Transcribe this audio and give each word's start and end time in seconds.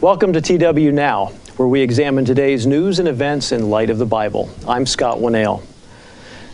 Welcome 0.00 0.32
to 0.32 0.40
TW 0.40 0.94
Now, 0.94 1.26
where 1.58 1.68
we 1.68 1.82
examine 1.82 2.24
today's 2.24 2.66
news 2.66 3.00
and 3.00 3.06
events 3.06 3.52
in 3.52 3.68
light 3.68 3.90
of 3.90 3.98
the 3.98 4.06
Bible. 4.06 4.48
I'm 4.66 4.86
Scott 4.86 5.18
Winnail. 5.18 5.62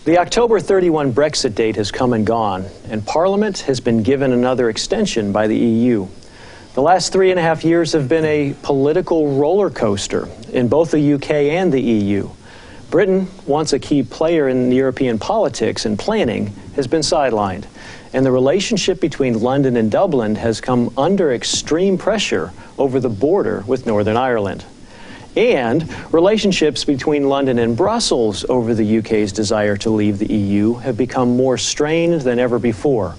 The 0.04 0.19
October 0.19 0.59
31 0.59 1.13
Brexit 1.13 1.54
date 1.54 1.77
has 1.77 1.93
come 1.93 2.13
and 2.13 2.27
gone, 2.27 2.67
and 2.90 3.06
Parliament 3.06 3.61
has 3.61 3.79
been 3.79 4.03
given 4.03 4.33
another 4.33 4.69
extension 4.69 5.31
by 5.31 5.47
the 5.47 5.56
EU. 5.56 6.09
The 6.74 6.83
last 6.83 7.13
three 7.13 7.31
and 7.31 7.38
a 7.38 7.43
half 7.43 7.65
years 7.65 7.93
have 7.93 8.09
been 8.09 8.24
a 8.24 8.56
political 8.63 9.38
roller 9.38 9.71
coaster 9.71 10.28
in 10.53 10.67
both 10.67 10.90
the 10.90 11.13
UK 11.13 11.31
and 11.31 11.72
the 11.72 11.81
EU. 11.81 12.28
Britain, 12.90 13.28
once 13.47 13.72
a 13.72 13.78
key 13.78 14.03
player 14.03 14.49
in 14.49 14.72
European 14.72 15.21
politics 15.21 15.87
and 15.87 15.97
planning, 15.97 16.48
has 16.74 16.88
been 16.88 17.02
sidelined, 17.02 17.66
and 18.16 18.24
the 18.24 18.33
relationship 18.33 18.98
between 18.98 19.41
London 19.41 19.77
and 19.77 19.91
Dublin 19.91 20.37
has 20.37 20.59
come 20.59 20.91
under 20.97 21.34
extreme 21.34 21.98
pressure 21.98 22.51
over 22.79 22.98
the 22.98 23.11
border 23.11 23.62
with 23.66 23.84
Northern 23.84 24.16
Ireland. 24.16 24.65
And 25.37 25.87
relationships 26.15 26.83
between 26.83 27.29
London 27.29 27.59
and 27.59 27.77
Brussels 27.77 28.47
over 28.48 28.73
the 28.73 28.98
UK's 29.01 29.33
desire 29.33 29.77
to 29.77 29.91
leave 29.91 30.19
the 30.19 30.33
EU 30.33 30.77
have 30.77 30.97
become 30.97 31.37
more 31.37 31.59
strained 31.59 32.23
than 32.23 32.38
ever 32.38 32.59
before. 32.59 33.16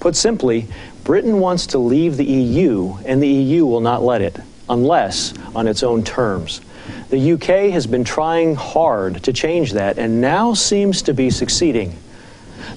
Put 0.00 0.16
simply, 0.16 0.66
Britain 1.04 1.40
wants 1.40 1.66
to 1.66 1.78
leave 1.78 2.16
the 2.16 2.24
EU, 2.24 2.96
and 3.04 3.22
the 3.22 3.28
EU 3.28 3.66
will 3.66 3.82
not 3.82 4.02
let 4.02 4.22
it, 4.22 4.40
unless 4.70 5.34
on 5.54 5.68
its 5.68 5.82
own 5.82 6.02
terms. 6.02 6.62
The 7.10 7.32
UK 7.32 7.70
has 7.72 7.86
been 7.86 8.02
trying 8.02 8.54
hard 8.54 9.22
to 9.24 9.32
change 9.34 9.74
that 9.74 9.98
and 9.98 10.22
now 10.22 10.54
seems 10.54 11.02
to 11.02 11.12
be 11.12 11.28
succeeding. 11.28 11.98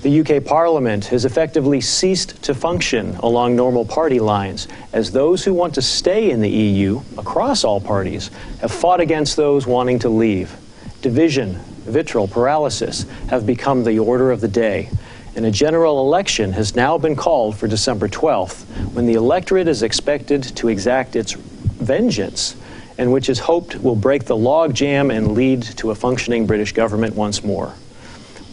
The 0.02 0.22
UK 0.22 0.44
Parliament 0.44 1.06
has 1.06 1.26
effectively 1.26 1.80
ceased 1.80 2.42
to 2.42 2.56
function 2.56 3.16
along 3.18 3.56
normal 3.56 3.86
party 3.86 4.20
lines 4.20 4.68
as 4.94 5.12
those 5.12 5.46
who 5.46 5.54
want 5.54 5.76
to 5.76 5.82
stay 5.84 6.32
in 6.32 6.42
the 6.42 6.50
EU, 6.50 7.02
across 7.20 7.64
all 7.64 7.80
parties, 7.80 8.32
have 8.62 8.72
fought 8.72 9.00
against 9.00 9.36
those 9.36 9.68
wanting 9.68 10.00
to 10.00 10.10
leave. 10.10 10.58
Division, 11.04 11.60
vitriol, 11.86 12.28
paralysis 12.28 13.06
have 13.30 13.46
become 13.46 13.84
the 13.84 14.00
order 14.00 14.32
of 14.32 14.42
the 14.42 14.48
day. 14.48 14.90
And 15.36 15.46
a 15.46 15.52
general 15.52 16.02
election 16.02 16.54
has 16.54 16.76
now 16.76 16.98
been 16.98 17.16
called 17.16 17.56
for 17.56 17.68
December 17.68 18.08
12th, 18.08 18.64
when 18.94 19.06
the 19.06 19.14
electorate 19.14 19.68
is 19.68 19.84
expected 19.84 20.42
to 20.42 20.68
exact 20.70 21.16
its 21.16 21.34
vengeance, 21.34 22.56
and 22.98 23.14
which 23.14 23.30
is 23.30 23.38
hoped 23.38 23.76
will 23.76 23.96
break 23.96 24.26
the 24.26 24.36
logjam 24.36 25.16
and 25.16 25.34
lead 25.34 25.62
to 25.62 25.92
a 25.92 25.96
functioning 25.96 26.48
British 26.48 26.72
government 26.72 27.16
once 27.16 27.44
more. 27.44 27.76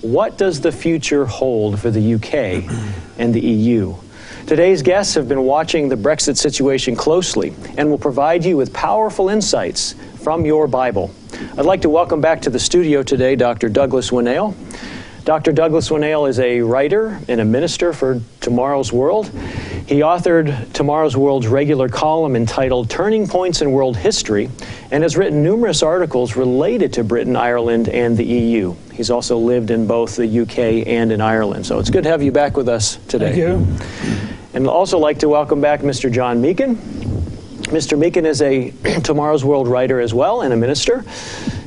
What 0.02 0.38
does 0.38 0.60
the 0.60 0.70
future 0.70 1.26
hold 1.26 1.80
for 1.80 1.90
the 1.90 2.14
UK 2.14 2.62
and 3.18 3.34
the 3.34 3.40
EU? 3.40 3.96
Today's 4.46 4.80
guests 4.80 5.12
have 5.14 5.28
been 5.28 5.42
watching 5.42 5.88
the 5.88 5.96
Brexit 5.96 6.36
situation 6.36 6.94
closely 6.94 7.52
and 7.76 7.90
will 7.90 7.98
provide 7.98 8.44
you 8.44 8.56
with 8.56 8.72
powerful 8.72 9.28
insights 9.28 9.96
from 10.22 10.46
your 10.46 10.68
Bible. 10.68 11.10
I'd 11.56 11.66
like 11.66 11.82
to 11.82 11.88
welcome 11.88 12.20
back 12.20 12.40
to 12.42 12.50
the 12.50 12.60
studio 12.60 13.02
today 13.02 13.34
Dr. 13.34 13.68
Douglas 13.68 14.10
Winnail. 14.10 14.54
Dr. 15.24 15.50
Douglas 15.50 15.88
Winnail 15.88 16.28
is 16.28 16.38
a 16.38 16.60
writer 16.60 17.18
and 17.26 17.40
a 17.40 17.44
minister 17.44 17.92
for 17.92 18.20
Tomorrow's 18.40 18.92
World. 18.92 19.26
He 19.86 19.96
authored 19.96 20.72
Tomorrow's 20.74 21.16
World's 21.16 21.48
regular 21.48 21.88
column 21.88 22.36
entitled 22.36 22.88
Turning 22.88 23.26
Points 23.26 23.62
in 23.62 23.72
World 23.72 23.96
History 23.96 24.48
and 24.92 25.02
has 25.02 25.16
written 25.16 25.42
numerous 25.42 25.82
articles 25.82 26.36
related 26.36 26.92
to 26.92 27.02
Britain, 27.02 27.34
Ireland, 27.34 27.88
and 27.88 28.16
the 28.16 28.24
EU. 28.24 28.76
He's 28.98 29.10
also 29.10 29.38
lived 29.38 29.70
in 29.70 29.86
both 29.86 30.16
the 30.16 30.40
UK 30.40 30.84
and 30.88 31.12
in 31.12 31.20
Ireland. 31.20 31.64
So 31.64 31.78
it's 31.78 31.88
good 31.88 32.02
to 32.02 32.10
have 32.10 32.20
you 32.20 32.32
back 32.32 32.56
with 32.56 32.68
us 32.68 32.96
today. 33.06 33.26
Thank 33.26 33.36
you. 33.36 34.36
And 34.54 34.66
I'd 34.66 34.72
also 34.72 34.98
like 34.98 35.20
to 35.20 35.28
welcome 35.28 35.60
back 35.60 35.82
Mr. 35.82 36.12
John 36.12 36.42
Meakin. 36.42 36.74
Mr. 37.68 37.96
Meakin 37.96 38.26
is 38.26 38.42
a 38.42 38.72
Tomorrow's 39.02 39.44
World 39.44 39.68
writer 39.68 40.00
as 40.00 40.12
well 40.12 40.40
and 40.40 40.52
a 40.52 40.56
minister. 40.56 41.04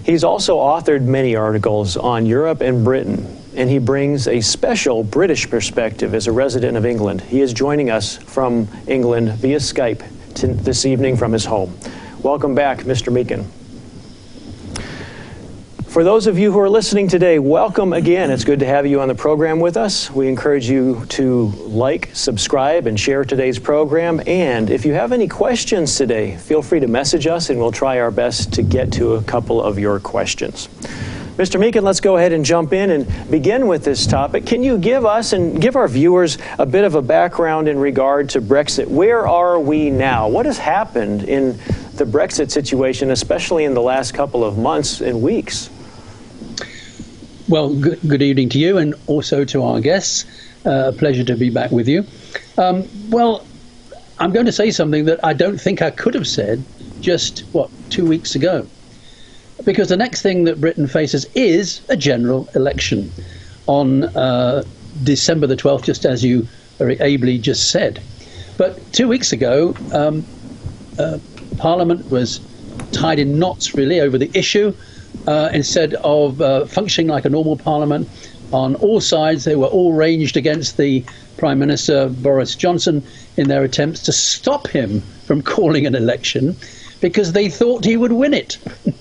He's 0.03 0.25
also 0.25 0.57
authored 0.57 1.03
many 1.03 1.37
articles 1.37 1.95
on 1.95 2.25
Europe 2.25 2.59
and 2.59 2.83
Britain, 2.83 3.41
and 3.55 3.69
he 3.69 3.79
brings 3.79 4.27
a 4.27 4.41
special 4.41 5.01
British 5.01 5.49
perspective 5.49 6.13
as 6.13 6.27
a 6.27 6.33
resident 6.33 6.75
of 6.75 6.85
England. 6.85 7.21
He 7.21 7.39
is 7.39 7.53
joining 7.53 7.89
us 7.89 8.17
from 8.17 8.67
England 8.87 9.31
via 9.35 9.59
Skype 9.59 10.03
to, 10.35 10.47
this 10.47 10.85
evening 10.85 11.15
from 11.15 11.31
his 11.31 11.45
home. 11.45 11.77
Welcome 12.23 12.55
back, 12.55 12.79
Mr. 12.79 13.09
Meakin. 13.09 13.45
For 15.91 16.05
those 16.05 16.25
of 16.25 16.39
you 16.39 16.53
who 16.53 16.59
are 16.61 16.69
listening 16.69 17.09
today, 17.09 17.37
welcome 17.37 17.91
again. 17.91 18.31
It's 18.31 18.45
good 18.45 18.59
to 18.59 18.65
have 18.65 18.87
you 18.87 19.01
on 19.01 19.09
the 19.09 19.13
program 19.13 19.59
with 19.59 19.75
us. 19.75 20.09
We 20.09 20.29
encourage 20.29 20.69
you 20.69 21.05
to 21.09 21.47
like, 21.47 22.11
subscribe, 22.13 22.87
and 22.87 22.97
share 22.97 23.25
today's 23.25 23.59
program. 23.59 24.21
And 24.25 24.69
if 24.69 24.85
you 24.85 24.93
have 24.93 25.11
any 25.11 25.27
questions 25.27 25.97
today, 25.97 26.37
feel 26.37 26.61
free 26.61 26.79
to 26.79 26.87
message 26.87 27.27
us 27.27 27.49
and 27.49 27.59
we'll 27.59 27.73
try 27.73 27.99
our 27.99 28.09
best 28.09 28.53
to 28.53 28.63
get 28.63 28.93
to 28.93 29.15
a 29.15 29.23
couple 29.23 29.61
of 29.61 29.77
your 29.77 29.99
questions. 29.99 30.69
Mr. 31.35 31.59
Meakin, 31.59 31.83
let's 31.83 31.99
go 31.99 32.15
ahead 32.15 32.31
and 32.31 32.45
jump 32.45 32.71
in 32.71 32.91
and 32.91 33.29
begin 33.29 33.67
with 33.67 33.83
this 33.83 34.07
topic. 34.07 34.45
Can 34.45 34.63
you 34.63 34.77
give 34.77 35.05
us 35.05 35.33
and 35.33 35.61
give 35.61 35.75
our 35.75 35.89
viewers 35.89 36.37
a 36.57 36.65
bit 36.65 36.85
of 36.85 36.95
a 36.95 37.01
background 37.01 37.67
in 37.67 37.77
regard 37.77 38.29
to 38.29 38.41
Brexit? 38.41 38.87
Where 38.87 39.27
are 39.27 39.59
we 39.59 39.89
now? 39.89 40.29
What 40.29 40.45
has 40.45 40.57
happened 40.57 41.23
in 41.23 41.57
the 41.95 42.05
Brexit 42.05 42.49
situation, 42.49 43.11
especially 43.11 43.65
in 43.65 43.73
the 43.73 43.81
last 43.81 44.13
couple 44.13 44.45
of 44.45 44.57
months 44.57 45.01
and 45.01 45.21
weeks? 45.21 45.69
Well, 47.51 47.73
good, 47.73 47.99
good 48.07 48.21
evening 48.21 48.47
to 48.51 48.59
you 48.59 48.77
and 48.77 48.95
also 49.07 49.43
to 49.43 49.61
our 49.61 49.81
guests. 49.81 50.25
Uh, 50.65 50.85
a 50.85 50.91
pleasure 50.93 51.25
to 51.25 51.35
be 51.35 51.49
back 51.49 51.69
with 51.69 51.85
you. 51.85 52.05
Um, 52.57 52.87
well, 53.09 53.45
I'm 54.19 54.31
going 54.31 54.45
to 54.45 54.53
say 54.53 54.71
something 54.71 55.03
that 55.03 55.19
I 55.21 55.33
don't 55.33 55.59
think 55.59 55.81
I 55.81 55.91
could 55.91 56.13
have 56.13 56.29
said 56.29 56.63
just, 57.01 57.41
what, 57.51 57.69
two 57.89 58.05
weeks 58.05 58.35
ago. 58.35 58.65
Because 59.65 59.89
the 59.89 59.97
next 59.97 60.21
thing 60.21 60.45
that 60.45 60.61
Britain 60.61 60.87
faces 60.87 61.25
is 61.35 61.81
a 61.89 61.97
general 61.97 62.47
election 62.55 63.11
on 63.67 64.05
uh, 64.15 64.63
December 65.03 65.45
the 65.45 65.57
12th, 65.57 65.83
just 65.83 66.05
as 66.05 66.23
you 66.23 66.47
very 66.77 66.97
ably 67.01 67.37
just 67.37 67.69
said. 67.69 68.01
But 68.57 68.79
two 68.93 69.09
weeks 69.09 69.33
ago, 69.33 69.75
um, 69.91 70.25
uh, 70.97 71.17
Parliament 71.57 72.09
was 72.09 72.39
tied 72.93 73.19
in 73.19 73.39
knots 73.39 73.75
really 73.75 73.99
over 73.99 74.17
the 74.17 74.31
issue 74.33 74.73
instead 75.27 75.93
of 75.95 76.41
uh, 76.41 76.65
functioning 76.65 77.07
like 77.07 77.25
a 77.25 77.29
normal 77.29 77.57
parliament 77.57 78.09
on 78.51 78.75
all 78.75 78.99
sides, 78.99 79.43
they 79.45 79.55
were 79.55 79.67
all 79.67 79.93
ranged 79.93 80.35
against 80.35 80.77
the 80.77 81.03
Prime 81.37 81.59
Minister 81.59 82.09
Boris 82.09 82.55
Johnson 82.55 83.03
in 83.37 83.47
their 83.47 83.63
attempts 83.63 84.03
to 84.03 84.11
stop 84.11 84.67
him 84.67 85.01
from 85.25 85.41
calling 85.55 85.85
an 85.85 85.95
election 85.95 86.55
because 86.99 87.33
they 87.33 87.49
thought 87.49 87.85
he 87.85 87.97
would 87.97 88.11
win 88.11 88.33
it. 88.33 88.57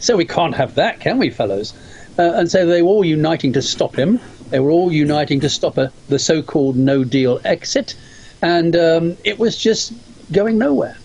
so 0.00 0.16
we 0.16 0.24
can't 0.24 0.54
have 0.54 0.74
that, 0.76 1.00
can 1.00 1.18
we, 1.18 1.30
fellows? 1.30 1.74
Uh, 2.18 2.32
and 2.34 2.50
so 2.50 2.66
they 2.66 2.82
were 2.82 2.88
all 2.88 3.04
uniting 3.04 3.52
to 3.52 3.62
stop 3.62 3.96
him. 3.96 4.20
They 4.50 4.60
were 4.60 4.70
all 4.70 4.92
uniting 4.92 5.40
to 5.40 5.48
stop 5.48 5.78
a, 5.78 5.92
the 6.08 6.18
so 6.18 6.42
called 6.42 6.76
no 6.76 7.04
deal 7.04 7.40
exit. 7.44 7.94
And 8.42 8.76
um, 8.76 9.16
it 9.24 9.38
was 9.38 9.56
just 9.56 9.92
going 10.32 10.58
nowhere. 10.58 10.96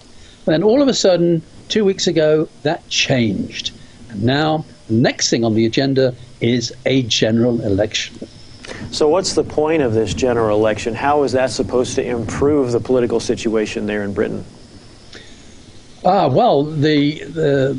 And 0.46 0.54
then 0.54 0.64
all 0.64 0.82
of 0.82 0.88
a 0.88 0.94
sudden, 0.94 1.42
two 1.70 1.86
weeks 1.86 2.08
ago, 2.08 2.50
that 2.64 2.88
changed. 2.90 3.72
And 4.14 4.24
now, 4.24 4.64
the 4.88 4.94
next 4.94 5.30
thing 5.30 5.44
on 5.44 5.56
the 5.56 5.66
agenda 5.66 6.16
is 6.40 6.74
a 6.86 7.04
general 7.04 7.62
election. 7.62 8.28
So, 8.92 9.10
what's 9.10 9.34
the 9.34 9.44
point 9.44 9.82
of 9.82 9.94
this 9.94 10.14
general 10.14 10.58
election? 10.58 10.94
How 10.94 11.24
is 11.24 11.32
that 11.34 11.50
supposed 11.50 11.96
to 11.96 12.06
improve 12.06 12.72
the 12.72 12.80
political 12.80 13.20
situation 13.20 13.88
there 13.88 14.04
in 14.04 14.14
Britain? 14.14 14.46
Ah, 16.06 16.28
well, 16.28 16.64
the, 16.64 17.24
the, 17.24 17.78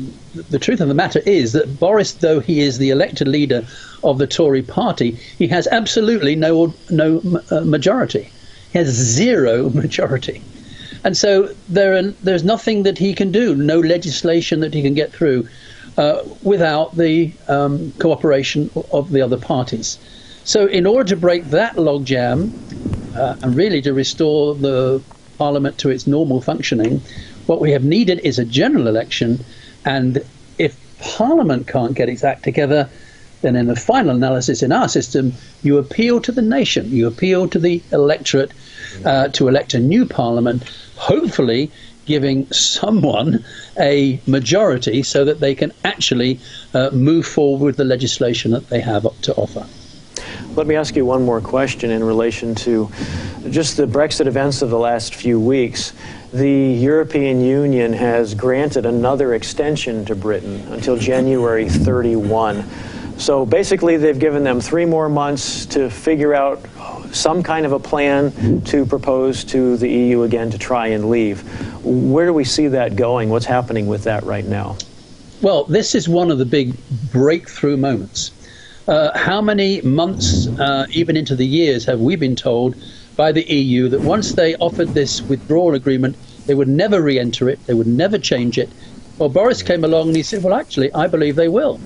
the 0.49 0.59
truth 0.59 0.81
of 0.81 0.87
the 0.87 0.93
matter 0.93 1.21
is 1.25 1.53
that 1.53 1.79
Boris, 1.79 2.13
though 2.13 2.39
he 2.39 2.59
is 2.59 2.79
the 2.79 2.89
elected 2.89 3.27
leader 3.27 3.65
of 4.03 4.17
the 4.17 4.27
Tory 4.27 4.63
party, 4.63 5.11
he 5.37 5.47
has 5.47 5.67
absolutely 5.67 6.35
no, 6.35 6.73
no 6.89 7.21
uh, 7.51 7.61
majority. 7.61 8.29
He 8.71 8.79
has 8.79 8.89
zero 8.89 9.69
majority. 9.81 10.41
And 11.03 11.15
so 11.15 11.53
there 11.69 11.95
are, 11.95 12.01
there's 12.23 12.43
nothing 12.43 12.83
that 12.83 12.97
he 12.97 13.13
can 13.13 13.31
do, 13.31 13.55
no 13.55 13.79
legislation 13.79 14.59
that 14.61 14.73
he 14.73 14.81
can 14.81 14.95
get 14.95 15.13
through 15.13 15.47
uh, 15.97 16.23
without 16.43 16.95
the 16.95 17.31
um, 17.47 17.91
cooperation 17.99 18.69
of 18.91 19.11
the 19.11 19.21
other 19.21 19.37
parties. 19.37 19.97
So, 20.43 20.67
in 20.67 20.85
order 20.85 21.09
to 21.09 21.15
break 21.15 21.45
that 21.45 21.75
logjam 21.75 22.51
uh, 23.15 23.35
and 23.41 23.55
really 23.55 23.81
to 23.81 23.93
restore 23.93 24.55
the 24.55 25.01
parliament 25.37 25.77
to 25.79 25.89
its 25.89 26.05
normal 26.05 26.41
functioning, 26.41 27.01
what 27.45 27.59
we 27.61 27.71
have 27.71 27.83
needed 27.83 28.19
is 28.19 28.39
a 28.39 28.45
general 28.45 28.87
election. 28.87 29.43
And 29.85 30.23
if 30.57 30.77
parliament 30.99 31.67
can't 31.67 31.93
get 31.93 32.09
its 32.09 32.23
act 32.23 32.43
together, 32.43 32.89
then 33.41 33.55
in 33.55 33.67
the 33.67 33.75
final 33.75 34.15
analysis 34.15 34.63
in 34.63 34.71
our 34.71 34.87
system, 34.87 35.33
you 35.63 35.77
appeal 35.77 36.19
to 36.21 36.31
the 36.31 36.41
nation, 36.41 36.89
you 36.89 37.07
appeal 37.07 37.47
to 37.49 37.59
the 37.59 37.81
electorate 37.91 38.51
uh, 39.03 39.27
to 39.29 39.47
elect 39.47 39.73
a 39.73 39.79
new 39.79 40.05
parliament, 40.05 40.63
hopefully 40.95 41.71
giving 42.05 42.51
someone 42.51 43.43
a 43.79 44.19
majority 44.27 45.03
so 45.03 45.25
that 45.25 45.39
they 45.39 45.55
can 45.55 45.71
actually 45.83 46.39
uh, 46.73 46.89
move 46.91 47.25
forward 47.25 47.65
with 47.65 47.77
the 47.77 47.83
legislation 47.83 48.51
that 48.51 48.69
they 48.69 48.79
have 48.79 49.05
to 49.21 49.33
offer. 49.35 49.65
Let 50.55 50.67
me 50.67 50.75
ask 50.75 50.95
you 50.95 51.05
one 51.05 51.25
more 51.25 51.41
question 51.41 51.91
in 51.91 52.03
relation 52.03 52.55
to 52.55 52.89
just 53.49 53.77
the 53.77 53.85
Brexit 53.85 54.25
events 54.25 54.61
of 54.61 54.69
the 54.69 54.79
last 54.79 55.15
few 55.15 55.39
weeks. 55.39 55.93
the 56.35 56.49
European 56.49 57.39
Union 57.39 57.93
has 57.93 58.33
granted 58.33 58.85
another 58.85 59.35
extension 59.35 60.03
to 60.03 60.15
Britain 60.15 60.59
until 60.69 60.97
January 60.97 61.69
31. 61.69 62.65
So 63.17 63.45
basically, 63.45 63.95
they've 63.95 64.19
given 64.19 64.43
them 64.43 64.59
three 64.59 64.83
more 64.83 65.07
months 65.07 65.65
to 65.67 65.89
figure 65.89 66.33
out 66.33 66.59
some 67.13 67.41
kind 67.41 67.65
of 67.65 67.71
a 67.71 67.79
plan 67.79 68.61
to 68.65 68.85
propose 68.85 69.45
to 69.45 69.77
the 69.77 69.89
EU 69.89 70.23
again 70.23 70.51
to 70.51 70.57
try 70.57 70.87
and 70.87 71.09
leave. 71.09 71.43
Where 71.85 72.25
do 72.25 72.33
we 72.33 72.45
see 72.45 72.67
that 72.69 72.95
going? 72.95 73.29
What's 73.29 73.45
happening 73.45 73.85
with 73.85 74.05
that 74.05 74.23
right 74.23 74.45
now? 74.45 74.75
Well, 75.43 75.65
this 75.65 75.93
is 75.93 76.09
one 76.09 76.31
of 76.31 76.39
the 76.39 76.45
big 76.45 76.73
breakthrough 77.11 77.77
moments. 77.77 78.31
Uh, 78.87 79.15
how 79.15 79.39
many 79.39 79.81
months, 79.81 80.47
uh, 80.47 80.87
even 80.89 81.15
into 81.15 81.35
the 81.35 81.45
years, 81.45 81.85
have 81.85 81.99
we 81.99 82.15
been 82.15 82.35
told 82.35 82.75
by 83.15 83.31
the 83.31 83.43
EU 83.43 83.87
that 83.89 84.01
once 84.01 84.33
they 84.33 84.55
offered 84.55 84.89
this 84.89 85.21
withdrawal 85.21 85.75
agreement, 85.75 86.15
they 86.47 86.55
would 86.55 86.67
never 86.67 87.03
re 87.03 87.19
enter 87.19 87.49
it, 87.49 87.63
they 87.67 87.75
would 87.75 87.85
never 87.87 88.17
change 88.17 88.57
it? 88.57 88.69
Well, 89.19 89.29
Boris 89.29 89.61
came 89.61 89.83
along 89.83 90.07
and 90.07 90.17
he 90.17 90.23
said, 90.23 90.41
Well, 90.41 90.55
actually, 90.55 90.91
I 90.93 91.05
believe 91.05 91.35
they 91.35 91.49
will. 91.49 91.79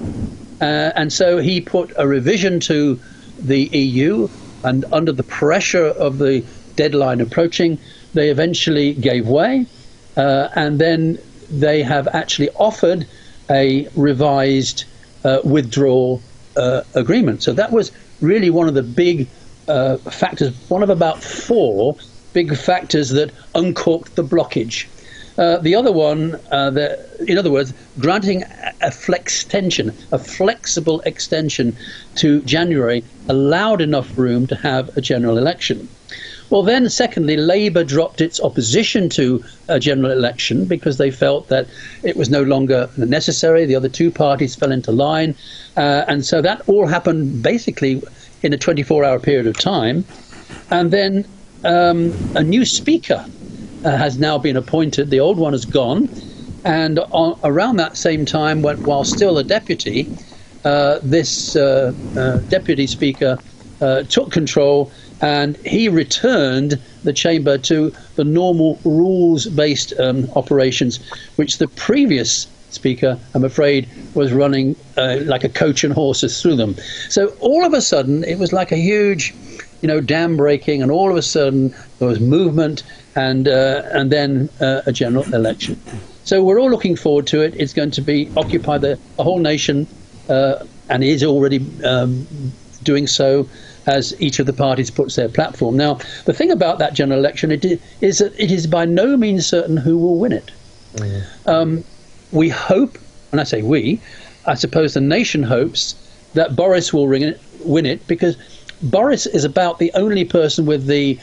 Uh, 0.61 0.91
and 0.95 1.11
so 1.11 1.39
he 1.39 1.59
put 1.59 1.91
a 1.97 2.07
revision 2.07 2.61
to 2.61 2.97
the 3.37 3.67
EU, 3.67 4.29
and 4.63 4.85
under 4.93 5.11
the 5.11 5.23
pressure 5.23 5.87
of 5.87 6.19
the 6.19 6.45
deadline 6.77 7.19
approaching, 7.19 7.77
they 8.13 8.29
eventually 8.29 8.93
gave 8.93 9.27
way. 9.27 9.65
Uh, 10.19 10.49
and 10.55 10.79
then 10.79 11.17
they 11.49 11.81
have 11.81 12.05
actually 12.09 12.49
offered 12.67 13.07
a 13.49 13.87
revised 13.95 14.83
uh, 15.23 15.39
withdrawal 15.45 16.21
uh, 16.57 16.81
agreement. 16.93 17.41
So 17.41 17.53
that 17.53 17.71
was 17.71 17.93
really 18.19 18.49
one 18.49 18.67
of 18.67 18.73
the 18.73 18.83
big 18.83 19.27
uh, 19.69 19.95
factors, 19.97 20.53
one 20.67 20.83
of 20.83 20.89
about 20.89 21.23
four 21.23 21.95
big 22.33 22.57
factors 22.57 23.09
that 23.11 23.31
uncorked 23.55 24.17
the 24.17 24.23
blockage. 24.23 24.87
Uh, 25.37 25.57
the 25.59 25.73
other 25.73 25.93
one, 25.93 26.37
uh, 26.51 26.69
the, 26.69 27.25
in 27.25 27.37
other 27.37 27.49
words, 27.49 27.73
granting 27.97 28.43
a 28.81 28.91
flex 28.91 29.41
extension, 29.41 29.93
a 30.11 30.19
flexible 30.19 30.99
extension 31.05 31.73
to 32.15 32.41
January, 32.41 33.05
allowed 33.29 33.79
enough 33.79 34.17
room 34.17 34.47
to 34.47 34.55
have 34.55 34.89
a 34.97 35.01
general 35.01 35.37
election. 35.37 35.87
Well, 36.49 36.63
then, 36.63 36.89
secondly, 36.89 37.37
Labour 37.37 37.83
dropped 37.83 38.21
its 38.21 38.39
opposition 38.41 39.07
to 39.09 39.43
a 39.67 39.79
general 39.79 40.11
election 40.11 40.65
because 40.65 40.97
they 40.97 41.11
felt 41.11 41.47
that 41.49 41.67
it 42.01 42.17
was 42.17 42.29
no 42.29 42.41
longer 42.41 42.89
necessary. 42.97 43.65
The 43.65 43.75
other 43.75 43.89
two 43.89 44.09
parties 44.09 44.55
fell 44.55 44.71
into 44.71 44.91
line. 44.91 45.35
Uh, 45.77 46.05
and 46.07 46.25
so 46.25 46.41
that 46.41 46.67
all 46.67 46.87
happened 46.87 47.43
basically 47.43 48.01
in 48.41 48.51
a 48.51 48.57
24 48.57 49.03
hour 49.03 49.19
period 49.19 49.45
of 49.45 49.57
time. 49.59 50.03
And 50.71 50.91
then 50.91 51.25
um, 51.63 52.13
a 52.35 52.43
new 52.43 52.65
speaker 52.65 53.25
uh, 53.85 53.97
has 53.97 54.17
now 54.17 54.37
been 54.39 54.57
appointed. 54.57 55.11
The 55.11 55.19
old 55.19 55.37
one 55.37 55.53
has 55.53 55.65
gone. 55.65 56.09
And 56.65 56.99
on, 57.11 57.39
around 57.43 57.77
that 57.77 57.95
same 57.95 58.25
time, 58.25 58.63
when, 58.63 58.81
while 58.83 59.03
still 59.03 59.37
a 59.37 59.43
deputy, 59.43 60.11
uh, 60.65 60.99
this 61.03 61.55
uh, 61.55 61.93
uh, 62.17 62.37
deputy 62.49 62.87
speaker 62.87 63.37
uh, 63.81 64.03
took 64.03 64.31
control 64.31 64.91
and 65.21 65.57
he 65.57 65.89
returned 65.89 66.79
the 67.03 67.13
chamber 67.13 67.57
to 67.57 67.93
the 68.15 68.23
normal 68.23 68.79
rules 68.83 69.45
based 69.47 69.93
um, 69.99 70.29
operations, 70.35 70.99
which 71.35 71.57
the 71.57 71.67
previous 71.67 72.47
speaker, 72.69 73.17
I'm 73.33 73.43
afraid, 73.43 73.87
was 74.13 74.31
running 74.31 74.75
uh, 74.97 75.17
like 75.23 75.43
a 75.43 75.49
coach 75.49 75.83
and 75.83 75.93
horses 75.93 76.41
through 76.41 76.55
them. 76.55 76.75
So 77.09 77.27
all 77.39 77.65
of 77.65 77.73
a 77.73 77.81
sudden, 77.81 78.23
it 78.23 78.37
was 78.37 78.53
like 78.53 78.71
a 78.71 78.77
huge, 78.77 79.33
you 79.81 79.87
know, 79.87 80.01
dam 80.01 80.37
breaking, 80.37 80.81
and 80.81 80.91
all 80.91 81.09
of 81.09 81.17
a 81.17 81.21
sudden 81.21 81.73
there 81.97 82.07
was 82.07 82.19
movement, 82.19 82.83
and 83.15 83.47
uh, 83.47 83.83
and 83.91 84.11
then 84.11 84.49
uh, 84.61 84.81
a 84.85 84.91
general 84.91 85.23
election. 85.33 85.79
So 86.23 86.43
we're 86.43 86.59
all 86.59 86.69
looking 86.69 86.95
forward 86.95 87.27
to 87.27 87.41
it. 87.41 87.55
It's 87.55 87.73
going 87.73 87.91
to 87.91 88.01
be 88.01 88.29
occupy 88.37 88.77
the, 88.77 88.99
the 89.17 89.23
whole 89.23 89.39
nation, 89.39 89.87
uh, 90.29 90.65
and 90.89 91.03
is 91.03 91.23
already 91.23 91.65
um, 91.83 92.27
doing 92.83 93.07
so 93.07 93.47
as 93.85 94.19
each 94.21 94.39
of 94.39 94.45
the 94.45 94.53
parties 94.53 94.91
puts 94.91 95.15
their 95.15 95.29
platform. 95.29 95.77
Now, 95.77 95.99
the 96.25 96.33
thing 96.33 96.51
about 96.51 96.79
that 96.79 96.93
general 96.93 97.19
election 97.19 97.51
is 97.51 98.19
that 98.19 98.33
it 98.37 98.51
is 98.51 98.67
by 98.67 98.85
no 98.85 99.17
means 99.17 99.45
certain 99.45 99.77
who 99.77 99.97
will 99.97 100.17
win 100.17 100.31
it. 100.31 100.51
Mm. 100.95 101.47
Um, 101.47 101.83
we 102.31 102.49
hope, 102.49 102.97
and 103.31 103.39
I 103.39 103.43
say 103.43 103.61
we, 103.61 104.01
I 104.45 104.55
suppose 104.55 104.93
the 104.93 105.01
nation 105.01 105.43
hopes 105.43 105.95
that 106.33 106.55
Boris 106.55 106.93
will 106.93 107.11
it, 107.13 107.39
win 107.63 107.85
it 107.85 108.05
because 108.07 108.37
Boris 108.81 109.25
is 109.25 109.43
about 109.43 109.79
the 109.79 109.91
only 109.93 110.25
person 110.25 110.65
with 110.65 110.85
the, 110.85 111.19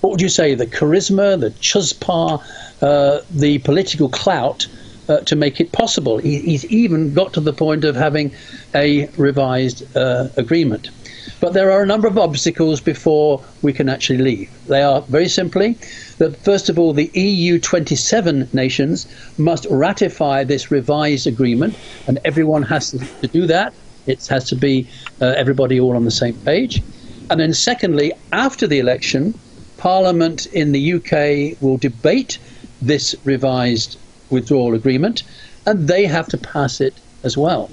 what 0.00 0.10
would 0.10 0.20
you 0.20 0.28
say, 0.28 0.54
the 0.54 0.66
charisma, 0.66 1.38
the 1.38 1.50
chutzpah, 1.50 2.42
uh, 2.82 3.20
the 3.30 3.58
political 3.58 4.08
clout 4.08 4.66
uh, 5.08 5.18
to 5.20 5.36
make 5.36 5.60
it 5.60 5.72
possible. 5.72 6.18
He, 6.18 6.38
he's 6.40 6.64
even 6.66 7.14
got 7.14 7.32
to 7.34 7.40
the 7.40 7.52
point 7.52 7.84
of 7.84 7.96
having 7.96 8.32
a 8.74 9.08
revised 9.16 9.96
uh, 9.96 10.28
agreement. 10.36 10.90
But 11.40 11.52
there 11.52 11.70
are 11.70 11.82
a 11.82 11.86
number 11.86 12.08
of 12.08 12.18
obstacles 12.18 12.80
before 12.80 13.42
we 13.62 13.72
can 13.72 13.88
actually 13.88 14.18
leave. 14.18 14.50
They 14.66 14.82
are 14.82 15.02
very 15.02 15.28
simply 15.28 15.76
that, 16.18 16.36
first 16.36 16.68
of 16.68 16.78
all, 16.78 16.92
the 16.92 17.10
EU 17.14 17.58
27 17.58 18.48
nations 18.52 19.06
must 19.38 19.66
ratify 19.70 20.44
this 20.44 20.70
revised 20.70 21.26
agreement, 21.26 21.74
and 22.06 22.18
everyone 22.24 22.62
has 22.62 22.90
to, 22.90 23.26
do 23.28 23.46
that. 23.46 23.74
It 24.06 24.26
has 24.26 24.48
to 24.48 24.56
be 24.56 24.88
uh, 25.20 25.26
everybody 25.36 25.80
all 25.80 25.96
on 25.96 26.04
the 26.04 26.10
same 26.10 26.34
page. 26.44 26.82
And 27.28 27.40
then, 27.40 27.52
secondly, 27.54 28.12
after 28.32 28.66
the 28.66 28.78
election, 28.78 29.34
Parliament 29.78 30.46
in 30.46 30.72
the 30.72 30.94
UK 30.94 31.60
will 31.60 31.76
debate 31.76 32.38
this 32.80 33.14
revised 33.24 33.98
withdrawal 34.30 34.74
agreement, 34.74 35.22
and 35.66 35.88
they 35.88 36.06
have 36.06 36.28
to 36.28 36.38
pass 36.38 36.80
it 36.80 36.94
as 37.24 37.36
well. 37.36 37.70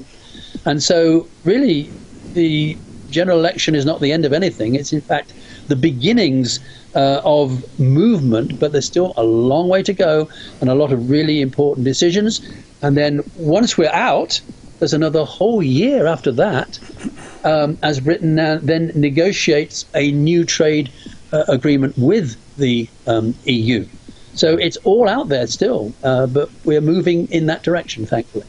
And 0.65 0.81
so, 0.81 1.27
really, 1.44 1.91
the 2.33 2.77
general 3.13 3.39
election 3.39 3.75
is 3.75 3.86
not 3.86 4.01
the 4.01 4.12
end 4.12 4.25
of 4.25 4.33
anything. 4.33 4.75
It's 4.75 4.92
in 4.92 5.01
fact 5.01 5.33
the 5.68 5.75
beginnings 5.75 6.60
uh, 6.95 7.21
of 7.24 7.80
movement, 7.80 8.60
but 8.60 8.71
there's 8.71 8.86
still 8.86 9.13
a 9.15 9.24
long 9.24 9.69
way 9.69 9.83
to 9.83 9.94
go 9.94 10.27
and 10.60 10.69
a 10.69 10.75
lot 10.75 10.92
of 10.92 11.10
really 11.10 11.42
important 11.42 11.86
decisions. 11.86 12.42
And 12.81 12.98
then 12.98 13.21
once 13.38 13.77
we're 13.77 13.94
out, 13.94 14.42
there's 14.80 14.94
another 14.94 15.24
whole 15.24 15.63
year 15.63 16.07
after 16.07 16.31
that 16.33 16.80
um, 17.44 17.77
as 17.81 18.00
Britain 18.00 18.36
now 18.36 18.57
then 18.57 18.92
negotiates 18.95 19.86
a 19.95 20.12
new 20.12 20.44
trade 20.44 20.92
uh, 21.31 21.44
agreement 21.48 21.98
with 21.98 22.38
the 22.57 22.87
um, 23.07 23.33
EU. 23.45 23.85
So 24.35 24.57
it's 24.57 24.78
all 24.78 25.07
out 25.07 25.30
there 25.30 25.47
still, 25.47 25.94
uh, 26.04 26.28
but 26.28 26.49
we're 26.66 26.81
moving 26.81 27.28
in 27.31 27.45
that 27.47 27.64
direction, 27.64 28.06
thankfully. 28.06 28.45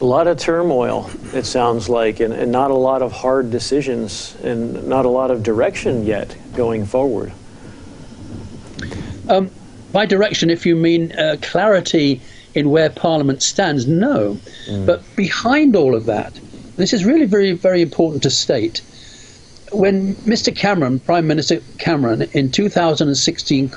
A 0.00 0.04
lot 0.04 0.28
of 0.28 0.38
turmoil, 0.38 1.10
it 1.34 1.44
sounds 1.44 1.88
like, 1.88 2.20
and, 2.20 2.32
and, 2.32 2.52
not 2.52 2.70
a 2.70 2.74
lot 2.74 3.02
of 3.02 3.10
hard 3.10 3.50
decisions 3.50 4.36
and 4.44 4.86
not 4.86 5.04
a 5.04 5.08
lot 5.08 5.32
of 5.32 5.42
direction 5.42 6.06
yet 6.06 6.36
going 6.54 6.86
forward. 6.86 7.32
Um, 9.28 9.50
by 9.92 10.06
direction, 10.06 10.50
if 10.50 10.64
you 10.64 10.76
mean 10.76 11.12
uh, 11.12 11.36
clarity 11.42 12.20
in 12.54 12.70
where 12.70 12.90
Parliament 12.90 13.42
stands, 13.42 13.86
no. 13.86 14.38
Mm. 14.66 14.86
But 14.86 15.02
behind 15.16 15.74
all 15.74 15.94
of 15.94 16.06
that, 16.06 16.32
this 16.76 16.92
is 16.92 17.04
really 17.04 17.26
very, 17.26 17.52
very 17.52 17.82
important 17.82 18.22
to 18.22 18.30
state. 18.30 18.80
When 19.72 20.14
Mr. 20.16 20.54
Cameron, 20.54 21.00
Prime 21.00 21.26
Minister 21.26 21.60
Cameron, 21.78 22.22
in 22.32 22.50
2016 22.52 23.72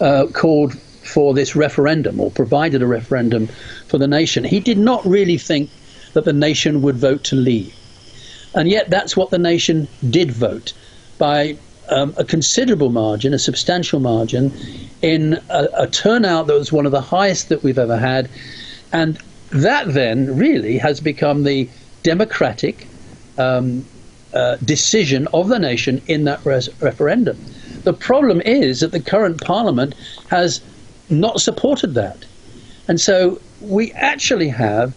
uh, 0.00 0.26
called 0.32 0.76
for 1.14 1.32
this 1.32 1.54
referendum 1.54 2.18
or 2.18 2.28
provided 2.32 2.82
a 2.82 2.86
referendum 2.88 3.46
for 3.86 3.98
the 3.98 4.08
nation. 4.08 4.42
He 4.42 4.58
did 4.58 4.78
not 4.78 5.06
really 5.06 5.38
think 5.38 5.70
that 6.12 6.24
the 6.24 6.32
nation 6.32 6.82
would 6.82 6.96
vote 6.96 7.22
to 7.24 7.36
leave. 7.36 7.72
And 8.52 8.68
yet, 8.68 8.90
that's 8.90 9.16
what 9.16 9.30
the 9.30 9.38
nation 9.38 9.86
did 10.10 10.32
vote 10.32 10.72
by 11.18 11.56
um, 11.88 12.14
a 12.16 12.24
considerable 12.24 12.90
margin, 12.90 13.32
a 13.32 13.38
substantial 13.38 14.00
margin, 14.00 14.52
in 15.02 15.34
a, 15.50 15.68
a, 15.74 15.86
turnout 15.86 16.48
that 16.48 16.54
was 16.54 16.72
one 16.72 16.84
of 16.84 16.90
the 16.90 17.00
highest 17.00 17.48
that 17.48 17.62
we've 17.62 17.78
ever 17.78 17.96
had. 17.96 18.28
And 18.92 19.16
that 19.50 19.94
then 19.94 20.36
really 20.36 20.78
has 20.78 20.98
become 21.00 21.44
the 21.44 21.68
democratic 22.02 22.88
um, 23.38 23.84
uh, 24.32 24.56
decision 24.64 25.28
of 25.32 25.46
the 25.48 25.60
nation 25.60 26.02
in 26.08 26.24
that 26.24 26.44
res- 26.44 26.70
referendum. 26.80 27.38
The 27.84 27.92
problem 27.92 28.40
is 28.40 28.80
that 28.80 28.90
the 28.90 29.00
current 29.00 29.40
parliament 29.44 29.94
has 30.28 30.60
not 31.20 31.40
supported 31.40 31.94
that. 31.94 32.24
And 32.88 33.00
so 33.00 33.40
we 33.60 33.92
actually 33.92 34.48
have, 34.48 34.94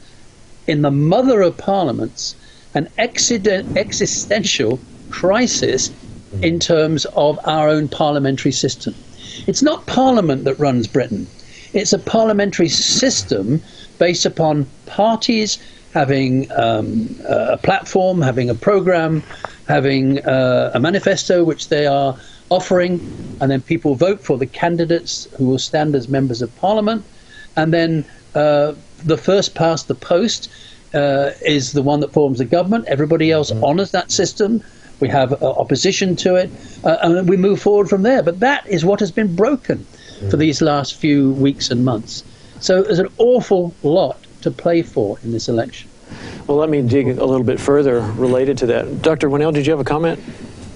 in 0.67 0.81
the 0.81 0.91
mother 0.91 1.41
of 1.41 1.57
parliaments, 1.57 2.35
an 2.73 2.89
existential 2.97 4.79
crisis 5.09 5.91
in 6.41 6.59
terms 6.59 7.05
of 7.05 7.39
our 7.45 7.69
own 7.69 7.87
parliamentary 7.87 8.51
system. 8.51 8.93
It's 9.47 9.61
not 9.61 9.85
Parliament 9.87 10.43
that 10.43 10.59
runs 10.59 10.87
Britain, 10.87 11.27
it's 11.73 11.93
a 11.93 11.99
parliamentary 11.99 12.69
system 12.69 13.61
based 13.97 14.25
upon 14.25 14.67
parties 14.85 15.57
having 15.93 16.51
um, 16.51 17.15
a 17.27 17.57
platform, 17.57 18.21
having 18.21 18.49
a 18.49 18.55
program, 18.55 19.23
having 19.67 20.19
uh, 20.25 20.71
a 20.73 20.79
manifesto 20.79 21.43
which 21.43 21.69
they 21.69 21.87
are 21.87 22.17
offering, 22.49 22.99
and 23.41 23.51
then 23.51 23.61
people 23.61 23.95
vote 23.95 24.21
for 24.21 24.37
the 24.37 24.45
candidates 24.45 25.27
who 25.37 25.45
will 25.45 25.59
stand 25.59 25.95
as 25.95 26.07
members 26.07 26.41
of 26.41 26.55
parliament, 26.57 27.03
and 27.55 27.73
then 27.73 28.05
uh, 28.35 28.73
the 29.03 29.17
first 29.17 29.55
past 29.55 29.87
the 29.87 29.95
post 29.95 30.49
uh, 30.93 31.31
is 31.45 31.73
the 31.73 31.81
one 31.81 31.99
that 31.99 32.11
forms 32.13 32.37
the 32.37 32.45
government. 32.45 32.85
Everybody 32.87 33.31
else 33.31 33.51
mm-hmm. 33.51 33.63
honours 33.63 33.91
that 33.91 34.11
system. 34.11 34.63
We 34.99 35.09
have 35.09 35.31
uh, 35.33 35.51
opposition 35.51 36.15
to 36.17 36.35
it, 36.35 36.49
uh, 36.83 36.97
and 37.01 37.29
we 37.29 37.37
move 37.37 37.61
forward 37.61 37.89
from 37.89 38.01
there. 38.01 38.23
But 38.23 38.39
that 38.39 38.65
is 38.67 38.83
what 38.83 38.99
has 38.99 39.11
been 39.11 39.35
broken 39.35 39.79
mm-hmm. 39.79 40.29
for 40.29 40.37
these 40.37 40.61
last 40.61 40.95
few 40.95 41.33
weeks 41.33 41.69
and 41.69 41.85
months. 41.85 42.23
So 42.59 42.81
there's 42.83 42.99
an 42.99 43.09
awful 43.17 43.75
lot 43.83 44.17
to 44.41 44.49
play 44.49 44.81
for 44.81 45.19
in 45.23 45.31
this 45.31 45.47
election. 45.47 45.89
Well, 46.47 46.57
let 46.57 46.69
me 46.69 46.81
dig 46.81 47.07
a 47.07 47.25
little 47.25 47.43
bit 47.43 47.59
further 47.59 47.99
related 47.99 48.57
to 48.59 48.65
that. 48.67 49.01
Dr. 49.01 49.29
Winnail, 49.29 49.53
did 49.53 49.67
you 49.67 49.71
have 49.71 49.79
a 49.79 49.83
comment? 49.83 50.19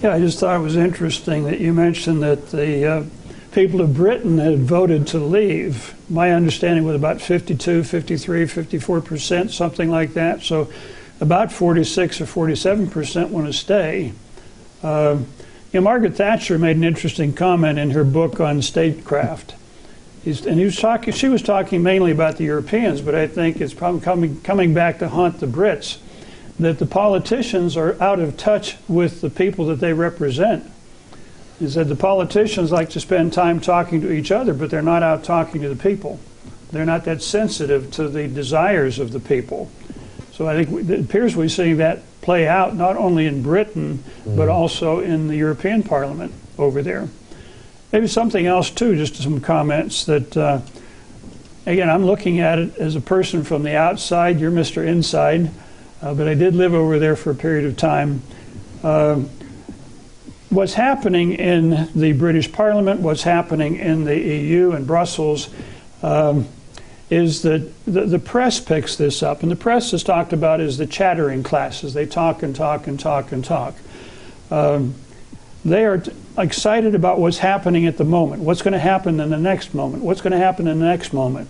Yeah, 0.01 0.15
I 0.15 0.19
just 0.19 0.39
thought 0.39 0.55
it 0.55 0.63
was 0.63 0.75
interesting 0.75 1.43
that 1.43 1.59
you 1.59 1.73
mentioned 1.73 2.23
that 2.23 2.49
the 2.49 2.85
uh, 2.87 3.03
people 3.51 3.81
of 3.81 3.93
Britain 3.93 4.39
had 4.39 4.57
voted 4.57 5.05
to 5.07 5.19
leave. 5.19 5.93
My 6.09 6.31
understanding 6.31 6.85
was 6.85 6.95
about 6.95 7.21
52, 7.21 7.83
53, 7.83 8.47
54 8.47 9.01
percent, 9.01 9.51
something 9.51 9.91
like 9.91 10.15
that. 10.15 10.41
So 10.41 10.71
about 11.19 11.51
46 11.51 12.19
or 12.19 12.25
47 12.25 12.89
percent 12.89 13.29
want 13.29 13.45
to 13.45 13.53
stay. 13.53 14.13
Uh, 14.81 15.19
you 15.71 15.79
know, 15.79 15.81
Margaret 15.81 16.15
Thatcher 16.15 16.57
made 16.57 16.77
an 16.77 16.83
interesting 16.83 17.31
comment 17.31 17.77
in 17.77 17.91
her 17.91 18.03
book 18.03 18.39
on 18.39 18.63
statecraft. 18.63 19.53
He's, 20.23 20.47
and 20.47 20.57
he 20.57 20.65
was 20.65 20.79
talking, 20.79 21.13
she 21.13 21.29
was 21.29 21.43
talking 21.43 21.83
mainly 21.83 22.11
about 22.11 22.37
the 22.37 22.45
Europeans, 22.45 23.01
but 23.01 23.13
I 23.13 23.27
think 23.27 23.61
it's 23.61 23.75
probably 23.75 24.01
coming, 24.01 24.41
coming 24.41 24.73
back 24.73 24.97
to 24.99 25.09
haunt 25.09 25.39
the 25.39 25.45
Brits 25.45 25.99
that 26.65 26.79
the 26.79 26.85
politicians 26.85 27.75
are 27.77 28.01
out 28.01 28.19
of 28.19 28.37
touch 28.37 28.77
with 28.87 29.21
the 29.21 29.29
people 29.29 29.65
that 29.67 29.79
they 29.79 29.93
represent. 29.93 30.69
He 31.59 31.69
said 31.69 31.89
the 31.89 31.95
politicians 31.95 32.71
like 32.71 32.89
to 32.91 32.99
spend 32.99 33.33
time 33.33 33.59
talking 33.59 34.01
to 34.01 34.11
each 34.11 34.31
other, 34.31 34.53
but 34.53 34.69
they're 34.69 34.81
not 34.81 35.03
out 35.03 35.23
talking 35.23 35.61
to 35.61 35.69
the 35.69 35.75
people. 35.75 36.19
They're 36.71 36.85
not 36.85 37.05
that 37.05 37.21
sensitive 37.21 37.91
to 37.91 38.07
the 38.07 38.27
desires 38.27 38.97
of 38.97 39.11
the 39.11 39.19
people. 39.19 39.69
So 40.31 40.47
I 40.47 40.63
think 40.63 40.89
it 40.89 41.01
appears 41.01 41.35
we're 41.35 41.49
seeing 41.49 41.77
that 41.77 41.99
play 42.21 42.47
out 42.47 42.75
not 42.75 42.95
only 42.95 43.25
in 43.25 43.43
Britain, 43.43 44.03
mm. 44.23 44.35
but 44.35 44.49
also 44.49 44.99
in 44.99 45.27
the 45.27 45.35
European 45.35 45.83
Parliament 45.83 46.33
over 46.57 46.81
there. 46.81 47.09
Maybe 47.91 48.07
something 48.07 48.45
else 48.45 48.69
too, 48.69 48.95
just 48.95 49.15
some 49.17 49.41
comments 49.41 50.05
that, 50.05 50.37
uh, 50.37 50.61
again, 51.65 51.89
I'm 51.89 52.05
looking 52.05 52.39
at 52.39 52.57
it 52.57 52.77
as 52.77 52.95
a 52.95 53.01
person 53.01 53.43
from 53.43 53.63
the 53.63 53.75
outside. 53.75 54.39
You're 54.39 54.51
Mr. 54.51 54.85
Inside, 54.85 55.51
uh, 56.01 56.13
but 56.13 56.27
I 56.27 56.33
did 56.33 56.55
live 56.55 56.73
over 56.73 56.99
there 56.99 57.15
for 57.15 57.31
a 57.31 57.35
period 57.35 57.65
of 57.65 57.77
time. 57.77 58.21
Uh, 58.83 59.21
what's 60.49 60.73
happening 60.73 61.33
in 61.33 61.89
the 61.95 62.13
British 62.13 62.51
Parliament, 62.51 63.01
what's 63.01 63.23
happening 63.23 63.77
in 63.77 64.03
the 64.03 64.17
EU 64.17 64.71
and 64.71 64.85
Brussels, 64.87 65.49
um, 66.03 66.47
is 67.09 67.41
that 67.43 67.71
the, 67.85 68.05
the, 68.05 68.19
press 68.19 68.59
picks 68.59 68.95
this 68.95 69.21
up. 69.21 69.43
And 69.43 69.51
the 69.51 69.55
press 69.55 69.93
is 69.93 70.01
talked 70.01 70.33
about 70.33 70.61
as 70.61 70.77
the 70.77 70.87
chattering 70.87 71.43
classes. 71.43 71.93
They 71.93 72.05
talk 72.05 72.41
and 72.41 72.55
talk 72.55 72.87
and 72.87 72.99
talk 72.99 73.31
and 73.31 73.43
talk. 73.43 73.75
Um, 74.49 74.95
they 75.63 75.85
are 75.85 75.99
t- 75.99 76.11
excited 76.37 76.95
about 76.95 77.19
what's 77.19 77.37
happening 77.37 77.85
at 77.85 77.97
the 77.97 78.05
moment, 78.05 78.41
what's 78.41 78.61
going 78.61 78.73
to 78.73 78.79
happen 78.79 79.19
in 79.19 79.29
the 79.29 79.37
next 79.37 79.73
moment, 79.73 80.03
what's 80.03 80.21
going 80.21 80.31
to 80.31 80.37
happen 80.37 80.67
in 80.67 80.79
the 80.79 80.85
next 80.85 81.13
moment. 81.13 81.49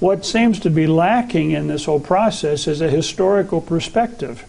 What 0.00 0.24
seems 0.24 0.58
to 0.60 0.70
be 0.70 0.86
lacking 0.86 1.50
in 1.50 1.68
this 1.68 1.84
whole 1.84 2.00
process 2.00 2.66
is 2.66 2.80
a 2.80 2.88
historical 2.88 3.60
perspective 3.60 4.46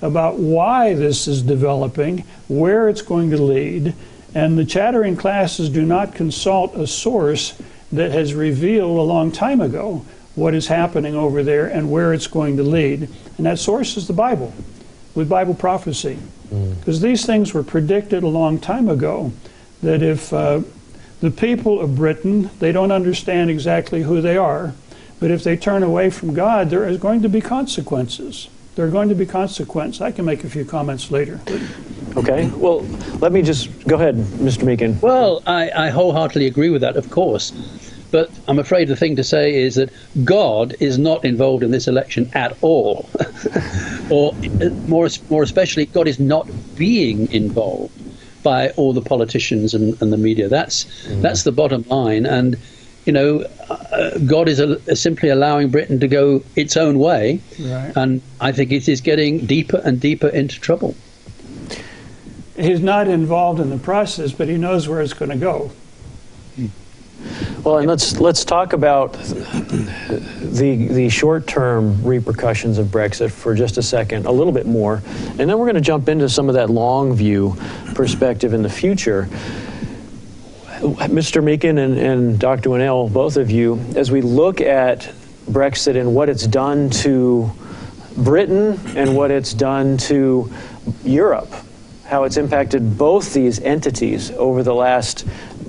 about 0.00 0.38
why 0.38 0.94
this 0.94 1.26
is 1.26 1.42
developing, 1.42 2.24
where 2.46 2.88
it's 2.88 3.02
going 3.02 3.30
to 3.30 3.42
lead, 3.42 3.94
and 4.34 4.56
the 4.56 4.64
chattering 4.64 5.16
classes 5.16 5.68
do 5.68 5.82
not 5.82 6.14
consult 6.14 6.76
a 6.76 6.86
source 6.86 7.60
that 7.90 8.12
has 8.12 8.34
revealed 8.34 8.96
a 8.96 9.02
long 9.02 9.32
time 9.32 9.60
ago 9.60 10.04
what 10.36 10.54
is 10.54 10.68
happening 10.68 11.16
over 11.16 11.42
there 11.42 11.66
and 11.66 11.90
where 11.90 12.12
it's 12.12 12.26
going 12.28 12.56
to 12.56 12.62
lead. 12.62 13.08
And 13.36 13.46
that 13.46 13.58
source 13.58 13.96
is 13.96 14.06
the 14.06 14.12
Bible, 14.12 14.52
with 15.14 15.28
Bible 15.28 15.54
prophecy. 15.54 16.18
Because 16.50 17.00
mm. 17.00 17.02
these 17.02 17.26
things 17.26 17.52
were 17.52 17.64
predicted 17.64 18.22
a 18.22 18.28
long 18.28 18.60
time 18.60 18.88
ago 18.88 19.32
that 19.82 20.02
if 20.02 20.32
uh, 20.32 20.60
the 21.20 21.30
people 21.30 21.80
of 21.80 21.96
Britain, 21.96 22.50
they 22.58 22.70
don't 22.70 22.92
understand 22.92 23.50
exactly 23.50 24.02
who 24.02 24.20
they 24.20 24.36
are, 24.36 24.74
but 25.24 25.30
if 25.30 25.42
they 25.42 25.56
turn 25.56 25.82
away 25.82 26.10
from 26.10 26.34
God, 26.34 26.68
there 26.68 26.86
is 26.86 26.98
going 26.98 27.22
to 27.22 27.30
be 27.30 27.40
consequences. 27.40 28.50
There 28.74 28.84
are 28.84 28.90
going 28.90 29.08
to 29.08 29.14
be 29.14 29.24
consequences. 29.24 30.02
I 30.02 30.12
can 30.12 30.26
make 30.26 30.44
a 30.44 30.50
few 30.50 30.66
comments 30.66 31.10
later. 31.10 31.40
Okay. 32.14 32.50
Well, 32.50 32.80
let 33.20 33.32
me 33.32 33.40
just 33.40 33.88
go 33.88 33.94
ahead, 33.94 34.16
Mr. 34.16 34.64
Meakin. 34.64 35.00
Well, 35.00 35.42
I, 35.46 35.70
I 35.70 35.88
wholeheartedly 35.88 36.46
agree 36.46 36.68
with 36.68 36.82
that, 36.82 36.98
of 36.98 37.08
course. 37.08 37.52
But 38.10 38.30
I'm 38.48 38.58
afraid 38.58 38.88
the 38.88 38.96
thing 38.96 39.16
to 39.16 39.24
say 39.24 39.54
is 39.54 39.76
that 39.76 39.88
God 40.24 40.74
is 40.78 40.98
not 40.98 41.24
involved 41.24 41.62
in 41.62 41.70
this 41.70 41.88
election 41.88 42.30
at 42.34 42.54
all. 42.60 43.08
or 44.10 44.34
more, 44.86 45.08
more 45.30 45.42
especially, 45.42 45.86
God 45.86 46.06
is 46.06 46.20
not 46.20 46.46
being 46.76 47.32
involved 47.32 47.98
by 48.42 48.68
all 48.76 48.92
the 48.92 49.00
politicians 49.00 49.72
and, 49.72 49.96
and 50.02 50.12
the 50.12 50.18
media. 50.18 50.50
That's, 50.50 50.84
mm. 50.84 51.22
that's 51.22 51.44
the 51.44 51.52
bottom 51.52 51.82
line. 51.88 52.26
And, 52.26 52.58
you 53.04 53.12
know, 53.12 53.40
uh, 53.68 54.18
God 54.18 54.48
is 54.48 54.60
a, 54.60 54.96
simply 54.96 55.28
allowing 55.28 55.70
Britain 55.70 56.00
to 56.00 56.08
go 56.08 56.42
its 56.56 56.76
own 56.76 56.98
way. 56.98 57.40
Right. 57.60 57.92
And 57.96 58.22
I 58.40 58.52
think 58.52 58.72
it 58.72 58.88
is 58.88 59.00
getting 59.00 59.46
deeper 59.46 59.80
and 59.84 60.00
deeper 60.00 60.28
into 60.28 60.60
trouble. 60.60 60.94
He's 62.56 62.80
not 62.80 63.08
involved 63.08 63.60
in 63.60 63.70
the 63.70 63.78
process, 63.78 64.32
but 64.32 64.48
he 64.48 64.56
knows 64.56 64.88
where 64.88 65.00
it's 65.00 65.12
going 65.12 65.30
to 65.30 65.36
go. 65.36 65.72
Well, 67.62 67.78
and 67.78 67.88
let's 67.88 68.20
let's 68.20 68.44
talk 68.44 68.74
about 68.74 69.14
the 69.14 70.88
the 70.90 71.08
short-term 71.08 72.04
repercussions 72.04 72.76
of 72.76 72.88
Brexit 72.88 73.30
for 73.30 73.54
just 73.54 73.78
a 73.78 73.82
second, 73.82 74.26
a 74.26 74.30
little 74.30 74.52
bit 74.52 74.66
more, 74.66 75.02
and 75.38 75.48
then 75.48 75.58
we're 75.58 75.64
going 75.64 75.74
to 75.74 75.80
jump 75.80 76.10
into 76.10 76.28
some 76.28 76.50
of 76.50 76.54
that 76.56 76.68
long 76.68 77.14
view 77.14 77.56
perspective 77.94 78.52
in 78.52 78.62
the 78.62 78.68
future. 78.68 79.28
Mr. 80.80 81.42
Meakin 81.42 81.78
and, 81.78 81.98
and 81.98 82.38
Dr. 82.38 82.70
Winnail, 82.70 83.12
both 83.12 83.36
of 83.36 83.50
you, 83.50 83.78
as 83.96 84.10
we 84.10 84.20
look 84.20 84.60
at 84.60 85.00
Brexit 85.48 85.98
and 85.98 86.14
what 86.14 86.28
it's 86.28 86.46
done 86.46 86.90
to 86.90 87.50
Britain 88.16 88.80
and 88.96 89.16
what 89.16 89.30
it's 89.30 89.54
done 89.54 89.96
to 89.98 90.50
Europe, 91.04 91.52
how 92.06 92.24
it's 92.24 92.36
impacted 92.36 92.98
both 92.98 93.32
these 93.32 93.60
entities 93.60 94.30
over 94.32 94.62
the 94.62 94.74
last 94.74 95.26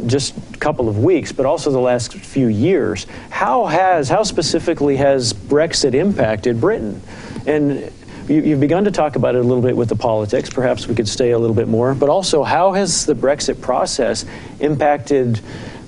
just 0.08 0.34
couple 0.60 0.90
of 0.90 1.04
weeks, 1.04 1.32
but 1.32 1.46
also 1.46 1.72
the 1.72 1.80
last 1.80 2.14
few 2.14 2.48
years. 2.48 3.06
How 3.30 3.66
has, 3.66 4.10
how 4.10 4.24
specifically 4.24 4.98
has 4.98 5.34
Brexit 5.34 5.94
impacted 5.94 6.60
Britain? 6.60 7.02
And 7.46 7.92
you, 8.28 8.52
have 8.52 8.60
begun 8.60 8.84
to 8.86 8.92
talk 8.92 9.16
about 9.16 9.36
it 9.36 9.40
a 9.40 9.44
little 9.44 9.62
bit 9.62 9.76
with 9.76 9.90
the 9.90 9.96
politics. 9.96 10.50
Perhaps 10.50 10.88
we 10.88 10.96
could 10.96 11.08
stay 11.08 11.32
a 11.32 11.40
little 11.40 11.56
bit 11.56 11.68
more. 11.68 11.94
But 11.94 12.10
also, 12.10 12.44
how 12.44 12.74
has 12.74 13.06
the 13.06 13.14
Brexit 13.14 13.62
process 13.62 14.26
impacted 14.60 15.42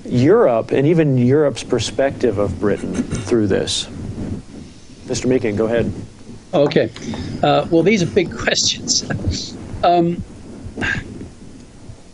Europe 0.04 0.70
and 0.70 0.86
even 0.86 1.18
Europe's 1.18 1.64
perspective 1.64 2.38
of 2.38 2.58
Britain 2.60 2.94
through 2.94 3.48
this? 3.48 3.86
Mr. 5.06 5.26
Meakin, 5.26 5.56
go 5.56 5.66
ahead. 5.66 5.92
Okay. 6.54 6.90
Uh, 7.42 7.66
well, 7.70 7.82
these 7.82 8.02
are 8.02 8.06
big 8.06 8.30
questions. 8.36 9.56
um, 9.82 10.22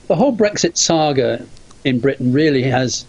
the 0.06 0.16
whole 0.16 0.34
Brexit 0.34 0.76
saga 0.76 1.46
in 1.84 2.00
Britain 2.00 2.32
really 2.32 2.62
has 2.62 3.04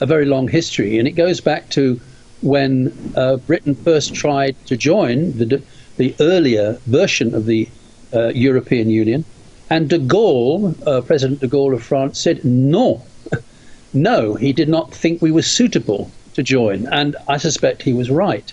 a 0.00 0.06
very 0.06 0.26
long 0.26 0.48
history, 0.48 0.98
and 0.98 1.06
it 1.06 1.12
goes 1.12 1.40
back 1.40 1.68
to 1.70 2.00
when 2.42 2.92
uh, 3.16 3.36
Britain 3.36 3.74
first 3.74 4.14
tried 4.14 4.56
to 4.66 4.76
join 4.76 5.32
the, 5.38 5.62
the 6.02 6.14
earlier 6.18 6.80
version 6.86 7.32
of 7.32 7.46
the 7.46 7.68
uh, 8.12 8.28
European 8.48 8.90
Union, 8.90 9.24
and 9.70 9.88
de 9.88 10.00
Gaulle, 10.00 10.74
uh, 10.84 11.00
President 11.00 11.38
de 11.38 11.46
Gaulle 11.46 11.74
of 11.74 11.82
France, 11.82 12.18
said 12.18 12.44
no. 12.44 13.02
no, 13.92 14.34
he 14.34 14.52
did 14.52 14.68
not 14.68 14.92
think 14.92 15.22
we 15.22 15.30
were 15.30 15.48
suitable 15.58 16.10
to 16.34 16.42
join, 16.42 16.88
and 16.88 17.14
I 17.28 17.36
suspect 17.36 17.82
he 17.82 17.92
was 17.92 18.10
right. 18.10 18.52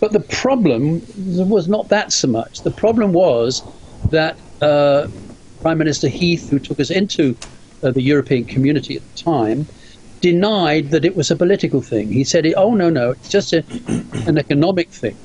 But 0.00 0.12
the 0.12 0.20
problem 0.20 1.00
was 1.16 1.66
not 1.66 1.88
that 1.88 2.12
so 2.12 2.28
much. 2.28 2.60
The 2.60 2.76
problem 2.84 3.14
was 3.14 3.62
that 4.10 4.36
uh, 4.60 5.08
Prime 5.62 5.78
Minister 5.78 6.08
Heath, 6.08 6.50
who 6.50 6.58
took 6.58 6.78
us 6.78 6.90
into 6.90 7.34
uh, 7.82 7.90
the 7.90 8.02
European 8.02 8.44
community 8.44 8.96
at 8.96 9.02
the 9.10 9.18
time, 9.18 9.66
denied 10.20 10.90
that 10.90 11.06
it 11.06 11.16
was 11.16 11.30
a 11.30 11.36
political 11.36 11.80
thing. 11.80 12.12
He 12.12 12.24
said, 12.24 12.44
oh, 12.54 12.74
no, 12.74 12.90
no, 12.90 13.12
it's 13.12 13.30
just 13.30 13.54
a, 13.54 13.64
an 14.26 14.36
economic 14.36 14.90
thing. 14.90 15.16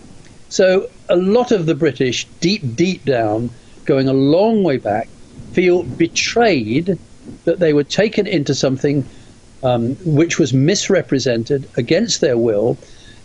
So 0.51 0.89
a 1.08 1.15
lot 1.15 1.53
of 1.53 1.65
the 1.65 1.75
British, 1.75 2.27
deep, 2.41 2.75
deep 2.75 3.05
down, 3.05 3.50
going 3.86 4.10
a 4.10 4.13
long 4.13 4.63
way 4.63 4.77
back, 4.77 5.08
feel 5.53 5.84
betrayed 5.84 7.00
that 7.46 7.60
they 7.60 7.72
were 7.72 7.86
taken 7.86 8.27
into 8.27 8.53
something 8.53 9.05
um, 9.63 9.96
which 10.03 10.39
was 10.39 10.53
misrepresented 10.53 11.70
against 11.77 12.20
their 12.20 12.38
will. 12.38 12.77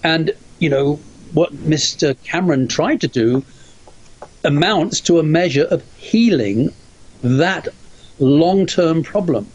And, 0.05 0.31
you 0.61 0.69
know, 0.69 1.01
what 1.33 1.53
Mr. 1.53 2.17
Cameron 2.23 2.69
tried 2.69 3.01
to 3.01 3.09
do 3.09 3.45
amounts 4.45 5.01
to 5.01 5.19
a 5.19 5.25
measure 5.25 5.65
of 5.65 5.83
healing 5.97 6.73
that 7.23 7.67
long 8.21 8.67
term 8.67 9.03
problem. 9.03 9.49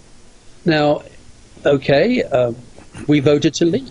Now, 0.65 1.03
okay, 1.65 2.21
uh, 2.23 2.51
we 3.07 3.21
voted 3.21 3.53
to 3.55 3.65
leave. 3.65 3.89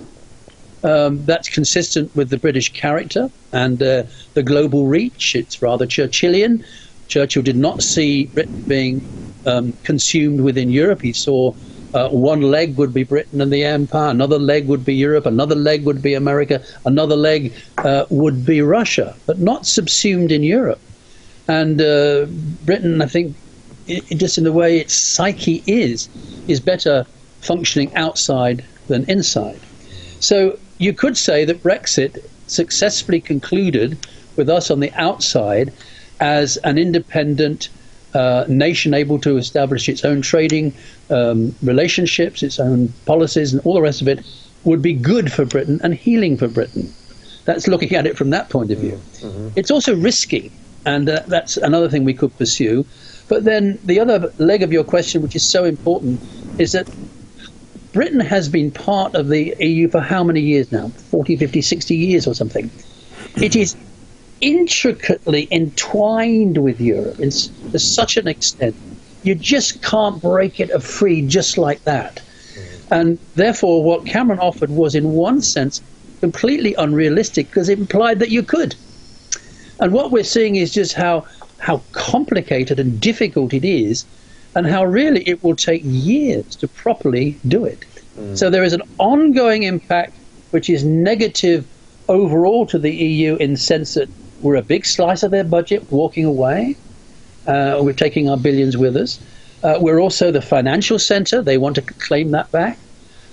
Um, 0.83 1.25
that's 1.27 1.49
consistent 1.51 2.15
with 2.17 2.31
the 2.31 2.39
British 2.39 2.73
character 2.73 3.31
and 3.53 3.83
uh, 3.83 4.05
the 4.33 4.43
global 4.43 4.87
reach. 4.87 5.35
It's 5.35 5.61
rather 5.61 5.87
Churchillian. 5.87 6.65
Churchill 7.09 7.43
did 7.43 7.57
not 7.57 7.83
see 7.83 8.27
Britain 8.27 8.63
being 8.67 9.07
um, 9.45 9.75
consumed 9.85 10.41
within 10.41 10.71
Europe. 10.71 11.03
He 11.03 11.13
saw 11.13 11.53
uh, 11.93 12.09
one 12.09 12.41
leg 12.41 12.77
would 12.77 12.95
be 12.95 13.03
Britain 13.03 13.41
and 13.41 13.53
the 13.53 13.65
Empire, 13.65 14.11
another 14.11 14.39
leg 14.39 14.69
would 14.69 14.85
be 14.85 14.95
Europe, 14.95 15.27
another 15.27 15.57
leg 15.57 15.85
would 15.85 16.01
be 16.01 16.15
America, 16.15 16.63
another 16.87 17.17
leg 17.17 17.53
uh, 17.79 18.05
would 18.11 18.47
be 18.47 18.63
Russia, 18.63 19.17
but 19.27 19.39
not 19.39 19.67
subsumed 19.67 20.31
in 20.31 20.43
Europe. 20.43 20.81
And 21.49 21.81
uh, 21.81 22.27
Britain, 22.65 23.03
I 23.03 23.07
think, 23.07 23.37
it, 23.89 24.05
just 24.17 24.39
in 24.39 24.45
the 24.45 24.53
way 24.53 24.79
its 24.79 24.95
psyche 24.95 25.65
is, 25.67 26.09
is 26.47 26.61
better 26.61 27.05
functioning 27.41 27.95
outside 27.97 28.65
than 28.87 29.05
inside. 29.11 29.59
So 30.21 30.59
you 30.81 30.95
could 30.95 31.17
say 31.17 31.45
that 31.45 31.63
Brexit 31.63 32.25
successfully 32.47 33.21
concluded 33.21 33.99
with 34.37 34.49
us 34.49 34.71
on 34.71 34.81
the 34.81 34.91
outside 34.95 35.73
as 36.21 36.57
an 36.59 36.79
independent 36.79 37.69
uh, 38.15 38.45
nation 38.49 38.95
able 38.95 39.21
to 39.21 39.37
establish 39.37 39.89
its 39.89 40.05
own 40.05 40.23
trading 40.23 40.75
um, 41.11 41.55
relationships, 41.63 42.43
its 42.43 42.59
own 42.59 42.89
policies, 43.05 43.53
and 43.53 43.65
all 43.65 43.75
the 43.75 43.83
rest 43.83 44.01
of 44.01 44.09
it 44.09 44.25
would 44.65 44.81
be 44.81 44.95
good 44.95 45.31
for 45.31 45.45
Britain 45.45 45.81
and 45.85 45.95
healing 45.95 46.37
for 46.37 46.49
Britain. 46.49 46.93
That's 47.45 47.69
looking 47.69 47.95
at 47.95 48.07
it 48.07 48.17
from 48.17 48.31
that 48.31 48.49
point 48.49 48.71
of 48.71 48.79
view. 48.79 48.99
Mm-hmm. 49.21 49.49
It's 49.57 49.71
also 49.71 49.95
risky, 49.95 50.51
and 50.87 51.09
uh, 51.09 51.23
that's 51.27 51.59
another 51.59 51.91
thing 51.91 52.05
we 52.05 52.15
could 52.15 52.37
pursue. 52.39 52.87
But 53.29 53.45
then 53.45 53.79
the 53.85 54.01
other 54.01 54.33
leg 54.39 54.63
of 54.63 54.73
your 54.73 54.85
question, 54.85 55.21
which 55.21 55.37
is 55.37 55.45
so 55.45 55.65
important, 55.65 56.21
is 56.59 56.73
that 56.73 56.89
Britain 57.93 58.21
has 58.21 58.49
been 58.49 58.71
part 58.71 59.15
of 59.15 59.29
the 59.29 59.55
EU 59.59 59.89
for 59.89 60.01
how 60.01 60.23
many 60.23 60.41
years 60.41 60.71
now? 60.71 60.89
40, 60.89 61.37
50, 61.37 61.61
60 61.61 61.95
years 61.97 62.27
or 62.27 62.35
something. 62.35 62.71
It 63.41 63.57
is 63.57 63.77
intricately 64.41 65.49
entwined 65.51 66.59
with 66.59 66.81
Europe 66.81 67.19
in, 67.21 67.31
to 67.31 67.79
such 67.79 68.17
an 68.17 68.27
extent 68.29 68.75
you 69.23 69.35
just 69.35 69.83
can't 69.83 70.21
break 70.21 70.61
it 70.61 70.83
free 70.83 71.23
just 71.23 71.59
like 71.59 71.85
that. 71.85 72.23
And 72.91 73.19
therefore, 73.35 73.85
what 73.85 74.07
Cameron 74.07 74.41
offered 74.41 74.71
was, 74.71 74.95
in 74.95 75.13
one 75.13 75.43
sense, 75.43 75.81
completely 76.21 76.75
unrealistic 76.75 77.47
because 77.49 77.69
it 77.69 77.79
implied 77.79 78.19
that 78.19 78.31
you 78.31 78.43
could. 78.43 78.75
And 79.79 79.93
what 79.93 80.11
we're 80.11 80.25
seeing 80.25 80.57
is 80.57 80.73
just 80.73 80.95
how 80.95 81.27
how 81.59 81.83
complicated 81.93 82.81
and 82.81 82.99
difficult 83.01 83.53
it 83.53 83.65
is, 83.65 84.07
and 84.55 84.67
how 84.67 84.85
really 84.85 85.29
it 85.29 85.43
will 85.43 85.57
take 85.57 85.83
years 85.85 86.57
to 86.57 86.69
properly 86.69 87.39
do 87.47 87.65
it. 87.65 87.85
Mm. 88.19 88.37
So 88.37 88.51
there 88.51 88.65
is 88.65 88.73
an 88.73 88.83
ongoing 88.99 89.63
impact 89.63 90.15
which 90.51 90.69
is 90.69 90.85
negative 90.85 91.67
overall 92.09 92.67
to 92.67 92.79
the 92.79 92.93
EU 92.93 93.37
in 93.37 93.53
the 93.53 93.59
sense 93.59 93.95
that 93.95 94.09
we're 94.41 94.57
a 94.57 94.63
big 94.63 94.85
slice 94.85 95.23
of 95.23 95.31
their 95.31 95.45
budget 95.45 95.91
walking 95.93 96.25
away. 96.25 96.77
Uh, 97.47 97.79
we're 97.81 97.93
taking 97.93 98.29
our 98.29 98.37
billions 98.37 98.77
with 98.77 98.97
us. 98.97 99.21
Uh, 99.63 99.79
we're 99.81 100.01
also 100.01 100.33
the 100.33 100.43
financial 100.43 100.99
center. 100.99 101.43
They 101.43 101.59
want 101.59 101.77
to 101.77 101.83
claim 101.83 102.31
that 102.33 102.51
back. 102.51 102.79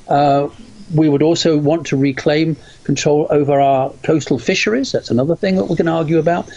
Uh, 0.08 0.50
we 0.94 1.10
would 1.10 1.22
also 1.22 1.58
want 1.58 1.86
to 1.88 1.98
reclaim 1.98 2.56
control 2.84 3.28
over 3.30 3.60
our 3.60 3.92
coastal 4.04 4.40
fisheries. 4.40 4.92
That's 4.92 5.12
another 5.12 5.36
thing 5.36 5.56
that 5.56 5.66
we 5.66 5.76
can 5.76 5.88
argue 5.88 6.18
about. 6.18 6.50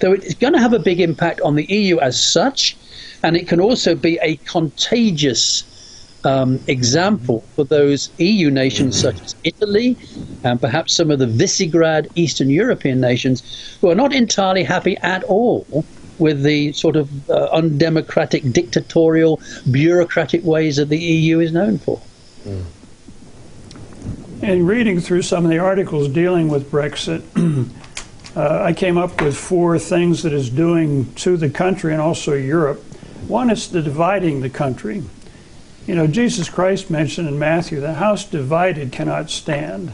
So 0.00 0.12
it's 0.12 0.34
going 0.34 0.54
to 0.54 0.58
have 0.58 0.72
a 0.72 0.78
big 0.78 1.00
impact 1.00 1.40
on 1.42 1.54
the 1.54 1.64
EU 1.64 1.98
as 2.00 2.20
such, 2.20 2.76
and 3.26 3.36
it 3.36 3.48
can 3.48 3.60
also 3.60 3.96
be 3.96 4.20
a 4.22 4.36
contagious 4.36 5.64
um, 6.22 6.60
example 6.68 7.40
for 7.56 7.64
those 7.64 8.08
EU 8.18 8.52
nations 8.52 9.00
such 9.00 9.20
as 9.20 9.34
Italy 9.42 9.96
and 10.44 10.60
perhaps 10.60 10.94
some 10.94 11.10
of 11.10 11.18
the 11.18 11.26
Visegrad 11.26 12.08
Eastern 12.14 12.48
European 12.50 13.00
nations 13.00 13.76
who 13.80 13.90
are 13.90 13.96
not 13.96 14.14
entirely 14.14 14.62
happy 14.62 14.96
at 14.98 15.24
all 15.24 15.66
with 16.18 16.44
the 16.44 16.72
sort 16.72 16.94
of 16.94 17.28
uh, 17.28 17.48
undemocratic, 17.52 18.52
dictatorial, 18.52 19.40
bureaucratic 19.72 20.44
ways 20.44 20.76
that 20.76 20.88
the 20.88 20.98
EU 20.98 21.40
is 21.40 21.50
known 21.50 21.78
for. 21.78 22.00
Mm. 22.44 22.64
In 24.42 24.66
reading 24.66 25.00
through 25.00 25.22
some 25.22 25.44
of 25.44 25.50
the 25.50 25.58
articles 25.58 26.08
dealing 26.08 26.48
with 26.48 26.70
Brexit, 26.70 27.22
uh, 28.36 28.62
I 28.62 28.72
came 28.72 28.96
up 28.96 29.20
with 29.20 29.36
four 29.36 29.80
things 29.80 30.22
that 30.22 30.32
it's 30.32 30.48
doing 30.48 31.12
to 31.14 31.36
the 31.36 31.50
country 31.50 31.92
and 31.92 32.00
also 32.00 32.34
Europe. 32.34 32.84
One 33.28 33.50
is 33.50 33.68
the 33.68 33.82
dividing 33.82 34.40
the 34.40 34.50
country. 34.50 35.02
You 35.86 35.94
know, 35.94 36.06
Jesus 36.06 36.48
Christ 36.48 36.90
mentioned 36.90 37.28
in 37.28 37.38
Matthew, 37.38 37.80
the 37.80 37.94
house 37.94 38.24
divided 38.24 38.92
cannot 38.92 39.30
stand. 39.30 39.92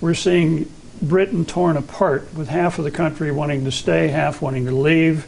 We're 0.00 0.14
seeing 0.14 0.70
Britain 1.02 1.44
torn 1.44 1.76
apart 1.76 2.32
with 2.34 2.48
half 2.48 2.78
of 2.78 2.84
the 2.84 2.90
country 2.90 3.30
wanting 3.32 3.64
to 3.64 3.72
stay, 3.72 4.08
half 4.08 4.42
wanting 4.42 4.66
to 4.66 4.72
leave. 4.72 5.26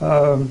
Um, 0.00 0.50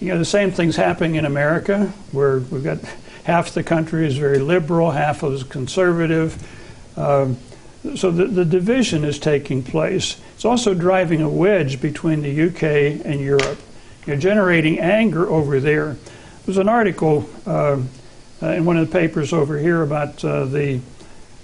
you 0.00 0.08
know, 0.08 0.18
the 0.18 0.24
same 0.24 0.50
thing's 0.50 0.76
happening 0.76 1.16
in 1.16 1.24
America, 1.24 1.92
where 2.12 2.38
we've 2.38 2.64
got 2.64 2.78
half 3.24 3.52
the 3.52 3.62
country 3.62 4.06
is 4.06 4.16
very 4.16 4.38
liberal, 4.38 4.92
half 4.92 5.22
is 5.22 5.42
conservative. 5.44 6.42
Um, 6.96 7.36
so 7.96 8.10
the, 8.10 8.26
the 8.26 8.44
division 8.44 9.04
is 9.04 9.18
taking 9.18 9.62
place. 9.62 10.20
It's 10.34 10.44
also 10.44 10.74
driving 10.74 11.22
a 11.22 11.28
wedge 11.28 11.80
between 11.80 12.22
the 12.22 12.48
UK 12.48 13.04
and 13.04 13.20
Europe, 13.20 13.58
you 14.10 14.16
know, 14.16 14.20
generating 14.20 14.80
anger 14.80 15.30
over 15.30 15.60
there. 15.60 15.96
There's 16.44 16.58
an 16.58 16.68
article 16.68 17.30
uh, 17.46 17.80
uh, 18.42 18.46
in 18.48 18.64
one 18.64 18.76
of 18.76 18.90
the 18.90 18.92
papers 18.92 19.32
over 19.32 19.56
here 19.56 19.82
about 19.82 20.24
uh, 20.24 20.46
the 20.46 20.80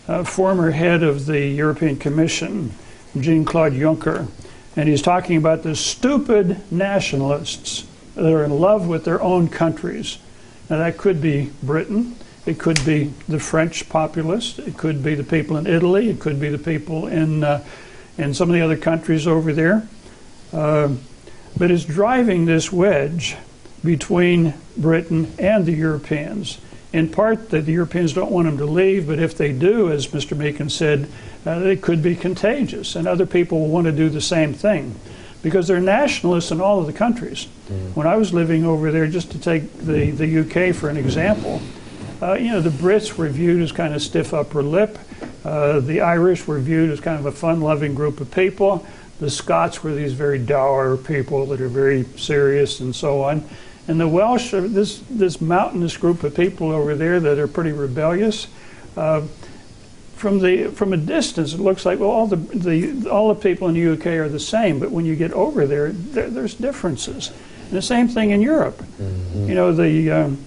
uh, 0.09 0.25
former 0.25 0.73
head 0.73 1.05
of 1.05 1.27
the 1.27 1.47
European 1.47 1.97
Commission, 1.97 2.73
Jean 3.21 3.45
Claude 3.45 3.75
Juncker, 3.75 4.27
and 4.75 4.89
he's 4.89 5.01
talking 5.01 5.37
about 5.37 5.63
the 5.63 5.77
stupid 5.77 6.61
nationalists 6.73 7.87
that 8.17 8.33
are 8.33 8.43
in 8.43 8.51
love 8.51 8.89
with 8.89 9.05
their 9.05 9.23
own 9.23 9.47
countries. 9.49 10.19
Now, 10.69 10.79
that 10.79 10.99
could 10.99 11.23
be 11.23 11.53
Britain, 11.63 12.17
it 12.47 12.59
could 12.59 12.85
be 12.85 13.13
the 13.29 13.39
French 13.39 13.89
populists, 13.89 14.59
it 14.59 14.77
could 14.77 15.05
be 15.05 15.15
the 15.15 15.23
people 15.23 15.57
in 15.57 15.69
Italy, 15.69 16.09
it 16.11 16.19
could 16.19 16.41
be 16.41 16.49
the 16.49 16.59
people 16.59 17.07
in, 17.07 17.45
uh, 17.45 17.65
in 18.19 18.35
some 18.35 18.51
of 18.51 18.55
the 18.55 18.61
other 18.61 18.77
countries 18.77 19.29
over 19.29 19.53
there. 19.53 19.87
Uh, 20.53 20.89
but 21.57 21.71
it's 21.71 21.85
driving 21.85 22.45
this 22.45 22.73
wedge 22.73 23.37
between 23.85 24.55
Britain 24.77 25.33
and 25.38 25.64
the 25.64 25.73
Europeans 25.73 26.59
in 26.92 27.09
part 27.11 27.51
that 27.51 27.66
the 27.66 27.73
Europeans 27.73 28.12
don't 28.14 28.31
want 28.33 28.47
them 28.47 28.57
to 28.59 28.64
leave, 28.64 29.07
but 29.07 29.19
if 29.19 29.37
they 29.37 29.53
do, 29.53 29.92
as 29.92 30.07
Mr. 30.09 30.37
Meakin 30.37 30.71
said, 30.71 31.09
uh, 31.45 31.59
they 31.59 31.77
could 31.77 32.03
be 32.03 32.16
contagious, 32.16 32.97
and 32.97 33.07
other 33.07 33.27
people 33.27 33.61
will 33.61 33.69
want 33.69 33.85
to 33.87 33.92
do 33.92 34.09
the 34.09 34.21
same 34.21 34.55
thing 34.55 34.95
because 35.42 35.69
they're 35.69 35.81
nationalists 35.81 36.51
in 36.51 36.61
all 36.61 36.81
of 36.81 36.87
the 36.87 36.92
countries. 36.92 37.49
Mm. 37.69 37.95
When 37.95 38.07
I 38.07 38.16
was 38.16 38.33
living 38.33 38.64
over 38.64 38.90
there, 38.90 39.07
just 39.07 39.31
to 39.33 39.38
take 39.38 39.77
the, 39.79 40.11
the 40.11 40.40
UK 40.40 40.75
for 40.75 40.88
an 40.88 40.97
example, 40.97 41.61
uh, 42.23 42.33
you 42.33 42.49
know, 42.49 42.61
the 42.61 42.71
Brits 42.71 43.16
were 43.16 43.29
viewed 43.29 43.61
as 43.61 43.73
kind 43.73 43.95
of 43.95 44.01
stiff 44.01 44.33
upper 44.33 44.62
lip. 44.62 44.99
Uh, 45.45 45.81
the 45.81 46.01
Irish 46.01 46.47
were 46.47 46.59
viewed 46.59 46.90
as 46.90 47.01
kind 47.01 47.19
of 47.19 47.27
a 47.27 47.33
fun 47.33 47.61
loving 47.61 47.95
group 47.95 48.21
of 48.21 48.31
people. 48.31 48.87
The 49.21 49.31
Scots 49.31 49.83
were 49.83 49.95
these 49.95 50.13
very 50.13 50.39
dour 50.39 50.97
people 50.97 51.47
that 51.47 51.61
are 51.61 51.69
very 51.69 52.05
serious 52.17 52.81
and 52.81 52.95
so 52.95 53.23
on. 53.23 53.49
And 53.89 54.01
the 54.01 54.09
Welsh 54.09 54.53
are 54.53 54.67
this, 54.67 55.03
this 55.09 55.41
mountainous 55.41 55.97
group 55.97 56.23
of 56.25 56.35
people 56.35 56.71
over 56.73 56.95
there 56.95 57.21
that 57.21 57.39
are 57.39 57.49
pretty 57.49 57.73
rebellious. 57.73 58.49
Uh, 58.97 59.23
from 60.17 60.41
the 60.41 60.69
from 60.69 60.95
a 60.95 60.97
distance, 60.97 61.53
it 61.53 61.61
looks 61.61 61.85
like 61.85 61.99
well, 61.99 62.11
all 62.11 62.27
the, 62.27 62.37
the 62.37 63.09
all 63.09 63.29
the 63.29 63.41
people 63.41 63.69
in 63.69 63.75
the 63.75 63.93
UK 63.93 64.07
are 64.19 64.31
the 64.31 64.41
same, 64.41 64.79
but 64.79 64.91
when 64.91 65.05
you 65.05 65.15
get 65.15 65.33
over 65.33 65.67
there, 65.67 65.93
there 65.93 66.31
there's 66.31 66.55
differences. 66.55 67.31
And 67.65 67.73
the 67.73 67.83
same 67.83 68.09
thing 68.09 68.31
in 68.31 68.41
Europe. 68.41 68.79
Mm-hmm. 68.79 69.49
You 69.49 69.55
know, 69.55 69.73
the 69.75 70.11
um, 70.11 70.39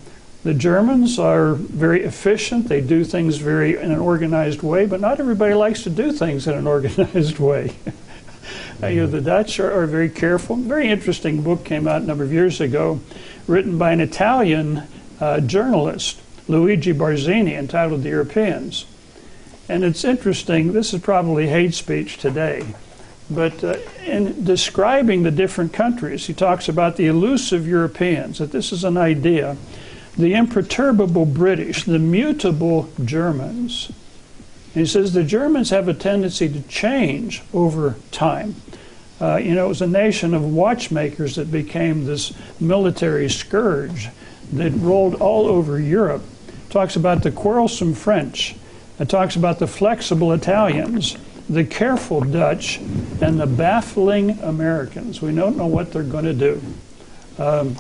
the 0.44 0.54
Germans 0.56 1.20
are 1.20 1.54
very 1.54 2.04
efficient. 2.04 2.68
They 2.68 2.82
do 2.82 3.04
things 3.04 3.38
very 3.38 3.76
in 3.76 3.92
an 3.92 4.00
organized 4.00 4.64
way, 4.64 4.86
but 4.88 5.00
not 5.00 5.20
everybody 5.20 5.54
likes 5.54 5.84
to 5.84 5.90
do 5.90 6.12
things 6.12 6.48
in 6.48 6.56
an 6.56 6.66
organized 6.76 7.38
way. 7.38 7.76
You 8.82 9.02
know, 9.02 9.08
the 9.08 9.20
Dutch 9.20 9.60
are, 9.60 9.72
are, 9.72 9.86
very 9.86 10.10
careful. 10.10 10.56
Very 10.56 10.88
interesting 10.88 11.44
book 11.44 11.66
came 11.66 11.86
out 11.86 12.02
a 12.02 12.06
number 12.06 12.24
of 12.24 12.32
years 12.32 12.62
ago, 12.62 13.02
written 13.46 13.78
by 13.78 13.92
an 13.92 14.00
Italian 14.00 14.84
uh, 15.20 15.42
journalist, 15.42 16.22
Luigi 16.48 16.94
Barzini, 16.94 17.58
entitled 17.58 18.04
The 18.04 18.10
Europeans. 18.10 18.86
And 19.68 19.84
it's 19.84 20.06
interesting, 20.06 20.72
this 20.72 20.94
is 20.94 21.02
probably 21.02 21.48
hate 21.48 21.74
speech 21.74 22.20
today, 22.20 22.74
but 23.30 23.62
uh, 23.64 23.76
in 24.06 24.46
describing 24.46 25.24
the 25.24 25.32
different 25.32 25.74
countries, 25.74 26.28
he 26.28 26.34
talks 26.34 26.70
about 26.70 26.96
the 26.96 27.08
elusive 27.08 27.68
Europeans, 27.68 28.38
that 28.38 28.54
this 28.54 28.72
is 28.72 28.86
an 28.86 28.96
idea, 28.96 29.58
the 30.18 30.34
imperturbable 30.34 31.26
British, 31.26 31.84
the 31.84 32.00
mutable 32.00 32.90
Germans. 33.04 33.92
And 34.76 34.86
he 34.86 34.86
says 34.86 35.14
the 35.14 35.24
Germans 35.24 35.72
have 35.72 35.88
a 35.88 35.94
tendency 35.94 36.48
to 36.48 36.62
change 36.64 37.42
over 37.54 37.96
time. 38.12 38.56
Uh, 39.20 39.38
you 39.38 39.54
know, 39.54 39.66
it 39.66 39.70
was 39.70 39.82
a 39.82 39.88
nation 39.88 40.34
of 40.34 40.44
watchmakers 40.44 41.36
that 41.36 41.52
became 41.52 42.06
this 42.06 42.34
military 42.60 43.30
scourge. 43.30 44.10
that 44.54 44.72
rolled 44.72 45.16
all 45.16 45.48
over 45.48 45.80
Europe. 45.80 46.24
Talks 46.70 46.96
about 46.96 47.22
the 47.24 47.32
quarrelsome 47.32 47.94
French. 47.94 48.56
It 49.00 49.10
talks 49.10 49.36
about 49.36 49.60
the 49.60 49.68
flexible 49.68 50.34
Italians, 50.34 51.18
the 51.50 51.64
careful 51.64 52.22
Dutch, 52.22 52.80
and 53.22 53.40
the 53.40 53.48
baffling 53.48 54.40
Americans. 54.40 55.22
We 55.22 55.34
don't 55.36 55.58
know 55.58 55.68
what 55.68 55.92
they're 55.92 56.04
going 56.04 56.26
to 56.26 56.34
do. 56.34 56.62
Um, 57.38 57.76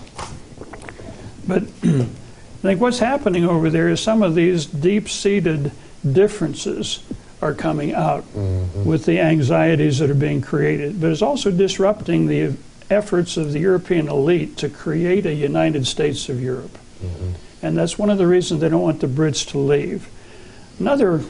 but 1.47 1.63
I 1.83 2.61
think 2.61 2.81
what's 2.81 2.99
happening 2.99 3.45
over 3.45 3.69
there 3.69 3.89
is 3.89 3.99
some 3.99 4.21
of 4.21 4.35
these 4.35 4.65
deep 4.65 5.09
seated 5.09 5.71
differences 6.09 7.03
are 7.41 7.53
coming 7.53 7.93
out 7.93 8.23
mm-hmm. 8.33 8.85
with 8.85 9.05
the 9.05 9.19
anxieties 9.19 9.99
that 9.99 10.09
are 10.09 10.15
being 10.15 10.41
created. 10.41 10.99
But 10.99 11.11
it's 11.11 11.21
also 11.21 11.51
disrupting 11.51 12.27
the 12.27 12.55
efforts 12.89 13.37
of 13.37 13.53
the 13.53 13.59
European 13.59 14.07
elite 14.07 14.57
to 14.57 14.69
create 14.69 15.25
a 15.25 15.33
United 15.33 15.87
States 15.87 16.27
of 16.29 16.41
Europe. 16.41 16.77
Mm-hmm. 17.01 17.31
And 17.61 17.77
that's 17.77 17.97
one 17.97 18.09
of 18.09 18.17
the 18.17 18.27
reasons 18.27 18.61
they 18.61 18.69
don't 18.69 18.81
want 18.81 19.01
the 19.01 19.07
Brits 19.07 19.47
to 19.51 19.57
leave. 19.57 20.09
Another 20.79 21.21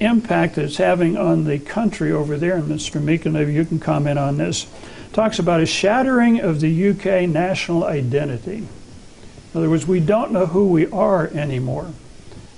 impact 0.00 0.56
that 0.56 0.64
it's 0.64 0.76
having 0.76 1.16
on 1.16 1.44
the 1.44 1.58
country 1.58 2.12
over 2.12 2.36
there, 2.36 2.56
and 2.56 2.70
Mr. 2.70 3.00
Meakin, 3.00 3.32
maybe 3.32 3.52
you 3.52 3.64
can 3.64 3.80
comment 3.80 4.18
on 4.18 4.36
this, 4.36 4.66
talks 5.12 5.38
about 5.38 5.60
a 5.60 5.66
shattering 5.66 6.40
of 6.40 6.60
the 6.60 6.90
UK 6.90 7.28
national 7.28 7.84
identity. 7.84 8.58
In 8.58 8.68
other 9.54 9.70
words, 9.70 9.86
we 9.86 10.00
don't 10.00 10.30
know 10.30 10.46
who 10.46 10.68
we 10.68 10.86
are 10.90 11.28
anymore. 11.28 11.90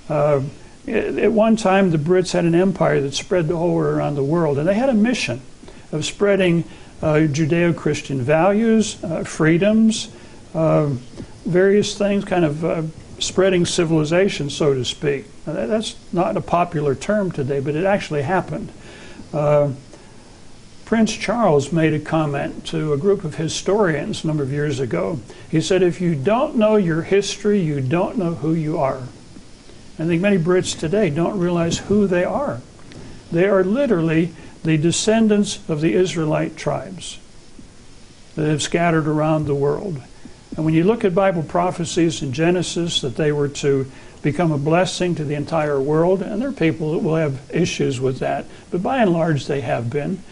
Uh, 0.09 0.41
at 0.87 1.31
one 1.31 1.55
time, 1.55 1.91
the 1.91 1.97
Brits 1.97 2.31
had 2.31 2.45
an 2.45 2.55
empire 2.55 2.99
that 3.01 3.13
spread 3.13 3.47
the 3.47 3.57
whole 3.57 3.77
around 3.77 4.15
the 4.15 4.23
world, 4.23 4.57
and 4.57 4.67
they 4.67 4.73
had 4.73 4.89
a 4.89 4.93
mission 4.93 5.41
of 5.91 6.05
spreading 6.05 6.63
uh, 7.01 7.27
Judeo 7.27 7.75
Christian 7.75 8.21
values, 8.21 9.03
uh, 9.03 9.23
freedoms, 9.23 10.09
uh, 10.53 10.87
various 11.45 11.97
things, 11.97 12.25
kind 12.25 12.45
of 12.45 12.65
uh, 12.65 12.83
spreading 13.19 13.65
civilization, 13.65 14.49
so 14.49 14.73
to 14.73 14.83
speak. 14.83 15.25
That's 15.45 15.95
not 16.11 16.37
a 16.37 16.41
popular 16.41 16.95
term 16.95 17.31
today, 17.31 17.59
but 17.59 17.75
it 17.75 17.85
actually 17.85 18.23
happened. 18.23 18.71
Uh, 19.33 19.71
Prince 20.85 21.13
Charles 21.13 21.71
made 21.71 21.93
a 21.93 21.99
comment 21.99 22.65
to 22.67 22.91
a 22.91 22.97
group 22.97 23.23
of 23.23 23.35
historians 23.35 24.23
a 24.23 24.27
number 24.27 24.43
of 24.43 24.51
years 24.51 24.79
ago. 24.79 25.19
He 25.49 25.61
said, 25.61 25.81
If 25.81 26.01
you 26.01 26.15
don't 26.15 26.57
know 26.57 26.75
your 26.75 27.03
history, 27.03 27.61
you 27.61 27.79
don't 27.79 28.17
know 28.17 28.35
who 28.35 28.53
you 28.53 28.77
are. 28.77 29.03
I 30.01 30.05
think 30.05 30.23
many 30.23 30.39
Brits 30.39 30.77
today 30.77 31.11
don't 31.11 31.37
realize 31.37 31.77
who 31.77 32.07
they 32.07 32.23
are. 32.23 32.59
They 33.31 33.45
are 33.45 33.63
literally 33.63 34.33
the 34.63 34.77
descendants 34.77 35.59
of 35.69 35.79
the 35.79 35.93
Israelite 35.93 36.57
tribes 36.57 37.19
that 38.33 38.49
have 38.49 38.63
scattered 38.63 39.07
around 39.07 39.45
the 39.45 39.53
world. 39.53 40.01
And 40.55 40.65
when 40.65 40.73
you 40.73 40.85
look 40.85 41.05
at 41.05 41.13
Bible 41.13 41.43
prophecies 41.43 42.23
in 42.23 42.33
Genesis 42.33 43.01
that 43.01 43.15
they 43.15 43.31
were 43.31 43.47
to 43.49 43.91
become 44.23 44.51
a 44.51 44.57
blessing 44.57 45.13
to 45.15 45.23
the 45.23 45.35
entire 45.35 45.79
world, 45.79 46.23
and 46.23 46.41
there 46.41 46.49
are 46.49 46.53
people 46.53 46.93
that 46.93 47.03
will 47.03 47.17
have 47.17 47.39
issues 47.53 48.01
with 48.01 48.17
that, 48.19 48.47
but 48.71 48.81
by 48.81 49.03
and 49.03 49.13
large 49.13 49.45
they 49.45 49.61
have 49.61 49.91
been. 49.91 50.23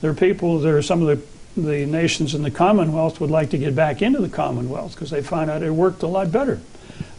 There 0.00 0.10
are 0.10 0.14
people, 0.14 0.58
there 0.58 0.78
are 0.78 0.82
some 0.82 1.06
of 1.06 1.22
the, 1.54 1.60
the 1.60 1.84
nations 1.84 2.34
in 2.34 2.42
the 2.42 2.50
Commonwealth 2.50 3.20
would 3.20 3.30
like 3.30 3.50
to 3.50 3.58
get 3.58 3.76
back 3.76 4.00
into 4.00 4.20
the 4.20 4.30
Commonwealth 4.30 4.94
because 4.94 5.10
they 5.10 5.22
find 5.22 5.50
out 5.50 5.62
it 5.62 5.70
worked 5.70 6.02
a 6.02 6.06
lot 6.06 6.32
better 6.32 6.60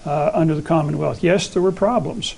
uh, 0.10 0.32
under 0.34 0.56
the 0.56 0.62
Commonwealth. 0.64 1.24
Yes, 1.24 1.48
there 1.48 1.62
were 1.62 1.72
problems, 1.72 2.36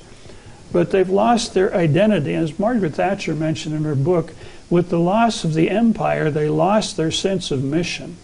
but 0.74 0.92
they've 0.92 1.10
lost 1.10 1.54
their 1.54 1.74
identity. 1.74 2.34
As 2.34 2.60
Margaret 2.60 2.96
Thatcher 2.96 3.34
mentioned 3.34 3.74
in 3.74 3.86
her 3.86 3.96
book, 3.96 4.34
with 4.70 4.90
the 4.90 5.00
loss 5.00 5.46
of 5.46 5.54
the 5.54 5.70
empire, 5.70 6.30
they 6.30 6.50
lost 6.50 6.98
their 6.98 7.12
sense 7.12 7.50
of 7.50 7.64
mission. 7.64 8.18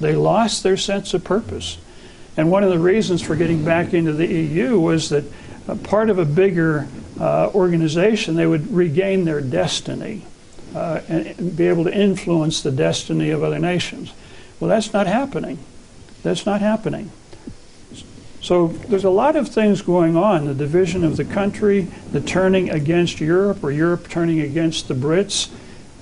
They 0.00 0.14
lost 0.14 0.62
their 0.62 0.78
sense 0.78 1.12
of 1.12 1.22
purpose. 1.24 1.76
And 2.38 2.50
one 2.50 2.64
of 2.64 2.70
the 2.70 2.78
reasons 2.78 3.20
for 3.20 3.36
getting 3.36 3.66
back 3.66 3.92
into 3.92 4.14
the 4.14 4.26
EU 4.26 4.80
was 4.80 5.10
that 5.10 5.24
part 5.82 6.08
of 6.08 6.18
a 6.18 6.24
bigger 6.24 6.88
uh, 7.20 7.50
organization, 7.54 8.34
they 8.34 8.46
would 8.46 8.72
regain 8.72 9.26
their 9.26 9.42
destiny 9.42 10.22
uh, 10.74 11.02
and 11.06 11.54
be 11.54 11.66
able 11.66 11.84
to 11.84 11.94
influence 11.94 12.62
the 12.62 12.70
destiny 12.70 13.28
of 13.28 13.42
other 13.42 13.58
nations. 13.58 14.14
Well, 14.58 14.70
that's 14.70 14.94
not 14.94 15.06
happening. 15.06 15.58
That's 16.22 16.46
not 16.46 16.62
happening. 16.62 17.10
So 18.40 18.68
there's 18.68 19.04
a 19.04 19.10
lot 19.10 19.36
of 19.36 19.48
things 19.48 19.82
going 19.82 20.16
on 20.16 20.46
the 20.46 20.54
division 20.54 21.04
of 21.04 21.16
the 21.16 21.24
country, 21.24 21.88
the 22.12 22.20
turning 22.20 22.70
against 22.70 23.20
Europe, 23.20 23.62
or 23.62 23.70
Europe 23.70 24.08
turning 24.08 24.40
against 24.40 24.88
the 24.88 24.94
Brits. 24.94 25.50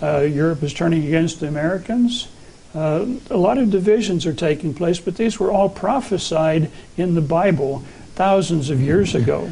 Uh, 0.00 0.20
Europe 0.20 0.62
is 0.62 0.72
turning 0.72 1.04
against 1.04 1.40
the 1.40 1.48
Americans. 1.48 2.28
Uh, 2.74 3.06
a 3.30 3.36
lot 3.36 3.58
of 3.58 3.70
divisions 3.70 4.24
are 4.24 4.34
taking 4.34 4.72
place, 4.72 5.00
but 5.00 5.16
these 5.16 5.40
were 5.40 5.50
all 5.50 5.68
prophesied 5.68 6.70
in 6.96 7.14
the 7.14 7.20
Bible 7.20 7.82
thousands 8.14 8.70
of 8.70 8.80
years 8.80 9.14
ago. 9.14 9.50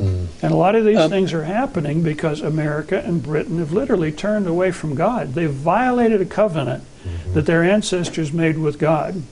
Mm. 0.00 0.26
And 0.42 0.52
a 0.52 0.56
lot 0.56 0.74
of 0.74 0.84
these 0.84 0.98
um, 0.98 1.10
things 1.10 1.32
are 1.32 1.44
happening 1.44 2.02
because 2.02 2.40
America 2.40 3.00
and 3.04 3.22
Britain 3.22 3.58
have 3.58 3.72
literally 3.72 4.12
turned 4.12 4.46
away 4.46 4.70
from 4.70 4.94
God. 4.94 5.34
They've 5.34 5.50
violated 5.50 6.20
a 6.20 6.24
covenant 6.24 6.84
mm-hmm. 7.04 7.34
that 7.34 7.46
their 7.46 7.62
ancestors 7.62 8.32
made 8.32 8.58
with 8.58 8.78
God. 8.78 9.22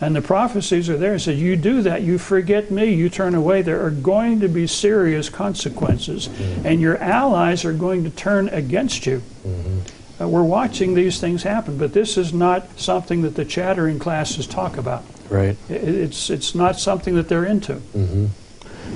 And 0.00 0.14
the 0.14 0.20
prophecies 0.20 0.90
are 0.90 0.96
there. 0.96 1.14
It 1.14 1.20
says, 1.20 1.40
You 1.40 1.56
do 1.56 1.82
that, 1.82 2.02
you 2.02 2.18
forget 2.18 2.70
me, 2.70 2.92
you 2.92 3.08
turn 3.08 3.34
away, 3.34 3.62
there 3.62 3.84
are 3.84 3.90
going 3.90 4.40
to 4.40 4.48
be 4.48 4.66
serious 4.66 5.28
consequences. 5.28 6.28
Mm-hmm. 6.28 6.66
And 6.66 6.80
your 6.80 6.98
allies 6.98 7.64
are 7.64 7.72
going 7.72 8.04
to 8.04 8.10
turn 8.10 8.48
against 8.50 9.06
you. 9.06 9.22
Mm-hmm. 9.46 10.22
Uh, 10.22 10.28
we're 10.28 10.42
watching 10.42 10.94
these 10.94 11.20
things 11.20 11.42
happen, 11.42 11.76
but 11.78 11.92
this 11.92 12.16
is 12.16 12.32
not 12.32 12.78
something 12.78 13.22
that 13.22 13.34
the 13.34 13.44
chattering 13.44 13.98
classes 13.98 14.46
talk 14.46 14.76
about. 14.76 15.04
Right. 15.28 15.56
It, 15.68 15.82
it's, 15.82 16.30
it's 16.30 16.54
not 16.54 16.78
something 16.78 17.14
that 17.16 17.28
they're 17.28 17.44
into. 17.44 17.74
Mm-hmm. 17.74 18.26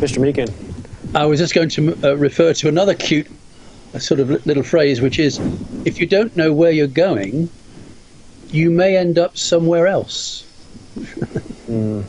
Mr. 0.00 0.18
Meakin. 0.18 0.52
I 1.14 1.26
was 1.26 1.40
just 1.40 1.54
going 1.54 1.68
to 1.70 1.98
uh, 2.04 2.14
refer 2.16 2.52
to 2.54 2.68
another 2.68 2.94
cute 2.94 3.26
uh, 3.94 3.98
sort 3.98 4.20
of 4.20 4.46
little 4.46 4.62
phrase, 4.62 5.00
which 5.00 5.18
is 5.18 5.38
if 5.84 5.98
you 5.98 6.06
don't 6.06 6.36
know 6.36 6.52
where 6.52 6.70
you're 6.70 6.86
going, 6.86 7.50
you 8.50 8.70
may 8.70 8.96
end 8.96 9.18
up 9.18 9.36
somewhere 9.36 9.86
else. 9.86 10.46
Mm. 10.96 12.04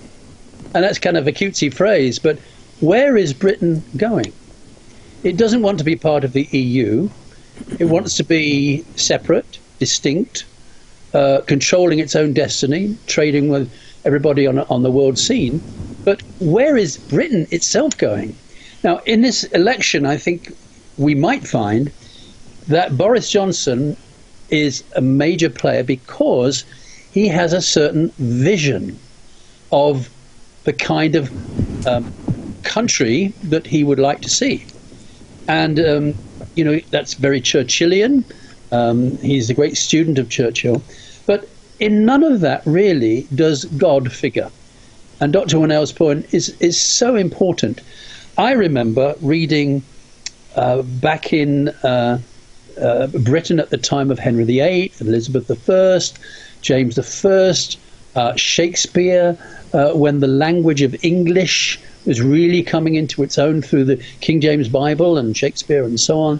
And 0.74 0.84
that's 0.84 1.00
kind 1.00 1.17
of 1.17 1.28
a 1.28 1.32
cutesy 1.32 1.74
phrase, 1.74 2.20
but 2.20 2.39
where 2.80 3.17
is 3.17 3.34
Britain 3.34 3.84
going? 3.98 4.34
It 5.24 5.38
doesn't 5.38 5.62
want 5.62 5.78
to 5.80 5.84
be 5.84 5.96
part 5.96 6.24
of 6.24 6.34
the 6.34 6.44
EU. 6.46 7.10
It 7.78 7.86
wants 7.86 8.15
to 8.17 8.24
be 8.24 8.84
separate, 8.96 9.60
distinct, 9.80 10.46
uh, 11.13 11.41
controlling 11.46 12.00
its 12.00 12.15
own 12.15 12.34
destiny, 12.34 12.98
trading 13.06 13.50
with 13.50 13.72
everybody 14.06 14.48
on, 14.48 14.60
on 14.60 14.82
the 14.82 14.91
world 14.91 15.17
scene. 15.20 15.62
But 16.04 16.22
where 16.39 16.78
is 16.78 16.98
Britain 16.98 17.48
itself 17.52 17.98
going? 17.98 18.36
Now, 18.84 18.98
in 19.06 19.22
this 19.22 19.44
election, 19.46 20.06
I 20.06 20.17
think 20.17 20.56
we 20.98 21.13
might 21.13 21.48
find 21.48 21.91
that 22.67 22.98
Boris 22.98 23.30
Johnson 23.30 23.96
is 24.50 24.84
a 24.96 25.02
major 25.02 25.50
player 25.50 25.84
because 25.84 26.65
he 27.12 27.28
has 27.28 27.54
a 27.54 27.62
certain 27.62 28.10
vision 28.17 28.97
of 29.71 30.10
the 30.63 30.74
kind 30.74 31.15
of 31.15 31.88
um, 31.88 32.13
country 32.63 33.34
that 33.43 33.65
he 33.67 33.84
would 33.84 34.00
like 34.00 34.21
to 34.21 34.30
see. 34.30 34.65
And, 35.47 35.80
um, 35.80 36.13
you 36.56 36.63
know, 36.63 36.80
that's 36.89 37.15
very 37.15 37.41
Churchillian. 37.41 38.24
Um, 38.71 39.17
he's 39.17 39.50
a 39.50 39.54
great 39.54 39.76
student 39.76 40.19
of 40.19 40.30
Churchill. 40.30 40.82
But 41.26 41.50
in 41.80 42.06
none 42.06 42.24
of 42.24 42.41
that 42.41 42.62
really 42.65 43.28
does 43.36 43.65
God 43.65 44.12
figure. 44.12 44.50
And 45.19 45.34
Dr. 45.34 45.58
Winnail's 45.58 45.91
point 45.91 46.34
is, 46.34 46.50
is 46.60 46.80
so 46.80 47.15
important. 47.15 47.82
I 48.38 48.54
remember 48.54 49.15
reading 49.21 49.84
uh, 50.56 50.82
back 50.84 51.34
in 51.34 51.69
uh, 51.69 52.19
uh, 52.80 53.08
Britain 53.08 53.60
at 53.60 53.69
the 53.69 53.78
time 53.78 54.12
of 54.12 54.19
Henry 54.19 54.43
VIII, 54.45 54.91
and 55.00 55.08
Elizabeth 55.10 55.69
I, 55.69 56.00
James 56.62 56.97
I, 56.97 57.54
uh, 58.15 58.36
Shakespeare, 58.36 59.38
uh, 59.74 59.91
when 59.93 60.19
the 60.19 60.28
language 60.28 60.82
of 60.82 60.95
English 61.04 61.80
was 62.06 62.21
really 62.21 62.63
coming 62.63 62.95
into 62.95 63.24
its 63.24 63.38
own 63.38 63.62
through 63.62 63.86
the 63.86 63.97
King 64.21 64.41
James 64.41 64.67
Bible 64.67 65.17
and 65.17 65.36
Shakespeare 65.36 65.84
and 65.84 66.00
so 66.00 66.19
on. 66.19 66.39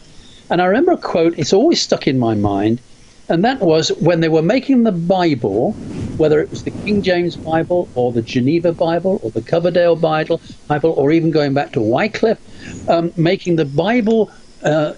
And 0.50 0.62
I 0.62 0.66
remember 0.66 0.92
a 0.92 0.98
quote, 0.98 1.38
it's 1.38 1.54
always 1.54 1.82
stuck 1.82 2.08
in 2.08 2.20
my 2.20 2.36
mind, 2.36 2.82
and 3.30 3.46
that 3.46 3.62
was 3.62 3.90
when 4.00 4.20
they 4.20 4.28
were 4.28 4.42
making 4.42 4.84
the 4.84 4.92
Bible, 4.92 5.72
whether 6.18 6.42
it 6.42 6.50
was 6.50 6.64
the 6.64 6.72
King 6.72 7.02
James 7.02 7.38
Bible 7.38 7.88
or 7.96 8.12
the 8.12 8.22
Geneva 8.22 8.74
Bible 8.74 9.22
or 9.24 9.32
the 9.32 9.42
Coverdale 9.42 9.96
Bible, 9.96 10.42
Bible 10.68 10.92
or 10.98 11.12
even 11.12 11.32
going 11.32 11.54
back 11.54 11.72
to 11.74 11.82
Wycliffe, 11.82 12.90
um, 12.90 13.14
making 13.16 13.56
the 13.56 13.66
Bible 13.66 14.30
uh, 14.64 14.94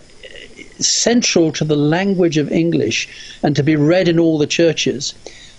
central 0.84 1.52
to 1.54 1.64
the 1.64 1.76
language 1.76 2.38
of 2.38 2.52
English 2.52 3.08
and 3.42 3.56
to 3.56 3.64
be 3.64 3.76
read 3.76 4.08
in 4.08 4.20
all 4.20 4.38
the 4.38 4.48
churches. 4.48 5.14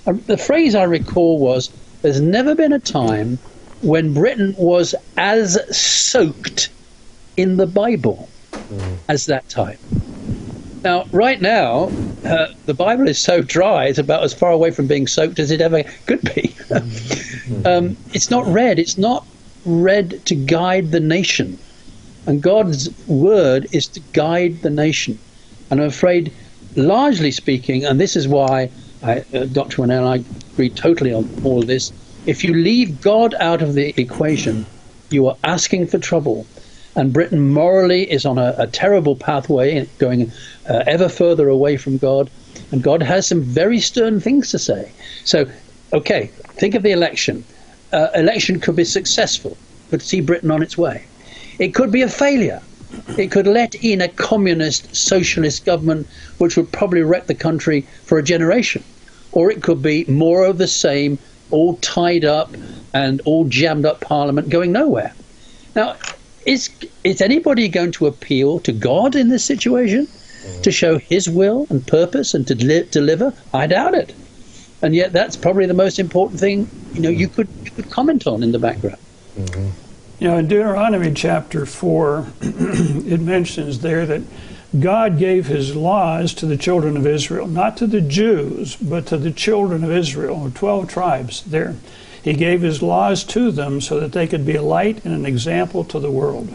Uh, 0.07 0.15
the 0.27 0.37
phrase 0.37 0.75
I 0.75 0.85
recall 0.85 1.39
was 1.39 1.71
There's 2.03 2.21
never 2.21 2.55
been 2.55 2.73
a 2.73 2.79
time 2.79 3.39
when 3.83 4.15
Britain 4.15 4.55
was 4.59 4.95
as 5.17 5.59
soaked 5.77 6.69
in 7.37 7.57
the 7.57 7.67
Bible 7.67 8.29
mm. 8.53 8.97
as 9.09 9.27
that 9.27 9.49
time. 9.49 9.79
Now, 10.83 11.07
right 11.13 11.41
now, 11.41 11.91
uh, 12.25 12.49
the 12.67 12.75
Bible 12.75 13.09
is 13.09 13.19
so 13.19 13.41
dry, 13.41 13.87
it's 13.87 13.99
about 13.99 14.23
as 14.23 14.35
far 14.35 14.53
away 14.53 14.71
from 14.71 14.87
being 14.87 15.07
soaked 15.07 15.39
as 15.39 15.51
it 15.51 15.63
ever 15.63 15.83
could 16.07 16.21
be. 16.35 16.55
um, 17.65 17.97
it's 18.13 18.31
not 18.31 18.47
read. 18.47 18.79
It's 18.79 18.99
not 18.99 19.27
read 19.65 20.25
to 20.27 20.35
guide 20.35 20.91
the 20.91 21.01
nation. 21.01 21.59
And 22.27 22.43
God's 22.43 22.91
word 23.07 23.67
is 23.73 23.87
to 23.89 24.01
guide 24.13 24.63
the 24.63 24.71
nation. 24.71 25.19
And 25.71 25.81
I'm 25.81 25.89
afraid, 25.89 26.33
largely 26.77 27.31
speaking, 27.31 27.85
and 27.85 28.01
this 28.01 28.17
is 28.17 28.27
why 28.27 28.71
I, 29.03 29.25
uh, 29.35 29.45
Dr. 29.45 29.83
Winnail 29.83 29.99
and 29.99 30.09
I 30.09 30.25
agree 30.53 30.71
totally 30.71 31.13
on 31.13 31.29
all 31.45 31.61
of 31.61 31.67
this, 31.67 31.93
if 32.27 32.43
you 32.43 32.55
leave 32.55 33.03
God 33.03 33.35
out 33.39 33.61
of 33.61 33.75
the 33.75 33.93
equation, 34.01 34.65
you 35.11 35.27
are 35.29 35.37
asking 35.45 35.89
for 35.89 35.99
trouble. 35.99 36.47
And 36.97 37.13
Britain 37.13 37.53
morally 37.53 38.11
is 38.11 38.25
on 38.25 38.39
a, 38.39 38.55
a 38.57 38.67
terrible 38.67 39.17
pathway, 39.17 39.87
going 39.99 40.33
uh, 40.69 40.85
ever 40.87 41.09
further 41.09 41.49
away 41.49 41.77
from 41.77 41.99
God. 41.99 42.31
And 42.73 42.83
God 42.83 43.03
has 43.03 43.27
some 43.27 43.43
very 43.43 43.81
stern 43.81 44.21
things 44.21 44.51
to 44.53 44.59
say. 44.59 44.91
So, 45.25 45.47
okay, 45.93 46.29
think 46.57 46.75
of 46.75 46.83
the 46.83 46.93
election. 46.93 47.45
Uh, 47.93 48.09
election 48.15 48.59
could 48.59 48.77
be 48.77 48.85
successful, 48.85 49.57
could 49.91 50.03
see 50.03 50.21
Britain 50.21 50.51
on 50.51 50.63
its 50.63 50.79
way. 50.79 51.05
It 51.59 51.75
could 51.75 51.91
be 51.91 52.03
a 52.03 52.09
failure. 52.09 52.61
It 53.19 53.31
could 53.31 53.47
let 53.47 53.75
in 53.77 54.01
a 54.01 54.09
communist 54.09 54.95
socialist 54.95 55.65
government 55.65 56.07
which 56.39 56.57
would 56.57 56.71
probably 56.73 57.03
wreck 57.03 57.27
the 57.27 57.35
country 57.35 57.83
for 58.05 58.19
a 58.19 58.23
generation. 58.23 58.83
Or 59.33 59.51
it 59.51 59.63
could 59.63 59.83
be 59.83 60.05
more 60.07 60.45
of 60.45 60.59
the 60.59 60.69
same, 60.69 61.19
all 61.51 61.77
tied 61.77 62.25
up 62.25 62.55
and 62.93 63.21
all 63.25 63.45
jammed 63.45 63.85
up 63.85 64.01
parliament 64.01 64.49
going 64.49 64.73
nowhere. 64.73 65.13
Now, 65.75 65.97
is, 66.47 66.71
is 67.03 67.21
anybody 67.21 67.69
going 67.69 67.93
to 67.93 68.07
appeal 68.07 68.61
to 68.61 68.73
God 68.73 69.17
in 69.17 69.29
this 69.29 69.45
situation 69.45 70.07
to 70.63 70.71
show 70.71 70.99
his 70.99 71.29
will 71.29 71.67
and 71.71 71.85
purpose 71.87 72.35
and 72.35 72.47
to 72.47 72.55
deli- 72.55 72.89
deliver? 72.91 73.33
I 73.53 73.67
doubt 73.67 73.95
it. 73.95 74.15
And 74.83 74.95
yet, 74.95 75.13
that's 75.13 75.37
probably 75.37 75.67
the 75.67 75.75
most 75.75 75.99
important 75.99 76.39
thing 76.39 76.69
you 76.93 77.01
know 77.01 77.09
you 77.09 77.27
could 77.27 77.49
you 77.65 77.71
could 77.71 77.91
comment 77.91 78.27
on 78.27 78.43
in 78.43 78.53
the 78.53 78.59
background. 78.59 78.99
Mm-hmm. 79.37 79.84
You 80.25 80.31
know, 80.31 80.39
in 80.39 80.49
Deuteronomy 80.49 81.13
chapter 81.13 81.67
4, 81.67 82.27
it 82.41 83.21
mentions 83.21 83.81
there 83.81 84.07
that 84.07 84.23
God 84.81 85.19
gave 85.19 85.49
his 85.49 85.77
laws 85.77 86.33
to 86.37 86.47
the 86.47 86.57
children 86.57 86.97
of 86.97 87.07
Israel, 87.07 87.47
not 87.47 87.77
to 87.77 87.87
the 87.87 88.01
Jews, 88.01 88.75
but 88.75 89.05
to 89.09 89.19
the 89.19 89.31
children 89.31 89.85
of 89.85 89.91
Israel, 89.91 90.51
12 90.55 90.89
tribes 90.89 91.43
there. 91.43 91.77
He 92.23 92.33
gave 92.33 92.63
his 92.63 92.81
laws 92.81 93.23
to 93.25 93.51
them 93.51 93.83
so 93.83 94.01
that 94.01 94.13
they 94.13 94.27
could 94.27 94.47
be 94.47 94.55
a 94.55 94.63
light 94.63 95.05
and 95.05 95.13
an 95.13 95.27
example 95.27 95.85
to 95.85 95.99
the 95.99 96.11
world. 96.11 96.49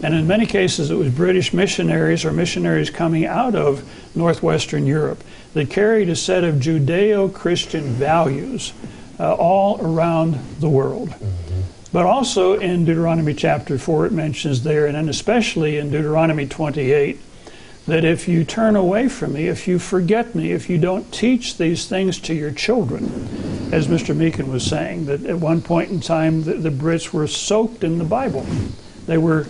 And 0.00 0.14
in 0.14 0.28
many 0.28 0.46
cases, 0.46 0.92
it 0.92 0.94
was 0.94 1.10
British 1.12 1.52
missionaries 1.52 2.24
or 2.24 2.30
missionaries 2.30 2.90
coming 2.90 3.26
out 3.26 3.56
of 3.56 3.82
northwestern 4.14 4.86
Europe 4.86 5.24
that 5.54 5.68
carried 5.68 6.10
a 6.10 6.14
set 6.14 6.44
of 6.44 6.60
Judeo 6.60 7.34
Christian 7.34 7.86
values 7.86 8.72
uh, 9.18 9.34
all 9.34 9.84
around 9.84 10.38
the 10.60 10.68
world. 10.68 11.12
But 11.94 12.06
also 12.06 12.58
in 12.58 12.84
Deuteronomy 12.84 13.34
chapter 13.34 13.78
4, 13.78 14.06
it 14.06 14.12
mentions 14.12 14.64
there, 14.64 14.86
and 14.86 15.08
especially 15.08 15.76
in 15.76 15.92
Deuteronomy 15.92 16.44
28, 16.44 17.20
that 17.86 18.04
if 18.04 18.26
you 18.26 18.42
turn 18.42 18.74
away 18.74 19.08
from 19.08 19.34
me, 19.34 19.46
if 19.46 19.68
you 19.68 19.78
forget 19.78 20.34
me, 20.34 20.50
if 20.50 20.68
you 20.68 20.76
don't 20.76 21.12
teach 21.12 21.56
these 21.56 21.86
things 21.86 22.18
to 22.22 22.34
your 22.34 22.50
children, 22.50 23.04
as 23.72 23.86
Mr. 23.86 24.12
Meakin 24.12 24.48
was 24.48 24.66
saying, 24.66 25.06
that 25.06 25.24
at 25.24 25.38
one 25.38 25.62
point 25.62 25.92
in 25.92 26.00
time 26.00 26.42
the, 26.42 26.54
the 26.54 26.68
Brits 26.68 27.12
were 27.12 27.28
soaked 27.28 27.84
in 27.84 27.98
the 27.98 28.04
Bible. 28.04 28.44
They 29.06 29.18
were 29.18 29.46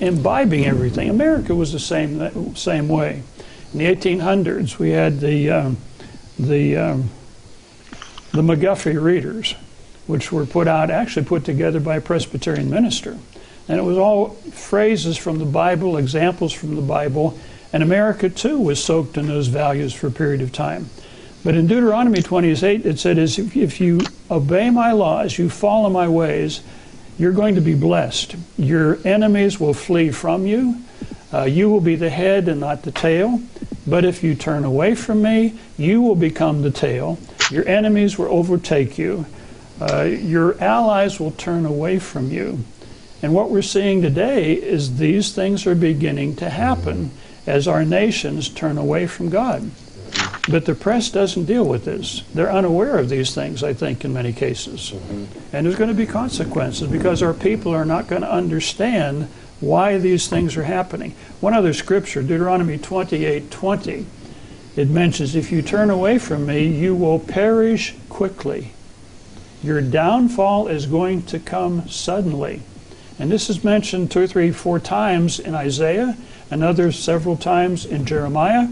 imbibing 0.00 0.66
everything. 0.66 1.08
America 1.08 1.54
was 1.54 1.72
the 1.72 1.78
same 1.78 2.54
same 2.56 2.88
way. 2.88 3.22
In 3.72 3.78
the 3.78 3.86
1800s, 3.86 4.78
we 4.78 4.90
had 4.90 5.20
the 5.20 5.48
um, 5.48 5.78
the 6.38 6.76
um, 6.76 7.10
the 8.32 8.42
McGuffey 8.42 9.02
readers, 9.02 9.54
which 10.10 10.32
were 10.32 10.44
put 10.44 10.68
out, 10.68 10.90
actually 10.90 11.24
put 11.24 11.44
together 11.44 11.80
by 11.80 11.96
a 11.96 12.00
Presbyterian 12.00 12.68
minister, 12.68 13.16
and 13.68 13.78
it 13.78 13.82
was 13.82 13.96
all 13.96 14.30
phrases 14.50 15.16
from 15.16 15.38
the 15.38 15.44
Bible, 15.44 15.96
examples 15.96 16.52
from 16.52 16.74
the 16.74 16.82
Bible, 16.82 17.38
and 17.72 17.82
America 17.82 18.28
too 18.28 18.58
was 18.58 18.82
soaked 18.82 19.16
in 19.16 19.28
those 19.28 19.46
values 19.46 19.94
for 19.94 20.08
a 20.08 20.10
period 20.10 20.42
of 20.42 20.52
time. 20.52 20.90
But 21.42 21.54
in 21.54 21.66
Deuteronomy 21.66 22.20
28, 22.20 22.84
it 22.84 22.98
said, 22.98 23.16
if 23.16 23.80
you 23.80 24.00
obey 24.30 24.68
my 24.70 24.92
laws, 24.92 25.38
you 25.38 25.48
follow 25.48 25.88
my 25.88 26.08
ways, 26.08 26.62
you're 27.18 27.32
going 27.32 27.54
to 27.54 27.60
be 27.60 27.74
blessed. 27.74 28.34
Your 28.58 28.98
enemies 29.06 29.58
will 29.58 29.72
flee 29.72 30.10
from 30.10 30.46
you. 30.46 30.82
Uh, 31.32 31.44
you 31.44 31.70
will 31.70 31.80
be 31.80 31.96
the 31.96 32.10
head 32.10 32.48
and 32.48 32.60
not 32.60 32.82
the 32.82 32.90
tail. 32.90 33.40
But 33.86 34.04
if 34.04 34.22
you 34.22 34.34
turn 34.34 34.64
away 34.64 34.94
from 34.94 35.22
me, 35.22 35.58
you 35.78 36.02
will 36.02 36.14
become 36.14 36.62
the 36.62 36.70
tail. 36.70 37.18
Your 37.50 37.66
enemies 37.66 38.18
will 38.18 38.26
overtake 38.26 38.98
you. 38.98 39.26
Uh, 39.80 40.02
your 40.02 40.60
allies 40.62 41.18
will 41.18 41.30
turn 41.32 41.64
away 41.64 41.98
from 41.98 42.30
you. 42.30 42.64
And 43.22 43.34
what 43.34 43.50
we're 43.50 43.62
seeing 43.62 44.02
today 44.02 44.54
is 44.54 44.96
these 44.96 45.32
things 45.32 45.66
are 45.66 45.74
beginning 45.74 46.36
to 46.36 46.50
happen 46.50 47.10
as 47.46 47.66
our 47.66 47.84
nations 47.84 48.48
turn 48.48 48.78
away 48.78 49.06
from 49.06 49.28
God. 49.28 49.70
But 50.48 50.64
the 50.64 50.74
press 50.74 51.10
doesn't 51.10 51.44
deal 51.44 51.64
with 51.64 51.84
this. 51.84 52.22
They're 52.34 52.52
unaware 52.52 52.98
of 52.98 53.08
these 53.08 53.34
things, 53.34 53.62
I 53.62 53.72
think, 53.72 54.04
in 54.04 54.12
many 54.12 54.32
cases. 54.32 54.92
And 55.52 55.66
there's 55.66 55.76
going 55.76 55.90
to 55.90 55.94
be 55.94 56.06
consequences 56.06 56.88
because 56.88 57.22
our 57.22 57.34
people 57.34 57.72
are 57.72 57.84
not 57.84 58.08
going 58.08 58.22
to 58.22 58.32
understand 58.32 59.28
why 59.60 59.98
these 59.98 60.28
things 60.28 60.56
are 60.56 60.64
happening. 60.64 61.14
One 61.40 61.54
other 61.54 61.72
scripture, 61.72 62.22
Deuteronomy 62.22 62.78
28 62.78 63.50
20, 63.50 64.06
it 64.76 64.88
mentions, 64.88 65.34
If 65.34 65.52
you 65.52 65.62
turn 65.62 65.90
away 65.90 66.18
from 66.18 66.46
me, 66.46 66.66
you 66.66 66.94
will 66.94 67.18
perish 67.18 67.94
quickly. 68.08 68.72
Your 69.62 69.80
downfall 69.80 70.68
is 70.68 70.86
going 70.86 71.22
to 71.24 71.38
come 71.38 71.88
suddenly. 71.88 72.62
And 73.18 73.30
this 73.30 73.50
is 73.50 73.62
mentioned 73.62 74.10
two 74.10 74.26
three, 74.26 74.50
four 74.50 74.78
times 74.78 75.38
in 75.38 75.54
Isaiah, 75.54 76.16
and 76.50 76.62
another 76.62 76.90
several 76.90 77.36
times 77.36 77.84
in 77.84 78.06
Jeremiah 78.06 78.68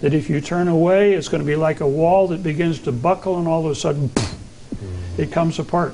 that 0.00 0.14
if 0.14 0.30
you 0.30 0.40
turn 0.40 0.68
away, 0.68 1.12
it's 1.12 1.28
going 1.28 1.42
to 1.42 1.46
be 1.46 1.56
like 1.56 1.80
a 1.80 1.88
wall 1.88 2.28
that 2.28 2.42
begins 2.42 2.80
to 2.80 2.92
buckle 2.92 3.38
and 3.38 3.46
all 3.46 3.64
of 3.66 3.70
a 3.70 3.74
sudden 3.74 4.10
it 5.18 5.30
comes 5.30 5.58
apart. 5.58 5.92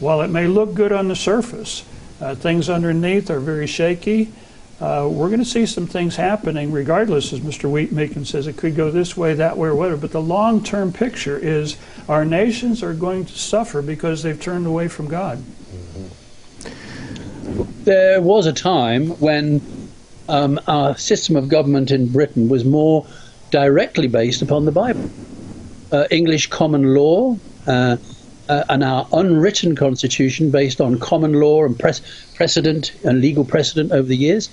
While 0.00 0.22
it 0.22 0.28
may 0.28 0.46
look 0.46 0.74
good 0.74 0.92
on 0.92 1.08
the 1.08 1.14
surface, 1.14 1.84
uh, 2.20 2.34
things 2.34 2.68
underneath 2.68 3.30
are 3.30 3.40
very 3.40 3.66
shaky. 3.66 4.32
Uh, 4.80 5.06
we're 5.10 5.28
going 5.28 5.40
to 5.40 5.44
see 5.44 5.66
some 5.66 5.86
things 5.86 6.16
happening, 6.16 6.72
regardless, 6.72 7.34
as 7.34 7.40
Mr. 7.40 7.70
Meakin 7.90 8.24
says, 8.24 8.46
it 8.46 8.56
could 8.56 8.74
go 8.74 8.90
this 8.90 9.14
way, 9.14 9.34
that 9.34 9.58
way, 9.58 9.68
or 9.68 9.74
whatever. 9.74 9.98
But 9.98 10.12
the 10.12 10.22
long 10.22 10.64
term 10.64 10.90
picture 10.90 11.36
is 11.36 11.76
our 12.08 12.24
nations 12.24 12.82
are 12.82 12.94
going 12.94 13.26
to 13.26 13.38
suffer 13.38 13.82
because 13.82 14.22
they've 14.22 14.40
turned 14.40 14.66
away 14.66 14.88
from 14.88 15.08
God. 15.08 15.44
There 17.84 18.22
was 18.22 18.46
a 18.46 18.54
time 18.54 19.08
when 19.20 19.60
um, 20.30 20.58
our 20.66 20.96
system 20.96 21.36
of 21.36 21.48
government 21.48 21.90
in 21.90 22.10
Britain 22.10 22.48
was 22.48 22.64
more 22.64 23.06
directly 23.50 24.06
based 24.06 24.40
upon 24.40 24.64
the 24.64 24.72
Bible. 24.72 25.10
Uh, 25.92 26.06
English 26.10 26.46
common 26.46 26.94
law 26.94 27.36
uh, 27.66 27.96
uh, 28.48 28.64
and 28.68 28.82
our 28.82 29.06
unwritten 29.12 29.76
constitution, 29.76 30.50
based 30.50 30.80
on 30.80 30.98
common 30.98 31.34
law 31.34 31.64
and 31.64 31.78
pres- 31.78 32.02
precedent 32.34 32.92
and 33.04 33.20
legal 33.20 33.44
precedent 33.44 33.92
over 33.92 34.08
the 34.08 34.16
years, 34.16 34.48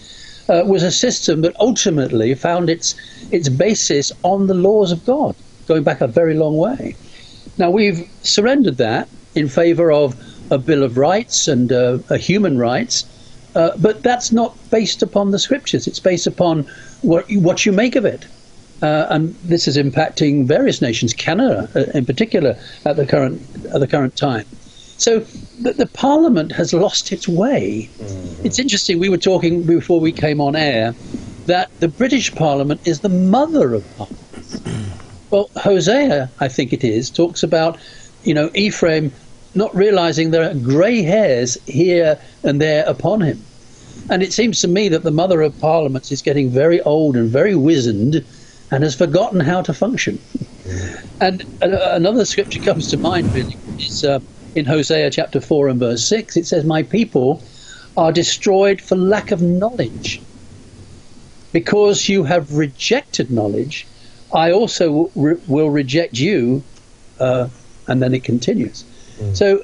uh, 0.49 0.63
was 0.65 0.83
a 0.83 0.91
system 0.91 1.41
that 1.41 1.55
ultimately 1.59 2.33
found 2.35 2.69
its 2.69 2.95
its 3.31 3.49
basis 3.49 4.11
on 4.23 4.47
the 4.47 4.53
laws 4.53 4.91
of 4.91 5.05
God, 5.05 5.35
going 5.67 5.83
back 5.83 6.01
a 6.01 6.07
very 6.07 6.33
long 6.35 6.57
way. 6.57 6.95
Now 7.57 7.69
we've 7.69 8.07
surrendered 8.23 8.77
that 8.77 9.09
in 9.35 9.47
favour 9.47 9.91
of 9.91 10.15
a 10.51 10.57
Bill 10.57 10.83
of 10.83 10.97
Rights 10.97 11.47
and 11.47 11.71
uh, 11.71 11.99
a 12.09 12.17
human 12.17 12.57
rights 12.57 13.05
uh, 13.57 13.75
but 13.77 14.03
that's 14.03 14.31
not 14.31 14.55
based 14.69 15.01
upon 15.01 15.31
the 15.31 15.39
scriptures. 15.39 15.87
It's 15.87 15.99
based 15.99 16.27
upon 16.27 16.67
what 17.01 17.25
what 17.31 17.65
you 17.65 17.71
make 17.71 17.95
of 17.95 18.05
it. 18.05 18.27
Uh, 18.81 19.07
and 19.09 19.33
this 19.43 19.67
is 19.67 19.75
impacting 19.75 20.45
various 20.45 20.81
nations, 20.81 21.13
Canada 21.13 21.69
uh, 21.75 21.97
in 21.97 22.05
particular, 22.05 22.55
at 22.85 22.95
the 22.95 23.05
current 23.05 23.41
at 23.73 23.79
the 23.79 23.87
current 23.87 24.15
time. 24.15 24.45
So 24.97 25.19
the, 25.61 25.73
the 25.73 25.87
Parliament 25.87 26.51
has 26.51 26.73
lost 26.73 27.11
its 27.11 27.27
way. 27.27 27.89
Mm-hmm. 27.97 28.45
It's 28.45 28.59
interesting. 28.59 28.99
We 28.99 29.09
were 29.09 29.17
talking 29.17 29.63
before 29.63 29.99
we 29.99 30.11
came 30.11 30.39
on 30.41 30.55
air 30.55 30.93
that 31.45 31.71
the 31.79 31.87
British 31.87 32.33
Parliament 32.33 32.81
is 32.85 32.99
the 32.99 33.09
mother 33.09 33.73
of 33.73 33.97
parliaments. 33.97 34.61
well, 35.31 35.49
Hosea, 35.55 36.29
I 36.39 36.47
think 36.47 36.73
it 36.73 36.83
is, 36.83 37.09
talks 37.09 37.41
about 37.41 37.77
you 38.23 38.33
know 38.33 38.51
Ephraim 38.53 39.11
not 39.55 39.75
realizing 39.75 40.29
there 40.29 40.49
are 40.49 40.53
grey 40.53 41.01
hairs 41.01 41.57
here 41.65 42.19
and 42.43 42.61
there 42.61 42.85
upon 42.85 43.21
him. 43.21 43.41
And 44.09 44.21
it 44.21 44.31
seems 44.31 44.61
to 44.61 44.67
me 44.67 44.87
that 44.89 45.03
the 45.03 45.11
Mother 45.11 45.41
of 45.41 45.59
Parliaments 45.59 46.11
is 46.11 46.21
getting 46.21 46.49
very 46.49 46.79
old 46.81 47.15
and 47.15 47.29
very 47.29 47.55
wizened 47.55 48.23
and 48.71 48.83
has 48.83 48.95
forgotten 48.95 49.39
how 49.39 49.61
to 49.61 49.73
function. 49.73 50.19
And 51.19 51.45
uh, 51.61 51.67
another 51.91 52.25
scripture 52.25 52.59
comes 52.59 52.87
to 52.89 52.97
mind, 52.97 53.33
really, 53.33 53.57
is 53.79 54.03
uh, 54.03 54.19
in 54.55 54.65
Hosea 54.65 55.09
chapter 55.11 55.39
4 55.41 55.69
and 55.69 55.79
verse 55.79 56.07
6. 56.07 56.37
It 56.37 56.45
says, 56.45 56.63
My 56.63 56.83
people 56.83 57.41
are 57.95 58.11
destroyed 58.11 58.81
for 58.81 58.95
lack 58.95 59.31
of 59.31 59.41
knowledge. 59.41 60.21
Because 61.53 62.07
you 62.09 62.23
have 62.23 62.53
rejected 62.53 63.31
knowledge, 63.31 63.87
I 64.33 64.51
also 64.51 65.09
re- 65.15 65.41
will 65.47 65.69
reject 65.69 66.19
you 66.19 66.61
uh, 67.19 67.47
and 67.87 68.01
then 68.01 68.13
it 68.13 68.23
continues. 68.23 68.83
So 69.33 69.63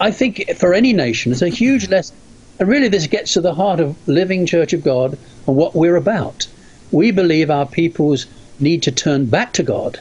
I 0.00 0.10
think 0.10 0.44
for 0.58 0.74
any 0.74 0.92
nation, 0.92 1.32
it's 1.32 1.42
a 1.42 1.48
huge 1.48 1.88
lesson. 1.88 2.16
And 2.58 2.68
really, 2.68 2.88
this 2.88 3.06
gets 3.06 3.32
to 3.34 3.40
the 3.40 3.54
heart 3.54 3.80
of 3.80 3.96
living 4.06 4.44
Church 4.44 4.72
of 4.74 4.82
God 4.84 5.16
and 5.46 5.56
what 5.56 5.74
we're 5.74 5.96
about. 5.96 6.46
We 6.90 7.10
believe 7.10 7.50
our 7.50 7.66
peoples 7.66 8.26
need 8.60 8.82
to 8.84 8.92
turn 8.92 9.26
back 9.26 9.52
to 9.54 9.62
God 9.62 10.00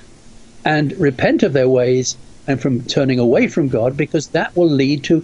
and 0.66 0.98
repent 1.00 1.44
of 1.44 1.54
their 1.54 1.70
ways 1.70 2.18
and 2.48 2.62
from 2.62 2.82
turning 2.84 3.20
away 3.20 3.48
from 3.48 3.70
God 3.70 3.96
because 3.96 4.30
that 4.30 4.56
will 4.56 4.70
lead 4.70 5.04
to 5.06 5.24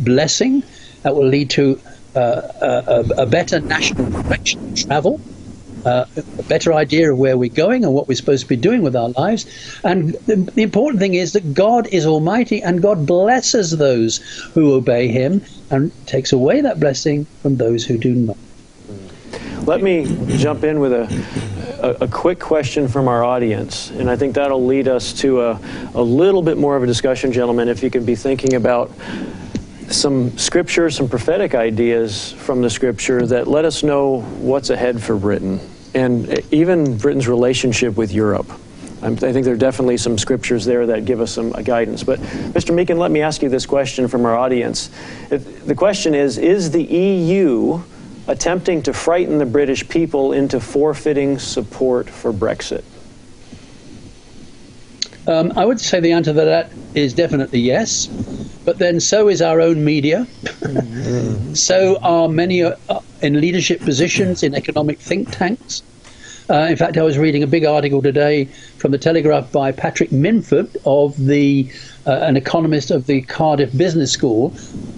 blessing, 0.00 0.62
that 1.02 1.14
will 1.14 1.26
lead 1.26 1.50
to 1.50 1.80
uh, 2.14 2.42
a, 2.60 3.22
a, 3.22 3.26
better 3.26 3.60
national 3.60 4.10
direction 4.10 4.74
travel, 4.74 5.20
uh, 5.84 6.06
a 6.16 6.42
better 6.44 6.72
idea 6.72 7.12
of 7.12 7.18
where 7.18 7.36
we're 7.36 7.48
going 7.48 7.84
and 7.84 7.92
what 7.92 8.08
we're 8.08 8.14
supposed 8.14 8.42
to 8.42 8.48
be 8.48 8.56
doing 8.56 8.82
with 8.82 8.96
our 8.96 9.10
lives. 9.10 9.46
And 9.84 10.14
the, 10.26 10.36
the 10.36 10.62
important 10.62 11.00
thing 11.00 11.14
is 11.14 11.34
that 11.34 11.54
God 11.54 11.86
is 11.88 12.06
Almighty 12.06 12.62
and 12.62 12.82
God 12.82 13.06
blesses 13.06 13.76
those 13.76 14.18
who 14.54 14.74
obey 14.74 15.08
Him 15.08 15.42
and 15.70 15.92
takes 16.06 16.32
away 16.32 16.60
that 16.62 16.80
blessing 16.80 17.26
from 17.42 17.56
those 17.56 17.84
who 17.84 17.98
do 17.98 18.14
not. 18.14 18.36
Let 19.64 19.82
me 19.82 20.06
jump 20.38 20.64
in 20.64 20.80
with 20.80 20.92
a, 20.92 21.06
a, 21.80 22.04
a, 22.04 22.08
quick 22.08 22.38
question 22.38 22.88
from 22.88 23.08
our 23.08 23.24
audience, 23.24 23.90
and 23.90 24.10
I 24.10 24.16
think 24.16 24.34
that'll 24.34 24.64
lead 24.64 24.88
us 24.88 25.12
to 25.14 25.42
a, 25.42 25.60
a 25.94 26.02
little 26.02 26.42
bit 26.42 26.58
more 26.58 26.76
of 26.76 26.82
a 26.82 26.86
discussion, 26.86 27.32
gentlemen, 27.32 27.68
if 27.68 27.82
you 27.82 27.90
can 27.90 28.04
be 28.04 28.14
thinking 28.14 28.54
about 28.54 28.90
some 29.88 30.36
scripture, 30.36 30.90
some 30.90 31.08
prophetic 31.08 31.54
ideas 31.54 32.32
from 32.32 32.60
the 32.60 32.70
scripture 32.70 33.26
that 33.26 33.46
let 33.46 33.64
us 33.64 33.82
know 33.82 34.22
what's 34.38 34.70
ahead 34.70 35.02
for 35.02 35.16
Britain 35.16 35.60
and 35.94 36.40
even 36.52 36.98
Britain's 36.98 37.28
relationship 37.28 37.96
with 37.96 38.12
Europe. 38.12 38.50
I 39.02 39.14
think 39.14 39.44
there 39.44 39.54
are 39.54 39.58
definitely 39.58 39.98
some 39.98 40.18
scriptures 40.18 40.64
there 40.64 40.86
that 40.86 41.04
give 41.04 41.20
us 41.20 41.30
some 41.30 41.52
guidance. 41.52 42.02
But, 42.02 42.18
Mr. 42.18 42.74
Meakin, 42.74 42.98
let 42.98 43.10
me 43.10 43.20
ask 43.20 43.42
you 43.42 43.48
this 43.48 43.66
question 43.66 44.08
from 44.08 44.24
our 44.24 44.36
audience. 44.36 44.90
The 45.28 45.74
question 45.76 46.14
is 46.14 46.38
Is 46.38 46.70
the 46.70 46.82
EU 46.82 47.82
attempting 48.28 48.82
to 48.82 48.92
frighten 48.92 49.38
the 49.38 49.46
British 49.46 49.88
people 49.88 50.32
into 50.32 50.60
forfeiting 50.60 51.38
support 51.38 52.08
for 52.08 52.32
Brexit? 52.32 52.84
Um, 55.28 55.52
I 55.56 55.64
would 55.64 55.80
say 55.80 55.98
the 55.98 56.12
answer 56.12 56.32
to 56.32 56.44
that 56.44 56.70
is 56.94 57.12
definitely 57.12 57.58
yes, 57.58 58.06
but 58.64 58.78
then 58.78 59.00
so 59.00 59.28
is 59.28 59.42
our 59.42 59.60
own 59.60 59.84
media. 59.84 60.26
Mm-hmm. 60.44 61.54
so 61.68 61.98
are 62.02 62.28
many 62.28 62.62
uh, 62.62 62.72
in 63.22 63.40
leadership 63.40 63.80
positions 63.80 64.42
in 64.42 64.54
economic 64.54 65.00
think 65.00 65.30
tanks. 65.32 65.82
Uh, 66.48 66.68
in 66.70 66.76
fact, 66.76 66.96
I 66.96 67.02
was 67.02 67.18
reading 67.18 67.42
a 67.42 67.46
big 67.46 67.64
article 67.64 68.00
today 68.00 68.44
from 68.78 68.92
the 68.92 68.98
Telegraph 68.98 69.50
by 69.50 69.72
Patrick 69.72 70.12
Minford 70.12 70.76
of 70.84 71.16
the 71.16 71.68
uh, 72.06 72.20
an 72.22 72.36
economist 72.36 72.92
of 72.92 73.06
the 73.06 73.22
Cardiff 73.22 73.76
Business 73.76 74.12
School, 74.12 74.50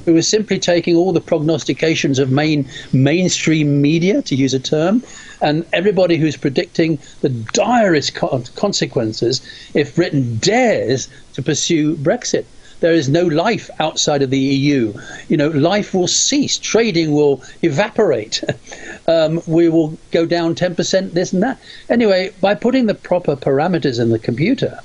who 0.04 0.12
was 0.12 0.28
simply 0.28 0.58
taking 0.58 0.94
all 0.94 1.10
the 1.10 1.22
prognostications 1.22 2.18
of 2.18 2.30
main 2.30 2.68
mainstream 2.92 3.80
media, 3.80 4.20
to 4.22 4.34
use 4.34 4.52
a 4.52 4.60
term, 4.60 5.02
and 5.40 5.66
everybody 5.72 6.18
who's 6.18 6.36
predicting 6.36 6.98
the 7.22 7.30
direst 7.30 8.14
co- 8.14 8.42
consequences 8.54 9.40
if 9.72 9.96
Britain 9.96 10.36
dares 10.38 11.08
to 11.32 11.42
pursue 11.42 11.96
Brexit. 11.96 12.44
There 12.80 12.92
is 12.92 13.08
no 13.08 13.24
life 13.26 13.70
outside 13.80 14.22
of 14.22 14.30
the 14.30 14.38
EU. 14.38 14.94
You 15.28 15.36
know, 15.36 15.48
life 15.48 15.94
will 15.94 16.06
cease. 16.06 16.58
Trading 16.58 17.12
will 17.12 17.42
evaporate. 17.62 18.42
um, 19.08 19.40
we 19.46 19.68
will 19.68 19.98
go 20.10 20.26
down 20.26 20.54
10%, 20.54 21.12
this 21.12 21.32
and 21.32 21.42
that. 21.42 21.58
Anyway, 21.88 22.32
by 22.40 22.54
putting 22.54 22.86
the 22.86 22.94
proper 22.94 23.36
parameters 23.36 24.00
in 24.00 24.10
the 24.10 24.18
computer, 24.18 24.78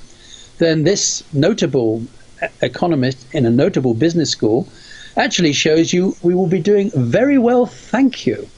then 0.58 0.84
this 0.84 1.22
notable 1.32 2.02
economist 2.62 3.26
in 3.32 3.46
a 3.46 3.50
notable 3.50 3.94
business 3.94 4.30
school 4.30 4.68
actually 5.16 5.52
shows 5.52 5.92
you 5.92 6.16
we 6.22 6.34
will 6.34 6.46
be 6.46 6.60
doing 6.60 6.90
very 6.94 7.38
well, 7.38 7.66
thank 7.66 8.26
you. 8.26 8.48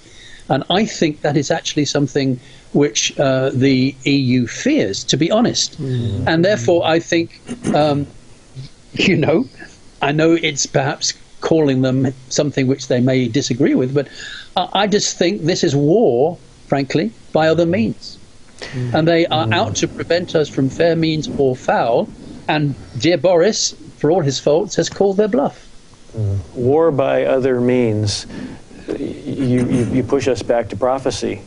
And 0.48 0.64
I 0.70 0.86
think 0.86 1.22
that 1.22 1.36
is 1.36 1.50
actually 1.50 1.84
something 1.84 2.40
which 2.72 3.18
uh, 3.18 3.50
the 3.50 3.94
EU 4.04 4.46
fears, 4.46 5.02
to 5.04 5.16
be 5.16 5.30
honest. 5.30 5.80
Mm. 5.80 6.26
And 6.26 6.44
therefore, 6.44 6.86
I 6.86 7.00
think 7.00 7.40
um, 7.74 8.06
you 9.08 9.16
know, 9.16 9.46
I 10.02 10.12
know 10.12 10.32
it's 10.32 10.66
perhaps 10.66 11.14
calling 11.40 11.82
them 11.82 12.12
something 12.28 12.66
which 12.66 12.88
they 12.88 13.00
may 13.00 13.28
disagree 13.28 13.74
with, 13.74 13.94
but 13.94 14.08
I 14.56 14.86
just 14.86 15.18
think 15.18 15.42
this 15.42 15.62
is 15.62 15.76
war, 15.76 16.38
frankly, 16.66 17.12
by 17.32 17.48
other 17.48 17.66
means. 17.66 18.18
Mm. 18.60 18.94
And 18.94 19.08
they 19.08 19.26
are 19.26 19.52
out 19.52 19.76
to 19.76 19.88
prevent 19.88 20.34
us 20.34 20.48
from 20.48 20.70
fair 20.70 20.96
means 20.96 21.28
or 21.38 21.54
foul. 21.54 22.08
And 22.48 22.74
dear 22.98 23.18
Boris, 23.18 23.72
for 23.98 24.10
all 24.10 24.22
his 24.22 24.40
faults, 24.40 24.76
has 24.76 24.88
called 24.88 25.18
their 25.18 25.28
bluff. 25.28 25.66
Mm. 26.16 26.38
War 26.54 26.90
by 26.90 27.26
other 27.26 27.60
means. 27.60 28.26
You, 28.98 29.66
you, 29.66 29.84
you 29.92 30.02
push 30.02 30.26
us 30.26 30.42
back 30.42 30.70
to 30.70 30.76
prophecy. 30.76 31.42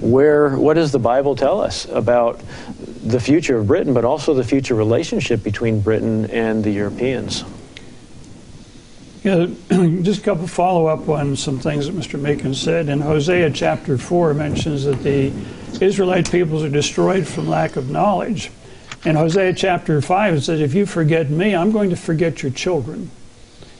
Where, 0.00 0.56
what 0.56 0.74
does 0.74 0.92
the 0.92 0.98
Bible 0.98 1.34
tell 1.34 1.60
us 1.60 1.86
about 1.86 2.40
the 3.02 3.20
future 3.20 3.58
of 3.58 3.66
Britain, 3.66 3.94
but 3.94 4.04
also 4.04 4.34
the 4.34 4.44
future 4.44 4.74
relationship 4.74 5.42
between 5.42 5.80
Britain 5.80 6.26
and 6.30 6.62
the 6.62 6.70
Europeans. 6.70 7.44
Yeah, 9.22 9.46
just 10.02 10.20
a 10.20 10.24
couple 10.24 10.46
follow 10.46 10.86
up 10.86 11.08
on 11.08 11.36
some 11.36 11.58
things 11.58 11.86
that 11.86 11.94
Mr. 11.94 12.18
Meakin 12.18 12.54
said. 12.54 12.88
In 12.88 13.00
Hosea 13.00 13.50
chapter 13.50 13.98
4 13.98 14.32
mentions 14.34 14.84
that 14.84 15.02
the 15.02 15.32
Israelite 15.80 16.30
peoples 16.30 16.62
are 16.62 16.70
destroyed 16.70 17.26
from 17.26 17.48
lack 17.48 17.76
of 17.76 17.90
knowledge. 17.90 18.50
In 19.04 19.16
Hosea 19.16 19.54
chapter 19.54 20.00
5, 20.00 20.34
it 20.34 20.40
says, 20.42 20.60
If 20.60 20.74
you 20.74 20.86
forget 20.86 21.30
me, 21.30 21.54
I'm 21.54 21.70
going 21.70 21.90
to 21.90 21.96
forget 21.96 22.42
your 22.42 22.52
children. 22.52 23.10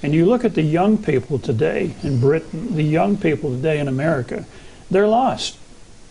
And 0.02 0.14
you 0.14 0.26
look 0.26 0.44
at 0.44 0.54
the 0.54 0.62
young 0.62 0.96
people 0.96 1.38
today 1.38 1.94
in 2.02 2.20
Britain, 2.20 2.74
the 2.74 2.82
young 2.82 3.16
people 3.16 3.50
today 3.50 3.78
in 3.78 3.88
America, 3.88 4.46
they're 4.90 5.08
lost. 5.08 5.58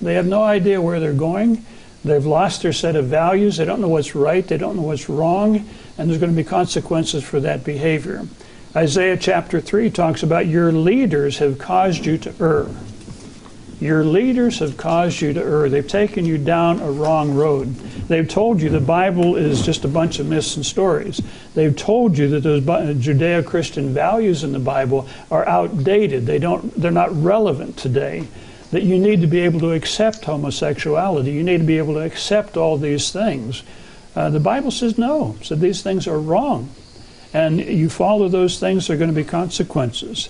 They 0.02 0.13
have 0.13 0.28
no 0.28 0.43
idea 0.43 0.82
where 0.82 1.00
they're 1.00 1.13
going. 1.13 1.65
They've 2.03 2.25
lost 2.25 2.62
their 2.62 2.73
set 2.73 2.95
of 2.95 3.05
values. 3.05 3.57
They 3.57 3.65
don't 3.65 3.81
know 3.81 3.89
what's 3.89 4.15
right. 4.15 4.47
They 4.47 4.57
don't 4.57 4.77
know 4.77 4.83
what's 4.83 5.09
wrong. 5.09 5.67
And 5.97 6.09
there's 6.09 6.19
going 6.19 6.31
to 6.31 6.35
be 6.35 6.47
consequences 6.47 7.23
for 7.23 7.39
that 7.41 7.63
behavior. 7.63 8.25
Isaiah 8.75 9.17
chapter 9.17 9.59
3 9.59 9.89
talks 9.89 10.23
about 10.23 10.47
your 10.47 10.71
leaders 10.71 11.39
have 11.39 11.57
caused 11.57 12.05
you 12.05 12.17
to 12.19 12.33
err. 12.39 12.67
Your 13.81 14.03
leaders 14.03 14.59
have 14.59 14.77
caused 14.77 15.21
you 15.21 15.33
to 15.33 15.41
err. 15.41 15.69
They've 15.69 15.88
taken 15.88 16.25
you 16.25 16.38
down 16.38 16.79
a 16.79 16.91
wrong 16.91 17.33
road. 17.33 17.73
They've 18.07 18.27
told 18.27 18.62
you 18.62 18.69
the 18.69 18.79
Bible 18.79 19.35
is 19.35 19.62
just 19.62 19.85
a 19.85 19.88
bunch 19.88 20.19
of 20.19 20.27
myths 20.27 20.55
and 20.55 20.65
stories. 20.65 21.21
They've 21.55 21.75
told 21.75 22.17
you 22.17 22.27
that 22.29 22.41
those 22.41 22.62
Judeo-Christian 22.62 23.93
values 23.93 24.43
in 24.43 24.51
the 24.51 24.59
Bible 24.59 25.07
are 25.31 25.47
outdated. 25.47 26.25
They 26.25 26.39
don't, 26.39 26.73
they're 26.79 26.91
not 26.91 27.15
relevant 27.21 27.77
today 27.77 28.27
that 28.71 28.84
you 28.84 28.99
need 28.99 29.21
to 29.21 29.27
be 29.27 29.39
able 29.39 29.60
to 29.62 29.71
accept 29.71 30.25
homosexuality. 30.25 31.32
You 31.32 31.43
need 31.43 31.58
to 31.58 31.63
be 31.63 31.77
able 31.77 31.95
to 31.95 32.01
accept 32.01 32.55
all 32.55 32.77
these 32.77 33.12
things. 33.12 33.63
Uh, 34.15 34.29
the 34.29 34.39
Bible 34.39 34.71
says 34.71 34.97
no, 34.97 35.36
so 35.41 35.55
these 35.55 35.82
things 35.82 36.08
are 36.08 36.19
wrong. 36.19 36.69
And 37.34 37.60
you 37.60 37.89
follow 37.89 38.27
those 38.27 38.60
things, 38.60 38.88
there 38.88 38.95
are 38.95 38.99
going 38.99 39.10
to 39.10 39.15
be 39.15 39.23
consequences. 39.23 40.29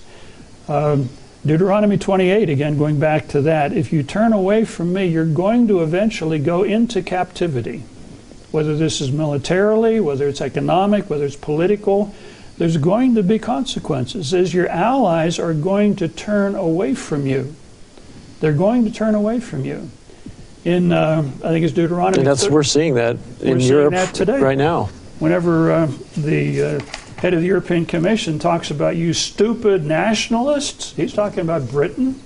Um, 0.68 1.08
Deuteronomy 1.44 1.96
28, 1.96 2.50
again, 2.50 2.76
going 2.76 3.00
back 3.00 3.28
to 3.28 3.40
that, 3.42 3.72
if 3.72 3.92
you 3.92 4.02
turn 4.02 4.34
away 4.34 4.64
from 4.66 4.92
me, 4.92 5.06
you're 5.06 5.24
going 5.24 5.66
to 5.68 5.82
eventually 5.82 6.38
go 6.38 6.62
into 6.62 7.02
captivity. 7.02 7.82
Whether 8.50 8.76
this 8.76 9.00
is 9.00 9.10
militarily, 9.10 10.00
whether 10.00 10.28
it's 10.28 10.42
economic, 10.42 11.08
whether 11.08 11.24
it's 11.24 11.36
political, 11.36 12.14
there's 12.58 12.76
going 12.76 13.14
to 13.14 13.22
be 13.22 13.38
consequences 13.38 14.34
as 14.34 14.52
your 14.52 14.68
allies 14.68 15.38
are 15.38 15.54
going 15.54 15.96
to 15.96 16.08
turn 16.08 16.54
away 16.54 16.94
from 16.94 17.26
you. 17.26 17.54
They're 18.40 18.52
going 18.52 18.84
to 18.86 18.90
turn 18.90 19.14
away 19.14 19.38
from 19.40 19.64
you. 19.64 19.90
In 20.64 20.92
uh, 20.92 21.22
I 21.42 21.48
think 21.48 21.64
it's 21.64 21.72
Deuteronomy. 21.72 22.18
And 22.18 22.26
that's 22.26 22.42
30, 22.42 22.54
we're 22.54 22.62
seeing 22.64 22.94
that 22.94 23.16
in 23.40 23.60
Europe 23.60 23.92
that 23.92 24.14
today. 24.14 24.40
right 24.40 24.58
now. 24.58 24.90
Whenever 25.18 25.72
uh, 25.72 25.92
the 26.16 26.62
uh, 26.62 26.80
head 27.16 27.34
of 27.34 27.40
the 27.40 27.46
European 27.46 27.86
Commission 27.86 28.38
talks 28.38 28.70
about 28.70 28.96
you 28.96 29.12
stupid 29.12 29.84
nationalists, 29.84 30.92
he's 30.92 31.12
talking 31.12 31.40
about 31.40 31.68
Britain. 31.70 32.20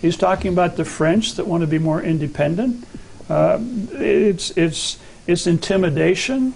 He's 0.00 0.16
talking 0.16 0.52
about 0.52 0.76
the 0.76 0.84
French 0.84 1.34
that 1.34 1.46
want 1.46 1.62
to 1.62 1.66
be 1.66 1.78
more 1.78 2.02
independent. 2.02 2.84
Uh, 3.28 3.58
it's 3.92 4.50
it's 4.56 4.98
it's 5.26 5.46
intimidation. 5.46 6.54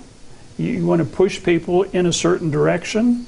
You 0.58 0.86
want 0.86 1.00
to 1.00 1.04
push 1.04 1.42
people 1.42 1.84
in 1.84 2.06
a 2.06 2.12
certain 2.12 2.50
direction. 2.50 3.26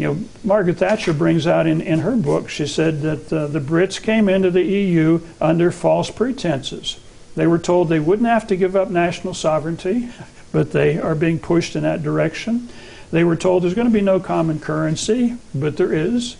You 0.00 0.14
know, 0.14 0.24
Margaret 0.42 0.78
Thatcher 0.78 1.12
brings 1.12 1.46
out 1.46 1.66
in, 1.66 1.82
in 1.82 1.98
her 1.98 2.16
book, 2.16 2.48
she 2.48 2.66
said 2.66 3.02
that 3.02 3.30
uh, 3.30 3.48
the 3.48 3.60
Brits 3.60 4.02
came 4.02 4.30
into 4.30 4.50
the 4.50 4.64
EU 4.64 5.20
under 5.42 5.70
false 5.70 6.10
pretenses. 6.10 6.98
They 7.36 7.46
were 7.46 7.58
told 7.58 7.90
they 7.90 8.00
wouldn't 8.00 8.26
have 8.26 8.46
to 8.46 8.56
give 8.56 8.74
up 8.74 8.88
national 8.88 9.34
sovereignty, 9.34 10.08
but 10.52 10.72
they 10.72 10.98
are 10.98 11.14
being 11.14 11.38
pushed 11.38 11.76
in 11.76 11.82
that 11.82 12.02
direction. 12.02 12.70
They 13.10 13.24
were 13.24 13.36
told 13.36 13.62
there's 13.62 13.74
going 13.74 13.88
to 13.88 13.92
be 13.92 14.00
no 14.00 14.20
common 14.20 14.58
currency, 14.58 15.36
but 15.54 15.76
there 15.76 15.92
is. 15.92 16.38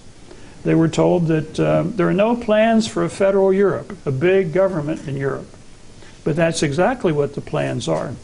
They 0.65 0.75
were 0.75 0.89
told 0.89 1.27
that 1.27 1.61
uh, 1.61 1.83
there 1.85 2.09
are 2.09 2.15
no 2.15 2.37
plans 2.37 2.89
for 2.89 3.05
a 3.05 3.11
federal 3.11 3.53
Europe, 3.53 3.95
a 4.07 4.11
big 4.11 4.55
government 4.55 5.07
in 5.07 5.19
Europe. 5.19 5.55
But 6.25 6.35
that's 6.35 6.63
exactly 6.63 7.13
what 7.13 7.35
the 7.35 7.43
plans 7.43 7.89
are. 7.89 8.15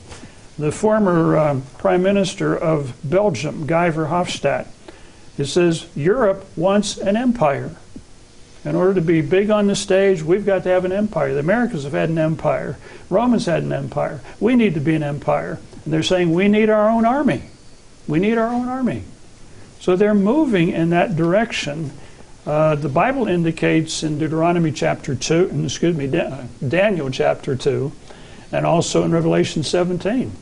the 0.59 0.73
former 0.73 1.37
uh, 1.37 1.61
Prime 1.77 2.03
Minister 2.03 2.57
of 2.57 2.95
Belgium, 3.05 3.67
Guy 3.67 3.91
Verhofstadt, 3.91 4.69
it 5.39 5.47
says 5.47 5.87
Europe 5.95 6.47
wants 6.57 6.97
an 6.97 7.17
empire. 7.17 7.77
In 8.65 8.75
order 8.75 8.95
to 8.95 9.01
be 9.01 9.21
big 9.21 9.51
on 9.51 9.69
the 9.69 9.77
stage, 9.77 10.23
we've 10.23 10.47
got 10.47 10.65
to 10.65 10.71
have 10.71 10.85
an 10.85 10.93
empire. 10.93 11.35
The 11.35 11.41
Americans 11.41 11.85
have 11.85 11.93
had 11.93 12.09
an 12.09 12.19
empire. 12.19 12.79
Romans 13.11 13.47
had 13.47 13.63
an 13.63 13.73
empire. 13.73 14.21
We 14.41 14.57
need 14.57 14.75
to 14.75 14.81
be 14.81 14.95
an 14.95 15.03
empire. 15.03 15.61
And 15.85 15.93
they're 15.93 16.03
saying 16.03 16.33
we 16.33 16.49
need 16.49 16.69
our 16.69 16.89
own 16.89 17.05
army. 17.05 17.43
We 18.09 18.19
need 18.19 18.39
our 18.39 18.49
own 18.49 18.69
army. 18.69 19.05
So 19.79 19.95
they're 19.95 20.15
moving 20.15 20.71
in 20.71 20.91
that 20.91 21.15
direction. 21.15 21.93
Uh, 22.45 22.75
the 22.75 22.89
Bible 22.89 23.29
indicates 23.29 24.03
in 24.03 24.19
Deuteronomy 24.19 24.73
chapter 24.73 25.15
2, 25.15 25.63
excuse 25.65 25.97
me, 25.97 26.07
Daniel 26.67 27.11
chapter 27.11 27.55
2, 27.55 27.93
and 28.53 28.67
also 28.67 29.05
in 29.05 29.13
Revelation 29.13 29.63
17 29.63 30.33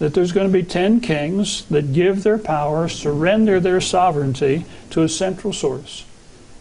that 0.00 0.14
there's 0.14 0.32
going 0.32 0.50
to 0.50 0.52
be 0.52 0.62
10 0.62 1.00
kings 1.00 1.66
that 1.66 1.92
give 1.92 2.22
their 2.22 2.38
power, 2.38 2.88
surrender 2.88 3.60
their 3.60 3.80
sovereignty 3.82 4.64
to 4.88 5.02
a 5.02 5.08
central 5.08 5.52
source. 5.52 6.04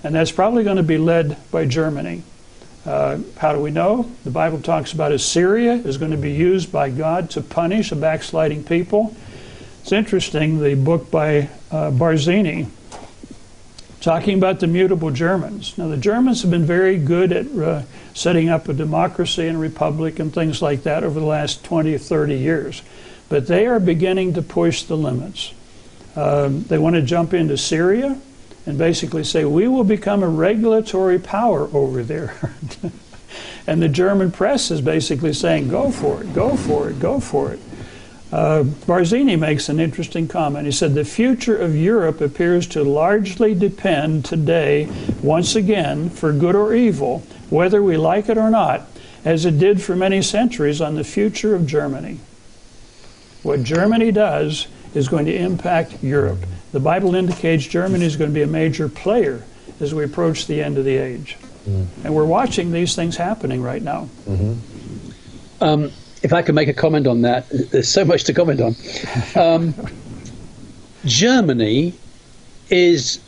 And 0.04 0.14
that's 0.14 0.32
probably 0.32 0.64
going 0.64 0.78
to 0.78 0.84
be 0.84 0.98
led 0.98 1.38
by 1.50 1.66
Germany. 1.66 2.24
Uh, 2.86 3.20
how 3.38 3.54
do 3.54 3.60
we 3.60 3.72
know? 3.72 4.12
The 4.26 4.32
Bible 4.32 4.62
talks 4.62 4.92
about 4.92 5.14
Assyria 5.14 5.74
is 5.74 5.98
going 5.98 6.12
to 6.12 6.18
be 6.18 6.32
used 6.32 6.72
by 6.72 6.90
God 6.90 7.30
to 7.32 7.42
punish 7.42 7.92
a 7.94 7.96
backsliding 7.96 8.66
people. 8.66 9.16
It's 9.82 9.94
interesting, 9.94 10.60
the 10.62 10.76
book 10.76 11.10
by 11.10 11.50
uh, 11.72 11.92
Barzini, 11.92 12.70
talking 14.02 14.38
about 14.38 14.60
the 14.60 14.68
mutable 14.68 15.12
Germans. 15.12 15.78
Now, 15.78 15.88
the 15.88 15.98
Germans 15.98 16.42
have 16.42 16.52
been 16.52 16.66
very 16.66 16.98
good 16.98 17.32
at 17.32 17.48
uh, 17.48 17.84
setting 18.14 18.50
up 18.50 18.68
a 18.68 18.74
democracy 18.74 19.48
and 19.48 19.58
a 19.58 19.60
republic 19.60 20.20
and 20.20 20.34
things 20.34 20.62
like 20.62 20.84
that 20.84 21.06
over 21.06 21.20
the 21.20 21.26
last 21.26 21.64
20 21.64 21.94
or 21.94 21.98
30 21.98 22.36
years. 22.36 22.82
But 23.30 23.48
they 23.48 23.68
are 23.68 23.80
beginning 23.80 24.34
to 24.34 24.42
push 24.42 24.84
the 24.84 24.98
limits. 24.98 25.54
Um, 26.16 26.64
they 26.64 26.78
want 26.78 26.96
to 26.96 27.02
jump 27.02 27.34
into 27.34 27.58
Syria 27.58 28.20
and 28.66 28.78
basically 28.78 29.24
say, 29.24 29.46
we 29.46 29.68
will 29.68 29.84
become 29.84 30.24
a 30.24 30.28
regulatory 30.28 31.20
power 31.20 31.70
over 31.74 32.04
there. 32.04 32.36
and 33.68 33.82
the 33.82 33.88
German 33.88 34.32
press 34.32 34.72
is 34.72 34.82
basically 34.82 35.34
saying, 35.34 35.70
go 35.70 35.92
for 35.92 36.22
it, 36.22 36.34
go 36.34 36.58
for 36.58 36.90
it, 36.90 37.00
go 37.00 37.20
for 37.20 37.54
it. 37.54 37.60
Uh, 38.32 38.64
Barzini 38.86 39.40
makes 39.40 39.70
an 39.70 39.80
interesting 39.80 40.28
comment. 40.28 40.66
He 40.66 40.72
said, 40.72 40.94
The 40.94 41.04
future 41.04 41.58
of 41.58 41.76
Europe 41.76 42.22
appears 42.22 42.68
to 42.68 42.84
largely 42.84 43.56
depend 43.56 44.24
today, 44.24 44.88
once 45.24 45.56
again, 45.56 46.12
for 46.12 46.32
good 46.32 46.54
or 46.54 46.76
evil, 46.76 47.24
whether 47.50 47.82
we 47.82 47.98
like 47.98 48.30
it 48.30 48.38
or 48.38 48.52
not, 48.52 48.88
as 49.26 49.46
it 49.46 49.58
did 49.58 49.82
for 49.82 49.96
many 49.96 50.22
centuries, 50.22 50.80
on 50.80 50.94
the 50.94 51.04
future 51.04 51.56
of 51.56 51.66
Germany. 51.66 52.20
What 53.50 53.64
Germany 53.64 54.12
does 54.12 54.68
is 54.94 55.08
going 55.08 55.26
to 55.26 55.36
impact 55.36 56.04
Europe. 56.04 56.38
The 56.72 56.80
Bible 56.80 57.16
indicates 57.16 57.66
Germany 57.66 58.06
is 58.06 58.16
going 58.16 58.30
to 58.30 58.34
be 58.34 58.44
a 58.44 58.48
major 58.48 58.88
player 58.88 59.44
as 59.80 59.92
we 59.92 60.04
approach 60.04 60.46
the 60.46 60.62
end 60.62 60.78
of 60.78 60.86
the 60.86 60.96
age. 60.96 61.36
Mm. 61.68 61.88
And 62.04 62.14
we're 62.14 62.26
watching 62.26 62.72
these 62.72 62.94
things 62.94 63.18
happening 63.18 63.64
right 63.64 63.82
now. 63.82 64.08
Mm-hmm. 64.28 65.64
Um, 65.64 65.92
if 66.22 66.32
I 66.32 66.44
could 66.44 66.54
make 66.54 66.68
a 66.68 66.76
comment 66.76 67.08
on 67.08 67.24
that, 67.24 67.50
there's 67.50 67.90
so 67.90 68.06
much 68.06 68.26
to 68.26 68.36
comment 68.36 68.62
on. 68.62 68.76
Um, 69.36 69.74
Germany 71.06 71.96
is 72.70 73.20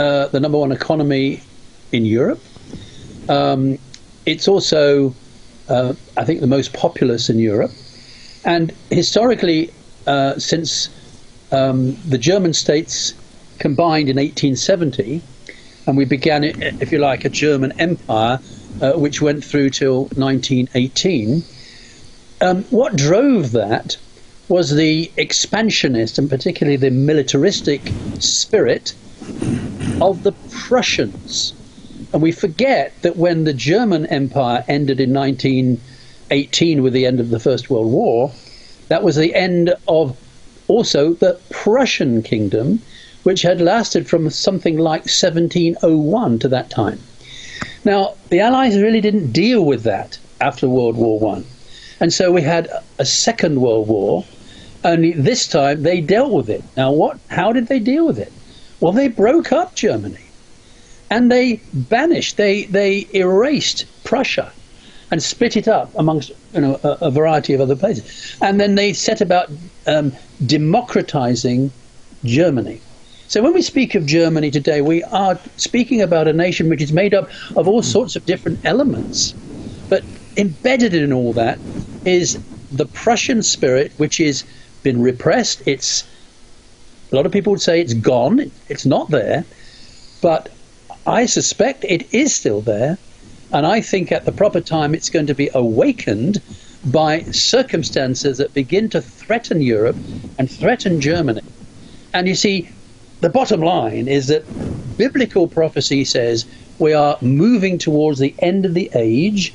uh, 0.00 0.26
the 0.26 0.40
number 0.40 0.58
one 0.58 0.72
economy 0.72 1.44
in 1.92 2.04
Europe. 2.04 2.40
Um, 3.28 3.78
it's 4.26 4.48
also, 4.48 5.14
uh, 5.68 5.94
I 6.16 6.24
think, 6.24 6.40
the 6.40 6.48
most 6.48 6.72
populous 6.72 7.30
in 7.30 7.38
Europe. 7.38 7.70
And 8.44 8.72
historically, 8.90 9.70
uh, 10.06 10.38
since 10.38 10.88
um, 11.52 11.96
the 12.08 12.18
German 12.18 12.52
states 12.52 13.14
combined 13.58 14.08
in 14.08 14.16
1870, 14.16 15.22
and 15.86 15.96
we 15.96 16.04
began, 16.04 16.44
if 16.44 16.92
you 16.92 16.98
like, 16.98 17.24
a 17.24 17.28
German 17.28 17.72
empire, 17.80 18.40
uh, 18.80 18.92
which 18.92 19.20
went 19.20 19.44
through 19.44 19.70
till 19.70 20.02
1918. 20.14 21.42
Um, 22.40 22.62
what 22.64 22.94
drove 22.94 23.52
that 23.52 23.96
was 24.48 24.74
the 24.74 25.10
expansionist 25.16 26.18
and 26.18 26.30
particularly 26.30 26.76
the 26.76 26.90
militaristic 26.90 27.80
spirit 28.18 28.94
of 30.00 30.22
the 30.22 30.32
Prussians. 30.50 31.52
And 32.12 32.22
we 32.22 32.32
forget 32.32 32.92
that 33.02 33.16
when 33.16 33.44
the 33.44 33.52
German 33.52 34.06
Empire 34.06 34.64
ended 34.68 35.00
in 35.00 35.12
19 35.12 35.80
18 36.30 36.82
with 36.82 36.92
the 36.92 37.06
end 37.06 37.20
of 37.20 37.30
the 37.30 37.40
First 37.40 37.70
World 37.70 37.90
War, 37.90 38.32
that 38.88 39.02
was 39.02 39.16
the 39.16 39.34
end 39.34 39.74
of 39.86 40.16
also 40.66 41.14
the 41.14 41.38
Prussian 41.50 42.22
kingdom, 42.22 42.80
which 43.22 43.42
had 43.42 43.60
lasted 43.60 44.06
from 44.06 44.30
something 44.30 44.76
like 44.76 45.02
1701 45.02 46.38
to 46.38 46.48
that 46.48 46.70
time. 46.70 46.98
Now, 47.84 48.14
the 48.28 48.40
Allies 48.40 48.76
really 48.78 49.00
didn't 49.00 49.32
deal 49.32 49.64
with 49.64 49.82
that 49.84 50.18
after 50.40 50.68
World 50.68 50.96
War 50.96 51.18
One, 51.18 51.44
and 52.00 52.12
so 52.12 52.30
we 52.32 52.42
had 52.42 52.68
a 52.98 53.04
Second 53.04 53.60
World 53.60 53.88
War. 53.88 54.24
Only 54.84 55.12
this 55.12 55.48
time 55.48 55.82
they 55.82 56.00
dealt 56.00 56.32
with 56.32 56.48
it. 56.48 56.62
Now, 56.76 56.92
what? 56.92 57.18
How 57.28 57.52
did 57.52 57.66
they 57.66 57.80
deal 57.80 58.06
with 58.06 58.18
it? 58.18 58.32
Well, 58.80 58.92
they 58.92 59.08
broke 59.08 59.50
up 59.52 59.74
Germany, 59.74 60.26
and 61.10 61.32
they 61.32 61.60
banished, 61.72 62.36
they 62.36 62.64
they 62.64 63.08
erased 63.12 63.86
Prussia 64.04 64.52
and 65.10 65.22
split 65.22 65.56
it 65.56 65.68
up 65.68 65.90
amongst 65.96 66.30
you 66.52 66.60
know 66.60 66.78
a, 66.82 67.06
a 67.06 67.10
variety 67.10 67.54
of 67.54 67.60
other 67.60 67.76
places. 67.76 68.36
And 68.40 68.60
then 68.60 68.74
they 68.74 68.92
set 68.92 69.20
about 69.20 69.50
um, 69.86 70.12
democratizing 70.46 71.70
Germany. 72.24 72.80
So 73.28 73.42
when 73.42 73.52
we 73.52 73.62
speak 73.62 73.94
of 73.94 74.06
Germany 74.06 74.50
today, 74.50 74.80
we 74.80 75.02
are 75.04 75.38
speaking 75.56 76.00
about 76.00 76.28
a 76.28 76.32
nation 76.32 76.68
which 76.68 76.80
is 76.80 76.92
made 76.92 77.14
up 77.14 77.28
of 77.56 77.68
all 77.68 77.82
sorts 77.82 78.16
of 78.16 78.24
different 78.24 78.58
elements. 78.64 79.34
But 79.90 80.04
embedded 80.36 80.94
in 80.94 81.12
all 81.12 81.32
that 81.34 81.58
is 82.04 82.38
the 82.70 82.86
Prussian 82.86 83.42
spirit, 83.42 83.92
which 83.98 84.16
has 84.18 84.44
been 84.82 85.02
repressed. 85.02 85.62
It's 85.66 86.04
a 87.12 87.16
lot 87.16 87.26
of 87.26 87.32
people 87.32 87.50
would 87.52 87.60
say 87.60 87.80
it's 87.80 87.94
gone. 87.94 88.50
It's 88.68 88.86
not 88.86 89.10
there, 89.10 89.44
but 90.22 90.50
I 91.06 91.26
suspect 91.26 91.84
it 91.84 92.12
is 92.14 92.34
still 92.34 92.60
there. 92.60 92.98
And 93.52 93.66
I 93.66 93.80
think 93.80 94.12
at 94.12 94.24
the 94.24 94.32
proper 94.32 94.60
time 94.60 94.94
it's 94.94 95.10
going 95.10 95.26
to 95.26 95.34
be 95.34 95.50
awakened 95.54 96.42
by 96.84 97.22
circumstances 97.22 98.38
that 98.38 98.54
begin 98.54 98.88
to 98.90 99.00
threaten 99.00 99.60
Europe 99.60 99.96
and 100.38 100.50
threaten 100.50 101.00
Germany. 101.00 101.42
And 102.12 102.28
you 102.28 102.34
see, 102.34 102.68
the 103.20 103.30
bottom 103.30 103.60
line 103.60 104.06
is 104.06 104.28
that 104.28 104.44
biblical 104.96 105.48
prophecy 105.48 106.04
says 106.04 106.44
we 106.78 106.92
are 106.92 107.18
moving 107.20 107.78
towards 107.78 108.18
the 108.18 108.34
end 108.38 108.64
of 108.64 108.74
the 108.74 108.90
age 108.94 109.52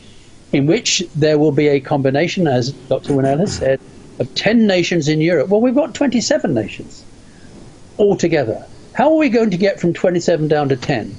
in 0.52 0.66
which 0.68 1.04
there 1.16 1.40
will 1.40 1.52
be 1.52 1.68
a 1.68 1.80
combination, 1.80 2.48
as 2.48 2.72
Dr. 2.72 3.14
Winnail 3.14 3.40
has 3.40 3.56
said, 3.56 3.80
of 4.20 4.34
10 4.36 4.68
nations 4.68 5.08
in 5.08 5.22
Europe. 5.22 5.50
Well, 5.50 5.62
we've 5.62 5.74
got 5.74 5.96
27 5.96 6.54
nations 6.54 7.04
altogether. 7.98 8.66
How 8.94 9.12
are 9.12 9.18
we 9.18 9.30
going 9.30 9.50
to 9.50 9.58
get 9.58 9.80
from 9.80 9.94
27 9.94 10.48
down 10.48 10.70
to 10.70 10.76
10? 10.76 11.16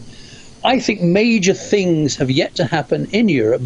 I 0.65 0.81
think 0.81 1.03
major 1.03 1.53
things 1.53 2.17
have 2.17 2.31
yet 2.31 2.55
to 2.57 2.65
happen 2.65 3.07
in 3.13 3.29
Europe 3.29 3.61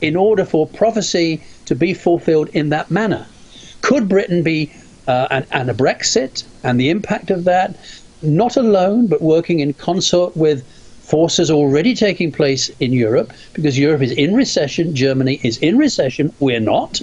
in 0.00 0.16
order 0.16 0.44
for 0.44 0.66
prophecy 0.66 1.40
to 1.66 1.76
be 1.76 1.94
fulfilled 1.94 2.48
in 2.52 2.70
that 2.70 2.90
manner. 2.90 3.26
Could 3.80 4.08
Britain 4.08 4.42
be, 4.42 4.72
uh, 5.06 5.28
and, 5.30 5.46
and 5.52 5.70
a 5.70 5.74
Brexit 5.74 6.42
and 6.64 6.80
the 6.80 6.90
impact 6.90 7.30
of 7.30 7.44
that, 7.44 7.76
not 8.22 8.56
alone, 8.56 9.06
but 9.06 9.22
working 9.22 9.60
in 9.60 9.72
consort 9.74 10.36
with 10.36 10.64
forces 11.02 11.50
already 11.50 11.94
taking 11.94 12.32
place 12.32 12.70
in 12.80 12.92
Europe, 12.92 13.32
because 13.52 13.78
Europe 13.78 14.02
is 14.02 14.10
in 14.12 14.34
recession, 14.34 14.94
Germany 14.96 15.38
is 15.44 15.58
in 15.58 15.78
recession, 15.78 16.32
we're 16.40 16.60
not. 16.60 17.00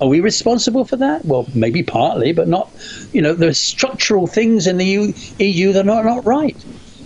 Are 0.00 0.08
we 0.08 0.20
responsible 0.20 0.84
for 0.84 0.96
that? 0.96 1.24
Well, 1.24 1.46
maybe 1.54 1.82
partly, 1.82 2.32
but 2.32 2.48
not. 2.48 2.70
You 3.12 3.22
know, 3.22 3.34
there's 3.34 3.60
structural 3.60 4.26
things 4.26 4.66
in 4.66 4.76
the 4.76 4.84
EU, 4.84 5.12
EU 5.38 5.72
that 5.72 5.88
are 5.88 6.04
not 6.04 6.24
right. 6.24 6.56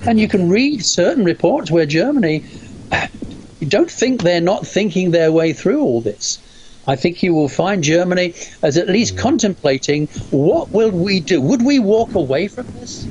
And 0.04 0.20
you 0.20 0.28
can 0.28 0.48
read 0.48 0.84
certain 0.84 1.24
reports 1.24 1.70
where 1.70 1.86
Germany, 1.86 2.44
you 3.60 3.66
don't 3.66 3.90
think 3.90 4.22
they're 4.22 4.40
not 4.40 4.66
thinking 4.66 5.10
their 5.10 5.32
way 5.32 5.52
through 5.52 5.80
all 5.80 6.00
this. 6.00 6.38
I 6.86 6.94
think 6.94 7.22
you 7.22 7.34
will 7.34 7.48
find 7.48 7.82
Germany 7.82 8.34
as 8.62 8.76
at 8.76 8.88
least 8.88 9.18
contemplating 9.18 10.06
what 10.30 10.70
will 10.70 10.90
we 10.90 11.18
do? 11.18 11.40
Would 11.40 11.64
we 11.64 11.78
walk 11.80 12.14
away 12.14 12.46
from 12.46 12.66
this? 12.74 13.06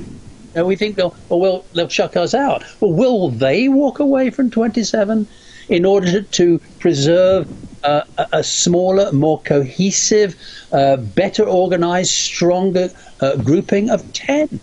And 0.54 0.66
we 0.66 0.76
think 0.76 0.96
they'll, 0.96 1.14
well, 1.28 1.40
well, 1.40 1.64
they'll 1.74 1.88
chuck 1.88 2.16
us 2.16 2.32
out. 2.32 2.64
Well, 2.80 2.92
will 2.92 3.28
they 3.28 3.68
walk 3.68 3.98
away 3.98 4.30
from 4.30 4.50
27 4.50 5.26
in 5.68 5.84
order 5.84 6.22
to, 6.22 6.60
preserve 6.78 7.46
uh, 7.84 8.02
a, 8.16 8.26
a, 8.32 8.44
smaller, 8.44 9.12
more 9.12 9.40
cohesive, 9.42 10.34
uh, 10.72 10.96
better 10.96 11.44
organized, 11.44 12.12
stronger 12.12 12.88
uh, 13.20 13.36
grouping 13.36 13.90
of 13.90 14.10
10? 14.14 14.58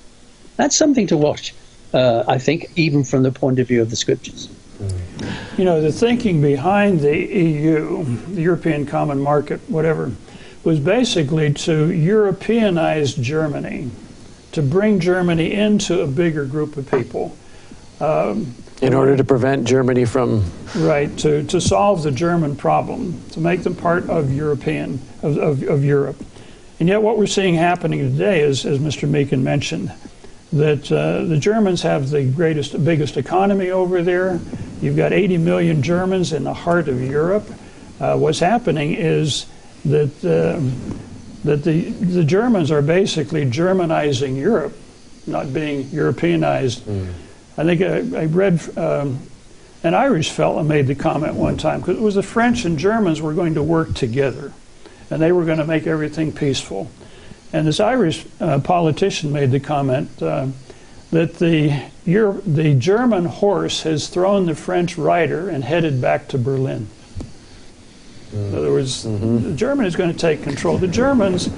That's 0.57 0.75
something 0.75 1.05
to 1.07 1.17
watch 1.17 1.53
uh, 1.93 2.23
I 2.27 2.37
think, 2.37 2.71
even 2.75 3.03
from 3.03 3.23
the 3.23 3.31
point 3.31 3.59
of 3.59 3.67
view 3.67 3.81
of 3.81 3.89
the 3.89 3.95
scriptures. 3.95 4.49
You 5.57 5.65
know, 5.65 5.81
the 5.81 5.91
thinking 5.91 6.41
behind 6.41 6.99
the 6.99 7.15
EU, 7.15 8.03
the 8.03 8.41
European 8.41 8.85
Common 8.85 9.19
Market, 9.19 9.61
whatever, 9.69 10.11
was 10.63 10.79
basically 10.79 11.53
to 11.53 11.89
Europeanize 11.89 13.19
Germany, 13.21 13.91
to 14.53 14.61
bring 14.61 14.99
Germany 14.99 15.53
into 15.53 16.01
a 16.01 16.07
bigger 16.07 16.45
group 16.45 16.77
of 16.77 16.89
people. 16.89 17.37
Um, 17.99 18.55
in 18.81 18.93
order 18.93 19.15
to 19.15 19.23
prevent 19.23 19.65
Germany 19.65 20.03
from 20.03 20.43
right 20.75 21.15
to, 21.19 21.43
to 21.43 21.61
solve 21.61 22.03
the 22.03 22.11
German 22.11 22.55
problem, 22.55 23.21
to 23.31 23.39
make 23.39 23.63
them 23.63 23.75
part 23.75 24.09
of 24.09 24.33
European 24.33 24.99
of, 25.21 25.37
of, 25.37 25.63
of 25.63 25.85
Europe. 25.85 26.17
And 26.79 26.89
yet, 26.89 27.01
what 27.01 27.17
we're 27.17 27.27
seeing 27.27 27.53
happening 27.53 27.99
today 27.99 28.41
is, 28.41 28.65
as 28.65 28.79
Mr. 28.79 29.07
Meakin 29.07 29.41
mentioned, 29.41 29.93
that 30.53 30.91
uh, 30.91 31.25
the 31.25 31.37
Germans 31.37 31.81
have 31.81 32.09
the 32.11 32.23
greatest, 32.23 32.83
biggest 32.85 33.17
economy 33.17 33.71
over 33.71 34.03
there. 34.03 34.39
You've 34.81 34.95
got 34.95 35.11
80 35.11 35.37
million 35.39 35.81
Germans 35.81 36.31
in 36.31 36.43
the 36.43 36.53
heart 36.53 36.87
of 36.87 37.01
Europe. 37.01 37.49
Uh, 37.99 38.17
what's 38.17 38.39
happening 38.39 38.93
is 38.93 39.47
that 39.85 40.11
uh, 40.23 40.59
that 41.43 41.63
the 41.63 41.89
the 41.89 42.23
Germans 42.23 42.71
are 42.71 42.81
basically 42.81 43.45
Germanizing 43.49 44.35
Europe, 44.35 44.73
not 45.25 45.53
being 45.53 45.89
Europeanized. 45.89 46.83
Mm. 46.85 47.13
I 47.57 47.63
think 47.63 47.81
I, 47.81 48.21
I 48.21 48.25
read 48.25 48.77
um, 48.77 49.19
an 49.83 49.93
Irish 49.93 50.29
fellow 50.31 50.63
made 50.63 50.87
the 50.87 50.95
comment 50.95 51.35
one 51.35 51.57
time 51.57 51.79
because 51.79 51.97
it 51.97 52.01
was 52.01 52.15
the 52.15 52.23
French 52.23 52.65
and 52.65 52.77
Germans 52.77 53.21
were 53.21 53.33
going 53.33 53.55
to 53.55 53.63
work 53.63 53.93
together, 53.93 54.53
and 55.09 55.21
they 55.21 55.31
were 55.31 55.45
going 55.45 55.59
to 55.59 55.65
make 55.65 55.87
everything 55.87 56.31
peaceful. 56.31 56.89
And 57.53 57.67
this 57.67 57.79
Irish 57.79 58.25
uh, 58.39 58.59
politician 58.59 59.31
made 59.31 59.51
the 59.51 59.59
comment 59.59 60.09
uh, 60.21 60.47
that 61.11 61.35
the 61.35 61.83
Euro- 62.05 62.41
the 62.41 62.73
German 62.73 63.25
horse 63.25 63.83
has 63.83 64.07
thrown 64.07 64.47
the 64.47 64.55
French 64.55 64.97
rider 64.97 65.47
and 65.49 65.63
headed 65.63 66.01
back 66.01 66.27
to 66.29 66.37
Berlin. 66.37 66.87
Mm. 68.31 68.49
In 68.49 68.55
other 68.55 68.71
words, 68.71 69.05
mm-hmm. 69.05 69.55
Germany 69.55 69.87
is 69.87 69.95
going 69.95 70.11
to 70.11 70.17
take 70.17 70.41
control. 70.41 70.79
The 70.79 70.87
Germans 70.87 71.49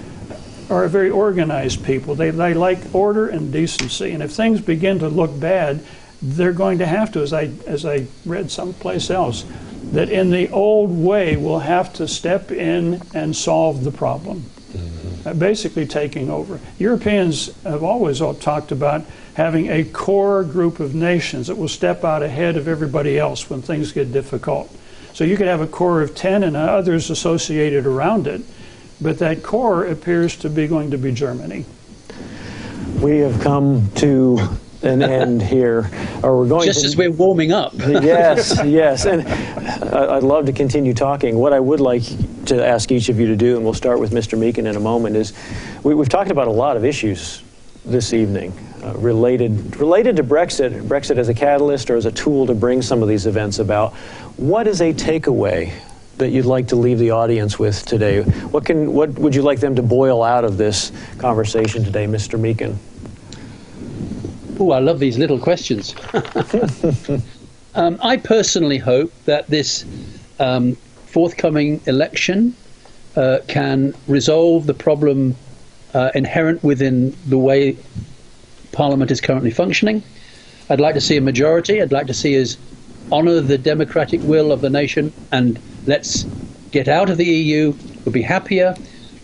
are 0.70 0.84
a 0.84 0.90
very 0.90 1.10
organized 1.10 1.86
people. 1.86 2.16
They, 2.16 2.32
they 2.32 2.54
like 2.54 2.80
order 2.94 3.28
and 3.30 3.52
decency. 3.52 4.12
And 4.12 4.22
if 4.22 4.32
things 4.32 4.62
begin 4.62 5.00
to 5.00 5.08
look 5.08 5.40
bad, 5.40 5.84
they're 6.22 6.54
going 6.54 6.80
to 6.80 6.86
have 6.86 7.12
to, 7.14 7.22
as 7.22 7.34
I, 7.34 7.52
as 7.66 7.86
I 7.86 8.08
read 8.26 8.52
someplace 8.52 9.10
else, 9.10 9.46
that 9.92 10.10
in 10.10 10.32
the 10.32 10.50
old 10.50 10.92
way 10.92 11.38
we'll 11.38 11.60
have 11.60 11.94
to 11.94 12.08
step 12.08 12.52
in 12.52 13.02
and 13.14 13.36
solve 13.36 13.84
the 13.84 13.92
problem. 13.92 14.50
Basically, 15.34 15.86
taking 15.86 16.30
over. 16.30 16.60
Europeans 16.78 17.50
have 17.64 17.84
always 17.84 18.20
talked 18.40 18.72
about 18.72 19.04
having 19.36 19.70
a 19.70 19.84
core 19.84 20.44
group 20.44 20.80
of 20.80 20.94
nations 20.96 21.48
that 21.48 21.56
will 21.56 21.68
step 21.68 22.04
out 22.04 22.24
ahead 22.24 22.58
of 22.58 22.68
everybody 22.68 23.18
else 23.18 23.50
when 23.50 23.62
things 23.62 23.92
get 23.92 24.12
difficult. 24.12 24.74
So 25.14 25.24
you 25.24 25.38
could 25.38 25.48
have 25.48 25.62
a 25.62 25.68
core 25.68 26.02
of 26.02 26.16
10 26.16 26.44
and 26.44 26.56
others 26.56 27.10
associated 27.10 27.86
around 27.86 28.28
it 28.28 28.42
but 29.02 29.20
that 29.20 29.44
core 29.44 29.86
appears 29.86 30.36
to 30.38 30.50
be 30.50 30.68
going 30.68 30.92
to 30.92 30.98
be 30.98 31.12
Germany. 31.12 31.66
We 33.02 33.18
have 33.20 33.42
come 33.42 33.90
to 33.96 34.40
an 34.86 35.02
end 35.02 35.42
here, 35.42 35.90
or 36.24 36.38
we're 36.38 36.48
going 36.48 36.66
just 36.66 36.82
to, 36.82 36.88
as 36.88 36.96
we're 36.96 37.12
warming 37.12 37.52
up. 37.52 37.74
yes, 37.76 38.60
yes, 38.66 39.06
and 39.06 39.28
I'd 39.28 40.24
love 40.24 40.46
to 40.46 40.54
continue 40.54 40.94
talking. 40.94 41.38
What 41.38 41.54
I 41.54 41.60
would 41.60 41.80
like 41.80 42.04
to 42.46 42.66
ask 42.66 42.92
each 42.92 43.10
of 43.10 43.20
you 43.20 43.28
to 43.28 43.36
do, 43.36 43.56
and 43.56 43.64
we'll 43.64 43.74
start 43.74 44.00
with 44.00 44.12
Mr. 44.12 44.38
Meakin 44.38 44.68
in 44.68 44.76
a 44.76 44.80
moment, 44.80 45.16
is 45.16 45.34
we, 45.84 45.96
have 45.98 46.10
talked 46.10 46.32
about 46.32 46.48
a 46.48 46.52
lot 46.52 46.78
of 46.78 46.86
issues 46.86 47.42
this 47.86 48.14
evening 48.14 48.52
uh, 48.84 48.94
related 48.94 49.78
related 49.78 50.16
to 50.16 50.24
Brexit, 50.24 50.82
Brexit 50.88 51.18
as 51.18 51.30
a 51.30 51.34
catalyst 51.34 51.90
or 51.90 51.96
as 51.96 52.06
a 52.06 52.12
tool 52.12 52.48
to 52.48 52.56
bring 52.56 52.82
some 52.82 53.02
of 53.02 53.10
these 53.10 53.26
events 53.26 53.60
about. 53.60 53.94
What 54.38 54.68
is 54.68 54.82
a 54.82 54.94
takeaway 54.94 55.72
that 56.18 56.30
you'd 56.30 56.46
like 56.46 56.68
to 56.70 56.76
leave 56.76 57.00
the 57.00 57.12
audience 57.12 57.60
with 57.60 57.86
today? 57.86 58.22
What 58.24 58.66
can 58.66 58.94
what 58.94 59.10
would 59.20 59.36
you 59.36 59.42
like 59.42 59.60
them 59.60 59.76
to 59.76 59.84
boil 59.84 60.24
out 60.24 60.46
of 60.46 60.58
this 60.58 60.92
conversation 61.18 61.84
today, 61.84 62.06
Mr. 62.06 62.40
Meakin? 62.40 62.78
Oh, 64.60 64.72
I 64.72 64.80
love 64.80 65.00
these 65.00 65.18
little 65.18 65.40
questions. 65.40 65.96
um, 67.76 68.00
I 68.02 68.18
personally 68.18 68.78
hope 68.78 69.12
that 69.26 69.48
this 69.48 69.86
um, 70.40 70.76
forthcoming 71.06 71.82
election 71.86 72.56
uh, 73.16 73.40
can 73.48 73.94
resolve 74.08 74.66
the 74.66 74.74
problem 74.74 75.36
uh, 75.94 76.12
inherent 76.16 76.64
within 76.64 77.16
the 77.28 77.38
way 77.38 77.78
Parliament 78.72 79.12
is 79.12 79.22
currently 79.22 79.52
functioning. 79.52 80.04
I'd 80.70 80.80
like 80.80 80.96
to 80.96 81.02
see 81.02 81.18
a 81.18 81.22
majority. 81.22 81.82
I'd 81.82 81.92
like 81.92 82.08
to 82.08 82.14
see 82.14 82.40
us 82.42 82.58
honour 83.12 83.40
the 83.40 83.58
democratic 83.58 84.22
will 84.24 84.52
of 84.52 84.62
the 84.62 84.70
nation 84.70 85.14
and 85.32 85.60
let's 85.86 86.24
get 86.72 86.88
out 86.88 87.10
of 87.10 87.18
the 87.18 87.26
EU, 87.26 87.74
we'll 88.04 88.12
be 88.12 88.22
happier, 88.22 88.76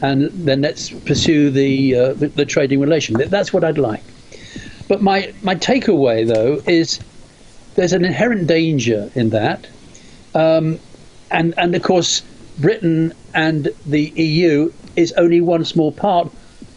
and 0.01 0.29
then 0.31 0.61
let's 0.61 0.89
pursue 0.89 1.49
the, 1.49 1.95
uh, 1.95 2.13
the, 2.13 2.27
the 2.27 2.45
trading 2.45 2.79
relation. 2.79 3.15
That's 3.15 3.51
what 3.51 3.63
I'd 3.63 3.77
like. 3.77 4.03
But 4.91 5.01
my, 5.01 5.33
my 5.41 5.55
takeaway, 5.55 6.27
though, 6.27 6.61
is 6.67 6.99
there's 7.75 7.93
an 7.93 8.03
inherent 8.03 8.47
danger 8.47 9.09
in 9.15 9.29
that. 9.29 9.65
Um, 10.35 10.79
and, 11.31 11.53
and 11.57 11.73
of 11.73 11.81
course, 11.81 12.23
Britain 12.57 13.13
and 13.33 13.69
the 13.85 14.09
EU 14.09 14.69
is 14.97 15.13
only 15.13 15.39
one 15.39 15.63
small 15.63 15.93
part 15.93 16.29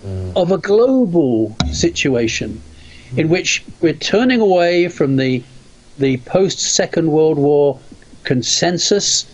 mm. 0.07 0.33
of 0.37 0.53
a 0.53 0.59
global 0.59 1.57
situation 1.73 2.63
mm. 3.11 3.19
in 3.19 3.31
which 3.31 3.65
we're 3.81 3.95
turning 3.95 4.41
away 4.41 4.87
from 4.87 5.17
the, 5.17 5.43
the 5.99 6.19
post 6.19 6.61
Second 6.61 7.11
World 7.11 7.37
War 7.37 7.81
consensus 8.23 9.27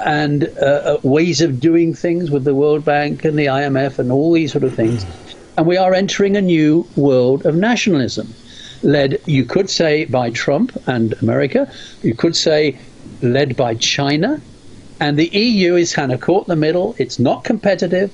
and 0.00 0.44
uh, 0.44 0.64
uh, 0.64 0.98
ways 1.02 1.42
of 1.42 1.60
doing 1.60 1.92
things 1.92 2.30
with 2.30 2.44
the 2.44 2.54
World 2.54 2.82
Bank 2.82 3.26
and 3.26 3.38
the 3.38 3.46
IMF 3.46 3.98
and 3.98 4.10
all 4.10 4.32
these 4.32 4.52
sort 4.52 4.64
of 4.64 4.74
things. 4.74 5.04
And 5.56 5.66
we 5.66 5.76
are 5.76 5.92
entering 5.92 6.36
a 6.36 6.40
new 6.40 6.86
world 6.96 7.44
of 7.44 7.54
nationalism, 7.54 8.32
led, 8.82 9.20
you 9.26 9.44
could 9.44 9.68
say, 9.68 10.06
by 10.06 10.30
Trump 10.30 10.72
and 10.86 11.12
America. 11.20 11.70
You 12.02 12.14
could 12.14 12.34
say, 12.34 12.78
led 13.20 13.56
by 13.56 13.74
China. 13.74 14.40
And 14.98 15.18
the 15.18 15.28
EU 15.28 15.74
is 15.76 15.94
kind 15.94 16.10
of 16.10 16.20
caught 16.20 16.48
in 16.48 16.52
the 16.52 16.56
middle. 16.56 16.94
It's 16.98 17.18
not 17.18 17.44
competitive. 17.44 18.10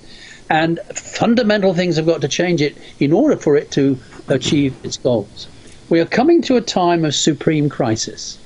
And 0.50 0.80
fundamental 0.94 1.74
things 1.74 1.96
have 1.96 2.06
got 2.06 2.22
to 2.22 2.28
change 2.28 2.60
it 2.60 2.76
in 2.98 3.12
order 3.12 3.36
for 3.36 3.56
it 3.56 3.70
to 3.72 3.98
achieve 4.28 4.74
its 4.82 4.96
goals. 4.96 5.46
We 5.90 6.00
are 6.00 6.06
coming 6.06 6.42
to 6.42 6.56
a 6.56 6.60
time 6.60 7.04
of 7.04 7.14
supreme 7.14 7.68
crisis. 7.68 8.38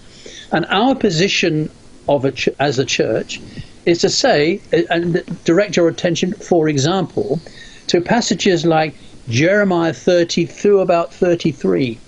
And 0.52 0.66
our 0.66 0.94
position 0.94 1.70
of 2.08 2.24
a 2.24 2.32
ch- 2.32 2.48
as 2.58 2.78
a 2.78 2.84
church 2.84 3.40
is 3.86 4.00
to 4.00 4.10
say 4.10 4.60
and 4.90 5.22
direct 5.44 5.76
your 5.76 5.88
attention, 5.88 6.32
for 6.34 6.68
example, 6.68 7.40
to 7.88 8.00
passages 8.00 8.64
like 8.64 8.94
Jeremiah 9.28 9.92
30 9.92 10.46
through 10.46 10.80
about 10.80 11.12
33, 11.14 11.98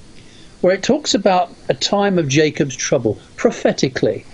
where 0.61 0.75
it 0.75 0.83
talks 0.83 1.15
about 1.15 1.55
a 1.69 1.75
time 1.75 2.19
of 2.19 2.29
Jacob's 2.29 2.77
trouble 2.77 3.19
prophetically. 3.37 4.25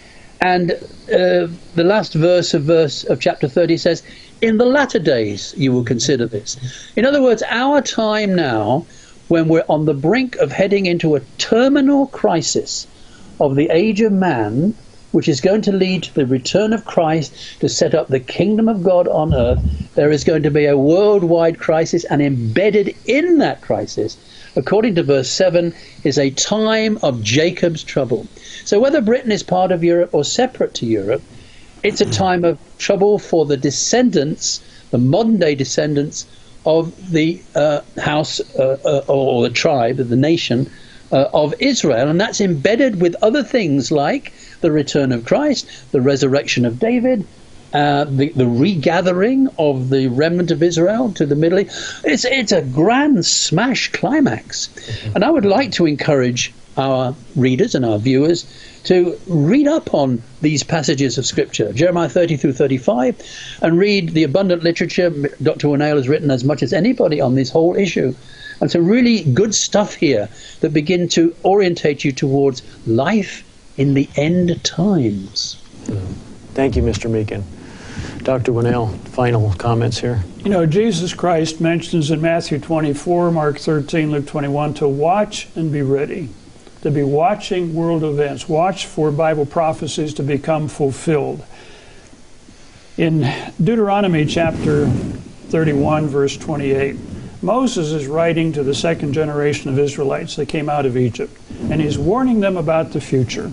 And 0.40 0.72
uh, 0.72 1.48
the 1.74 1.84
last 1.84 2.14
verse 2.14 2.54
of 2.54 2.62
verse 2.62 3.04
of 3.04 3.20
chapter 3.20 3.46
30 3.46 3.76
says, 3.76 4.02
"In 4.40 4.56
the 4.56 4.64
latter 4.64 4.98
days 4.98 5.54
you 5.56 5.72
will 5.72 5.84
consider 5.84 6.26
this." 6.26 6.56
In 6.96 7.04
other 7.04 7.20
words, 7.20 7.42
our 7.50 7.82
time 7.82 8.34
now, 8.34 8.86
when 9.28 9.48
we're 9.48 9.64
on 9.68 9.84
the 9.84 9.94
brink 9.94 10.36
of 10.36 10.50
heading 10.50 10.86
into 10.86 11.14
a 11.14 11.20
terminal 11.36 12.06
crisis 12.06 12.86
of 13.38 13.54
the 13.54 13.68
age 13.70 14.00
of 14.00 14.12
man, 14.12 14.74
which 15.12 15.28
is 15.28 15.40
going 15.40 15.62
to 15.62 15.72
lead 15.72 16.02
to 16.04 16.14
the 16.14 16.26
return 16.26 16.72
of 16.72 16.84
Christ 16.84 17.34
to 17.60 17.68
set 17.68 17.94
up 17.94 18.08
the 18.08 18.20
kingdom 18.20 18.68
of 18.68 18.82
God 18.82 19.08
on 19.08 19.34
earth, 19.34 19.60
there 19.94 20.10
is 20.10 20.24
going 20.24 20.42
to 20.42 20.50
be 20.50 20.66
a 20.66 20.78
worldwide 20.78 21.58
crisis, 21.58 22.04
and 22.04 22.22
embedded 22.22 22.94
in 23.06 23.38
that 23.38 23.60
crisis, 23.60 24.16
according 24.56 24.94
to 24.94 25.02
verse 25.02 25.30
7, 25.30 25.74
is 26.04 26.18
a 26.18 26.30
time 26.30 26.98
of 27.02 27.22
Jacob's 27.22 27.82
trouble. 27.82 28.26
So, 28.64 28.78
whether 28.78 29.00
Britain 29.00 29.32
is 29.32 29.42
part 29.42 29.72
of 29.72 29.82
Europe 29.82 30.10
or 30.12 30.24
separate 30.24 30.74
to 30.74 30.86
Europe, 30.86 31.22
it's 31.82 32.00
a 32.00 32.06
time 32.06 32.44
of 32.44 32.58
trouble 32.78 33.18
for 33.18 33.46
the 33.46 33.56
descendants, 33.56 34.62
the 34.90 34.98
modern 34.98 35.38
day 35.38 35.54
descendants 35.54 36.26
of 36.66 37.10
the 37.10 37.40
uh, 37.54 37.80
house 37.98 38.40
uh, 38.58 38.76
uh, 38.84 39.02
or 39.08 39.42
the 39.42 39.50
tribe, 39.50 39.96
the 39.96 40.16
nation 40.16 40.70
uh, 41.10 41.28
of 41.32 41.54
Israel, 41.58 42.08
and 42.08 42.20
that's 42.20 42.40
embedded 42.40 43.00
with 43.00 43.16
other 43.22 43.42
things 43.42 43.90
like 43.90 44.32
the 44.60 44.72
return 44.72 45.12
of 45.12 45.24
Christ, 45.24 45.66
the 45.92 46.00
resurrection 46.00 46.64
of 46.64 46.78
David, 46.78 47.26
uh, 47.72 48.04
the, 48.04 48.30
the 48.30 48.46
regathering 48.46 49.48
of 49.58 49.90
the 49.90 50.08
remnant 50.08 50.50
of 50.50 50.62
Israel 50.62 51.12
to 51.12 51.24
the 51.24 51.36
Middle 51.36 51.60
East. 51.60 52.00
It's, 52.04 52.24
it's 52.24 52.52
a 52.52 52.62
grand 52.62 53.24
smash 53.24 53.92
climax. 53.92 54.68
Mm-hmm. 54.68 55.14
And 55.14 55.24
I 55.24 55.30
would 55.30 55.44
like 55.44 55.72
to 55.72 55.86
encourage 55.86 56.52
our 56.76 57.14
readers 57.36 57.74
and 57.74 57.84
our 57.84 57.98
viewers 57.98 58.46
to 58.84 59.18
read 59.26 59.68
up 59.68 59.92
on 59.92 60.22
these 60.40 60.62
passages 60.62 61.18
of 61.18 61.26
Scripture, 61.26 61.72
Jeremiah 61.72 62.08
30 62.08 62.36
through 62.36 62.54
35, 62.54 63.20
and 63.62 63.78
read 63.78 64.10
the 64.10 64.24
abundant 64.24 64.62
literature 64.62 65.10
Dr. 65.42 65.68
Winnail 65.68 65.96
has 65.96 66.08
written 66.08 66.30
as 66.30 66.44
much 66.44 66.62
as 66.62 66.72
anybody 66.72 67.20
on 67.20 67.34
this 67.34 67.50
whole 67.50 67.76
issue. 67.76 68.14
And 68.60 68.70
some 68.70 68.86
really 68.86 69.24
good 69.24 69.54
stuff 69.54 69.94
here 69.94 70.28
that 70.60 70.72
begin 70.72 71.08
to 71.10 71.34
orientate 71.44 72.04
you 72.04 72.12
towards 72.12 72.62
life 72.86 73.44
in 73.80 73.94
the 73.94 74.10
end 74.14 74.62
times. 74.62 75.54
Thank 76.52 76.76
you, 76.76 76.82
Mr. 76.82 77.08
Meakin. 77.10 77.42
Dr. 78.22 78.52
Winnail, 78.52 78.94
final 79.08 79.54
comments 79.54 79.98
here. 79.98 80.22
You 80.44 80.50
know, 80.50 80.66
Jesus 80.66 81.14
Christ 81.14 81.62
mentions 81.62 82.10
in 82.10 82.20
Matthew 82.20 82.58
24, 82.58 83.30
Mark 83.30 83.58
13, 83.58 84.10
Luke 84.10 84.26
21 84.26 84.74
to 84.74 84.86
watch 84.86 85.48
and 85.56 85.72
be 85.72 85.80
ready, 85.80 86.28
to 86.82 86.90
be 86.90 87.02
watching 87.02 87.74
world 87.74 88.04
events, 88.04 88.46
watch 88.46 88.84
for 88.84 89.10
Bible 89.10 89.46
prophecies 89.46 90.12
to 90.14 90.22
become 90.22 90.68
fulfilled. 90.68 91.42
In 92.98 93.32
Deuteronomy 93.64 94.26
chapter 94.26 94.88
31, 94.88 96.06
verse 96.06 96.36
28, 96.36 96.96
Moses 97.40 97.92
is 97.92 98.06
writing 98.06 98.52
to 98.52 98.62
the 98.62 98.74
second 98.74 99.14
generation 99.14 99.70
of 99.70 99.78
Israelites 99.78 100.36
that 100.36 100.50
came 100.50 100.68
out 100.68 100.84
of 100.84 100.98
Egypt, 100.98 101.34
and 101.70 101.80
he's 101.80 101.96
warning 101.96 102.40
them 102.40 102.58
about 102.58 102.92
the 102.92 103.00
future. 103.00 103.50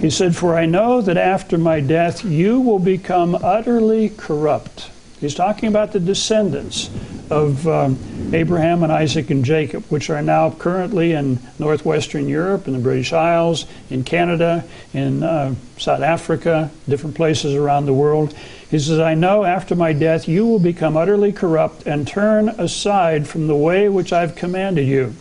He 0.00 0.10
said, 0.10 0.36
For 0.36 0.56
I 0.56 0.66
know 0.66 1.00
that 1.00 1.16
after 1.16 1.56
my 1.56 1.80
death 1.80 2.24
you 2.24 2.60
will 2.60 2.78
become 2.78 3.34
utterly 3.34 4.10
corrupt. 4.10 4.90
He's 5.20 5.34
talking 5.34 5.68
about 5.68 5.92
the 5.92 6.00
descendants 6.00 6.90
of 7.30 7.66
um, 7.66 7.98
Abraham 8.34 8.82
and 8.82 8.92
Isaac 8.92 9.30
and 9.30 9.44
Jacob, 9.44 9.84
which 9.86 10.10
are 10.10 10.20
now 10.20 10.50
currently 10.50 11.12
in 11.12 11.38
northwestern 11.58 12.28
Europe, 12.28 12.66
in 12.66 12.74
the 12.74 12.78
British 12.78 13.12
Isles, 13.12 13.64
in 13.88 14.04
Canada, 14.04 14.64
in 14.92 15.22
uh, 15.22 15.54
South 15.78 16.02
Africa, 16.02 16.70
different 16.86 17.16
places 17.16 17.54
around 17.54 17.86
the 17.86 17.94
world. 17.94 18.34
He 18.70 18.78
says, 18.78 18.98
I 18.98 19.14
know 19.14 19.44
after 19.44 19.74
my 19.74 19.94
death 19.94 20.28
you 20.28 20.46
will 20.46 20.58
become 20.58 20.96
utterly 20.96 21.32
corrupt 21.32 21.86
and 21.86 22.06
turn 22.06 22.50
aside 22.50 23.26
from 23.26 23.46
the 23.46 23.56
way 23.56 23.88
which 23.88 24.12
I've 24.12 24.36
commanded 24.36 24.86
you. 24.86 25.14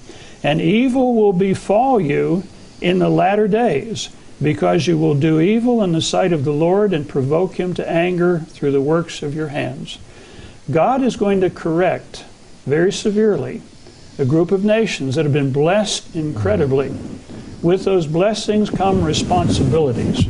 And 0.43 0.59
evil 0.59 1.15
will 1.15 1.31
befall 1.31 2.01
you 2.01 2.43
in 2.81 2.99
the 2.99 3.09
latter 3.09 3.47
days 3.47 4.09
because 4.43 4.85
you 4.87 4.97
will 4.97 5.15
do 5.15 5.39
evil 5.39 5.81
in 5.81 5.93
the 5.93 6.01
sight 6.01 6.33
of 6.33 6.43
the 6.43 6.51
Lord 6.51 6.93
and 6.93 7.07
provoke 7.07 7.55
him 7.55 7.73
to 7.75 7.89
anger 7.89 8.39
through 8.39 8.71
the 8.71 8.81
works 8.81 9.23
of 9.23 9.33
your 9.33 9.47
hands. 9.47 9.97
God 10.69 11.01
is 11.01 11.15
going 11.15 11.41
to 11.41 11.49
correct 11.49 12.25
very 12.65 12.91
severely 12.91 13.61
a 14.17 14.25
group 14.25 14.51
of 14.51 14.63
nations 14.63 15.15
that 15.15 15.25
have 15.25 15.33
been 15.33 15.51
blessed 15.51 16.15
incredibly. 16.15 16.93
With 17.61 17.85
those 17.85 18.05
blessings 18.05 18.69
come 18.69 19.03
responsibilities, 19.03 20.25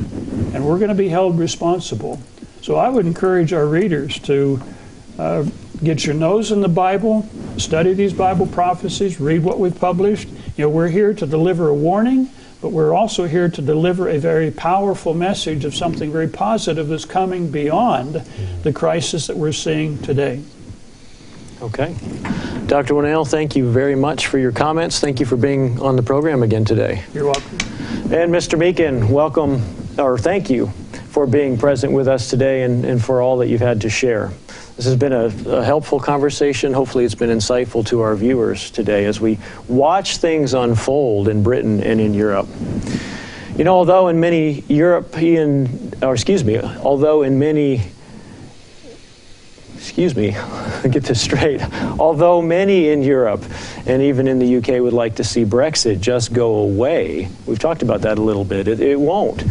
and 0.53 0.66
we're 0.66 0.78
going 0.78 0.89
to 0.89 0.95
be 0.95 1.09
held 1.09 1.38
responsible. 1.38 2.22
So 2.61 2.76
I 2.76 2.89
would 2.89 3.05
encourage 3.05 3.51
our 3.51 3.66
readers 3.66 4.20
to 4.20 4.61
uh, 5.20 5.45
get 5.84 6.05
your 6.05 6.16
nose 6.16 6.51
in 6.51 6.61
the 6.61 6.70
Bible, 6.70 7.28
study 7.57 7.93
these 7.93 8.14
Bible 8.14 8.47
prophecies, 8.47 9.20
read 9.20 9.43
what 9.43 9.59
we've 9.59 9.78
published. 9.78 10.30
You 10.55 10.66
know, 10.66 10.70
we're 10.70 10.88
here 10.88 11.14
to 11.14 11.26
deliver 11.26 11.70
a 11.70 11.74
warning 11.74 12.30
but 12.64 12.72
we're 12.72 12.93
also 12.95 13.26
here 13.26 13.49
to 13.49 13.61
deliver 13.61 14.07
a 14.07 14.18
very 14.18 14.49
powerful 14.49 15.14
message 15.14 15.66
of 15.66 15.76
something 15.76 16.14
very 16.14 16.30
positive 16.30 16.88
that's 16.88 17.03
coming 17.03 17.51
beyond 17.51 18.16
the 18.64 18.72
crisis 18.72 19.28
that 19.28 19.36
we're 19.36 19.51
seeing 19.51 19.97
today. 19.97 20.41
Okay. 21.61 21.93
Dr. 22.68 22.93
Winnail, 22.93 23.28
thank 23.30 23.57
you 23.57 23.70
very 23.70 23.95
much 23.95 24.28
for 24.28 24.38
your 24.38 24.53
comments. 24.53 25.01
Thank 25.01 25.20
you 25.20 25.26
for 25.26 25.36
being 25.36 25.78
on 25.82 25.97
the 25.97 26.03
program 26.03 26.41
again 26.41 26.64
today. 26.64 27.03
You're 27.14 27.26
welcome. 27.26 27.57
And 28.14 28.32
Mr. 28.32 28.57
Meakin, 28.57 29.09
welcome, 29.09 29.61
or 29.99 30.18
thank 30.18 30.49
you 30.49 30.68
for 31.09 31.28
being 31.28 31.57
present 31.57 31.91
with 31.91 32.07
us 32.07 32.30
today 32.30 32.64
and, 32.64 32.86
and 32.86 33.03
for 33.03 33.22
all 33.22 33.36
that 33.39 33.49
you've 33.49 33.59
had 33.59 33.82
to 33.82 33.89
share. 33.89 34.32
This 34.76 34.86
has 34.86 34.95
been 34.95 35.13
a, 35.13 35.26
a, 35.26 35.63
helpful 35.63 35.99
conversation. 35.99 36.74
Hopefully, 36.74 37.05
it's 37.05 37.13
been 37.13 37.30
insightful 37.30 37.86
to 37.88 38.01
our 38.01 38.15
viewers 38.15 38.71
today 38.71 39.05
as 39.05 39.21
we 39.21 39.38
watch 39.67 40.17
things 40.17 40.55
unfold 40.55 41.28
in 41.28 41.43
Britain 41.43 41.84
and 41.84 42.01
in 42.01 42.15
Europe. 42.15 42.47
You 43.55 43.65
know, 43.65 43.76
although 43.76 44.07
in 44.07 44.19
many 44.19 44.61
European, 44.67 45.93
or 46.01 46.15
excuse 46.15 46.43
me, 46.43 46.59
although 46.59 47.21
in 47.21 47.38
many, 47.38 47.84
excuse 49.76 50.15
me, 50.15 50.32
get 50.89 51.03
this 51.03 51.21
straight, 51.21 51.61
although 51.99 52.41
many 52.41 52.89
in 52.89 53.03
Europe 53.03 53.43
and 53.86 54.01
even 54.01 54.28
in 54.28 54.39
the 54.39 54.57
UK 54.57 54.82
would 54.82 54.93
like 54.93 55.17
to 55.17 55.24
see 55.24 55.45
Brexit 55.45 55.99
just 55.99 56.34
go 56.34 56.55
away, 56.55 57.30
we've 57.45 57.59
talked 57.59 57.84
about 57.84 58.01
that 58.01 58.17
a 58.17 58.21
little 58.21 58.43
bit, 58.43 58.67
it, 58.67 58.80
it 58.80 58.99
won't. 58.99 59.43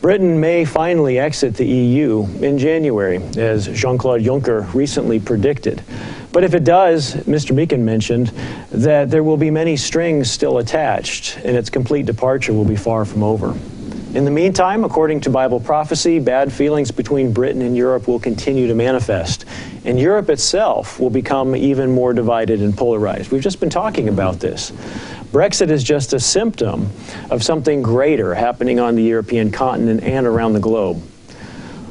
Britain 0.00 0.40
may 0.40 0.64
finally 0.64 1.18
exit 1.18 1.54
the 1.54 1.66
EU 1.66 2.26
in 2.40 2.56
January, 2.56 3.18
as 3.36 3.66
Jean 3.66 3.98
Claude 3.98 4.22
Juncker 4.22 4.72
recently 4.72 5.20
predicted. 5.20 5.82
But 6.32 6.42
if 6.42 6.54
it 6.54 6.64
does, 6.64 7.14
Mr. 7.14 7.54
Meakin 7.54 7.80
mentioned 7.80 8.28
that 8.70 9.10
there 9.10 9.22
will 9.22 9.36
be 9.36 9.50
many 9.50 9.76
strings 9.76 10.30
still 10.30 10.56
attached, 10.56 11.36
and 11.44 11.54
its 11.54 11.68
complete 11.68 12.06
departure 12.06 12.54
will 12.54 12.64
be 12.64 12.76
far 12.76 13.04
from 13.04 13.22
over. 13.22 13.54
In 14.14 14.24
the 14.24 14.30
meantime, 14.30 14.84
according 14.84 15.20
to 15.20 15.30
Bible 15.30 15.60
prophecy, 15.60 16.18
bad 16.18 16.50
feelings 16.50 16.90
between 16.90 17.32
Britain 17.32 17.60
and 17.60 17.76
Europe 17.76 18.08
will 18.08 18.18
continue 18.18 18.66
to 18.68 18.74
manifest, 18.74 19.44
and 19.84 20.00
Europe 20.00 20.30
itself 20.30 20.98
will 20.98 21.10
become 21.10 21.54
even 21.54 21.90
more 21.90 22.14
divided 22.14 22.62
and 22.62 22.74
polarized. 22.74 23.30
We've 23.30 23.42
just 23.42 23.60
been 23.60 23.70
talking 23.70 24.08
about 24.08 24.40
this. 24.40 24.72
Brexit 25.32 25.70
is 25.70 25.84
just 25.84 26.12
a 26.12 26.18
symptom 26.18 26.90
of 27.30 27.44
something 27.44 27.82
greater 27.82 28.34
happening 28.34 28.80
on 28.80 28.96
the 28.96 29.02
European 29.04 29.52
continent 29.52 30.02
and 30.02 30.26
around 30.26 30.54
the 30.54 30.60
globe. 30.60 31.00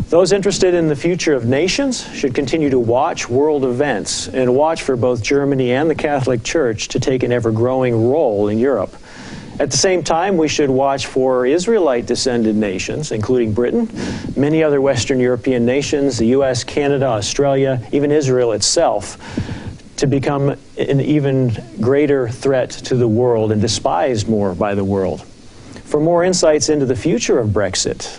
Those 0.10 0.34
interested 0.34 0.74
in 0.74 0.90
the 0.90 0.96
future 0.96 1.36
of 1.36 1.46
nations 1.46 2.04
should 2.14 2.36
continue 2.36 2.70
to 2.70 2.80
watch 2.80 3.30
world 3.30 3.64
events 3.64 4.28
and 4.28 4.56
watch 4.56 4.82
for 4.82 4.98
both 4.98 5.24
Germany 5.24 5.72
and 5.72 5.90
the 5.90 5.96
Catholic 5.96 6.44
Church 6.44 6.90
to 6.90 7.00
take 7.00 7.24
an 7.24 7.32
ever 7.32 7.52
growing 7.52 8.10
role 8.10 8.50
in 8.50 8.60
Europe. 8.60 8.94
At 9.58 9.72
the 9.72 9.78
same 9.78 10.04
time, 10.04 10.36
we 10.36 10.48
should 10.48 10.70
watch 10.70 11.06
for 11.06 11.46
Israelite 11.46 12.06
descended 12.06 12.58
nations, 12.58 13.12
including 13.14 13.54
Britain, 13.54 13.90
many 14.36 14.64
other 14.64 14.82
Western 14.82 15.20
European 15.20 15.66
nations, 15.66 16.18
the 16.18 16.28
U.S., 16.28 16.64
Canada, 16.66 17.06
Australia, 17.06 17.82
even 17.92 18.12
Israel 18.12 18.52
itself, 18.54 19.18
to 20.00 20.08
become 20.08 20.50
an 20.78 21.02
even 21.02 21.52
greater 21.82 22.30
threat 22.30 22.70
to 22.70 22.96
the 22.96 23.08
world 23.08 23.52
and 23.52 23.62
despised 23.62 24.30
more 24.30 24.56
by 24.56 24.74
the 24.74 24.84
world. 24.84 25.22
For 25.84 26.00
more 26.00 26.24
insights 26.24 26.70
into 26.70 26.86
the 26.86 26.96
future 26.96 27.38
of 27.38 27.50
Brexit, 27.50 28.18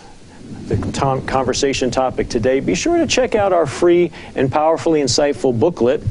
the 0.66 0.76
conversation 1.26 1.90
topic 1.90 2.28
today, 2.28 2.60
be 2.60 2.74
sure 2.74 2.98
to 2.98 3.06
check 3.06 3.34
out 3.34 3.54
our 3.54 3.66
free 3.66 4.12
and 4.34 4.52
powerfully 4.52 5.00
insightful 5.00 5.58
booklet, 5.58 6.02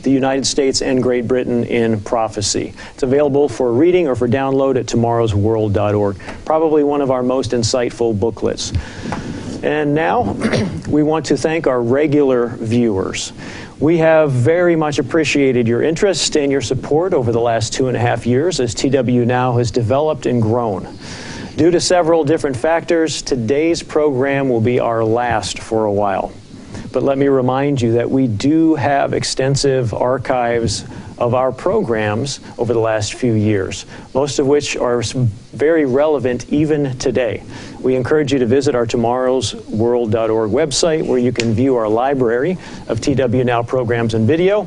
The 0.00 0.10
United 0.10 0.46
States 0.46 0.80
and 0.80 1.02
Great 1.02 1.28
Britain 1.28 1.64
in 1.64 2.00
Prophecy. 2.00 2.72
It's 2.94 3.02
available 3.02 3.50
for 3.50 3.70
reading 3.70 4.08
or 4.08 4.16
for 4.16 4.28
download 4.28 4.76
at 4.78 4.86
tomorrowsworld.org. 4.86 6.18
Probably 6.46 6.84
one 6.84 7.02
of 7.02 7.10
our 7.10 7.22
most 7.22 7.50
insightful 7.50 8.18
booklets. 8.18 8.72
And 9.62 9.94
now 9.94 10.32
we 10.88 11.02
want 11.02 11.26
to 11.26 11.36
thank 11.36 11.66
our 11.66 11.82
regular 11.82 12.48
viewers. 12.48 13.32
We 13.80 13.98
have 13.98 14.30
very 14.30 14.76
much 14.76 15.00
appreciated 15.00 15.66
your 15.66 15.82
interest 15.82 16.36
and 16.36 16.52
your 16.52 16.60
support 16.60 17.12
over 17.12 17.32
the 17.32 17.40
last 17.40 17.72
two 17.72 17.88
and 17.88 17.96
a 17.96 18.00
half 18.00 18.24
years 18.24 18.60
as 18.60 18.72
TW 18.72 19.26
Now 19.26 19.58
has 19.58 19.72
developed 19.72 20.26
and 20.26 20.40
grown. 20.40 20.96
Due 21.56 21.72
to 21.72 21.80
several 21.80 22.22
different 22.22 22.56
factors, 22.56 23.20
today's 23.20 23.82
program 23.82 24.48
will 24.48 24.60
be 24.60 24.78
our 24.78 25.04
last 25.04 25.58
for 25.58 25.86
a 25.86 25.92
while. 25.92 26.32
But 26.92 27.02
let 27.02 27.18
me 27.18 27.26
remind 27.26 27.82
you 27.82 27.92
that 27.94 28.08
we 28.08 28.28
do 28.28 28.76
have 28.76 29.12
extensive 29.12 29.92
archives 29.92 30.84
of 31.18 31.34
our 31.34 31.52
programs 31.52 32.40
over 32.58 32.72
the 32.72 32.80
last 32.80 33.14
few 33.14 33.34
years, 33.34 33.86
most 34.14 34.38
of 34.38 34.46
which 34.46 34.76
are 34.76 35.02
very 35.02 35.84
relevant 35.84 36.52
even 36.52 36.96
today. 36.98 37.42
We 37.80 37.94
encourage 37.96 38.32
you 38.32 38.38
to 38.38 38.46
visit 38.46 38.74
our 38.74 38.86
tomorrowsworld.org 38.86 40.50
website 40.50 41.06
where 41.06 41.18
you 41.18 41.32
can 41.32 41.52
view 41.52 41.76
our 41.76 41.88
library 41.88 42.58
of 42.88 43.00
TW 43.00 43.44
Now 43.44 43.62
programs 43.62 44.14
and 44.14 44.26
video. 44.26 44.66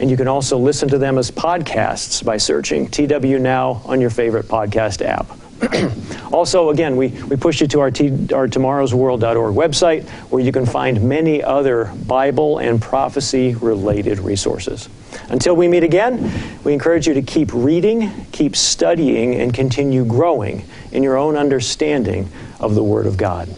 And 0.00 0.08
you 0.10 0.16
can 0.16 0.28
also 0.28 0.56
listen 0.58 0.88
to 0.90 0.98
them 0.98 1.18
as 1.18 1.30
podcasts 1.30 2.24
by 2.24 2.36
searching 2.36 2.86
TW 2.88 3.40
Now 3.40 3.82
on 3.84 4.00
your 4.00 4.10
favorite 4.10 4.46
podcast 4.46 5.04
app. 5.04 5.47
also, 6.32 6.70
again, 6.70 6.96
we, 6.96 7.08
we 7.08 7.36
push 7.36 7.60
you 7.60 7.66
to 7.68 7.80
our, 7.80 7.90
t, 7.90 8.10
our 8.32 8.46
tomorrowsworld.org 8.46 9.54
website 9.54 10.08
where 10.30 10.42
you 10.42 10.52
can 10.52 10.66
find 10.66 11.02
many 11.02 11.42
other 11.42 11.92
Bible 12.06 12.58
and 12.58 12.80
prophecy 12.80 13.54
related 13.56 14.18
resources. 14.18 14.88
Until 15.30 15.56
we 15.56 15.68
meet 15.68 15.82
again, 15.82 16.32
we 16.64 16.72
encourage 16.72 17.06
you 17.06 17.14
to 17.14 17.22
keep 17.22 17.52
reading, 17.52 18.26
keep 18.32 18.54
studying, 18.54 19.34
and 19.34 19.52
continue 19.52 20.04
growing 20.04 20.64
in 20.92 21.02
your 21.02 21.16
own 21.16 21.36
understanding 21.36 22.28
of 22.60 22.74
the 22.74 22.84
Word 22.84 23.06
of 23.06 23.16
God. 23.16 23.48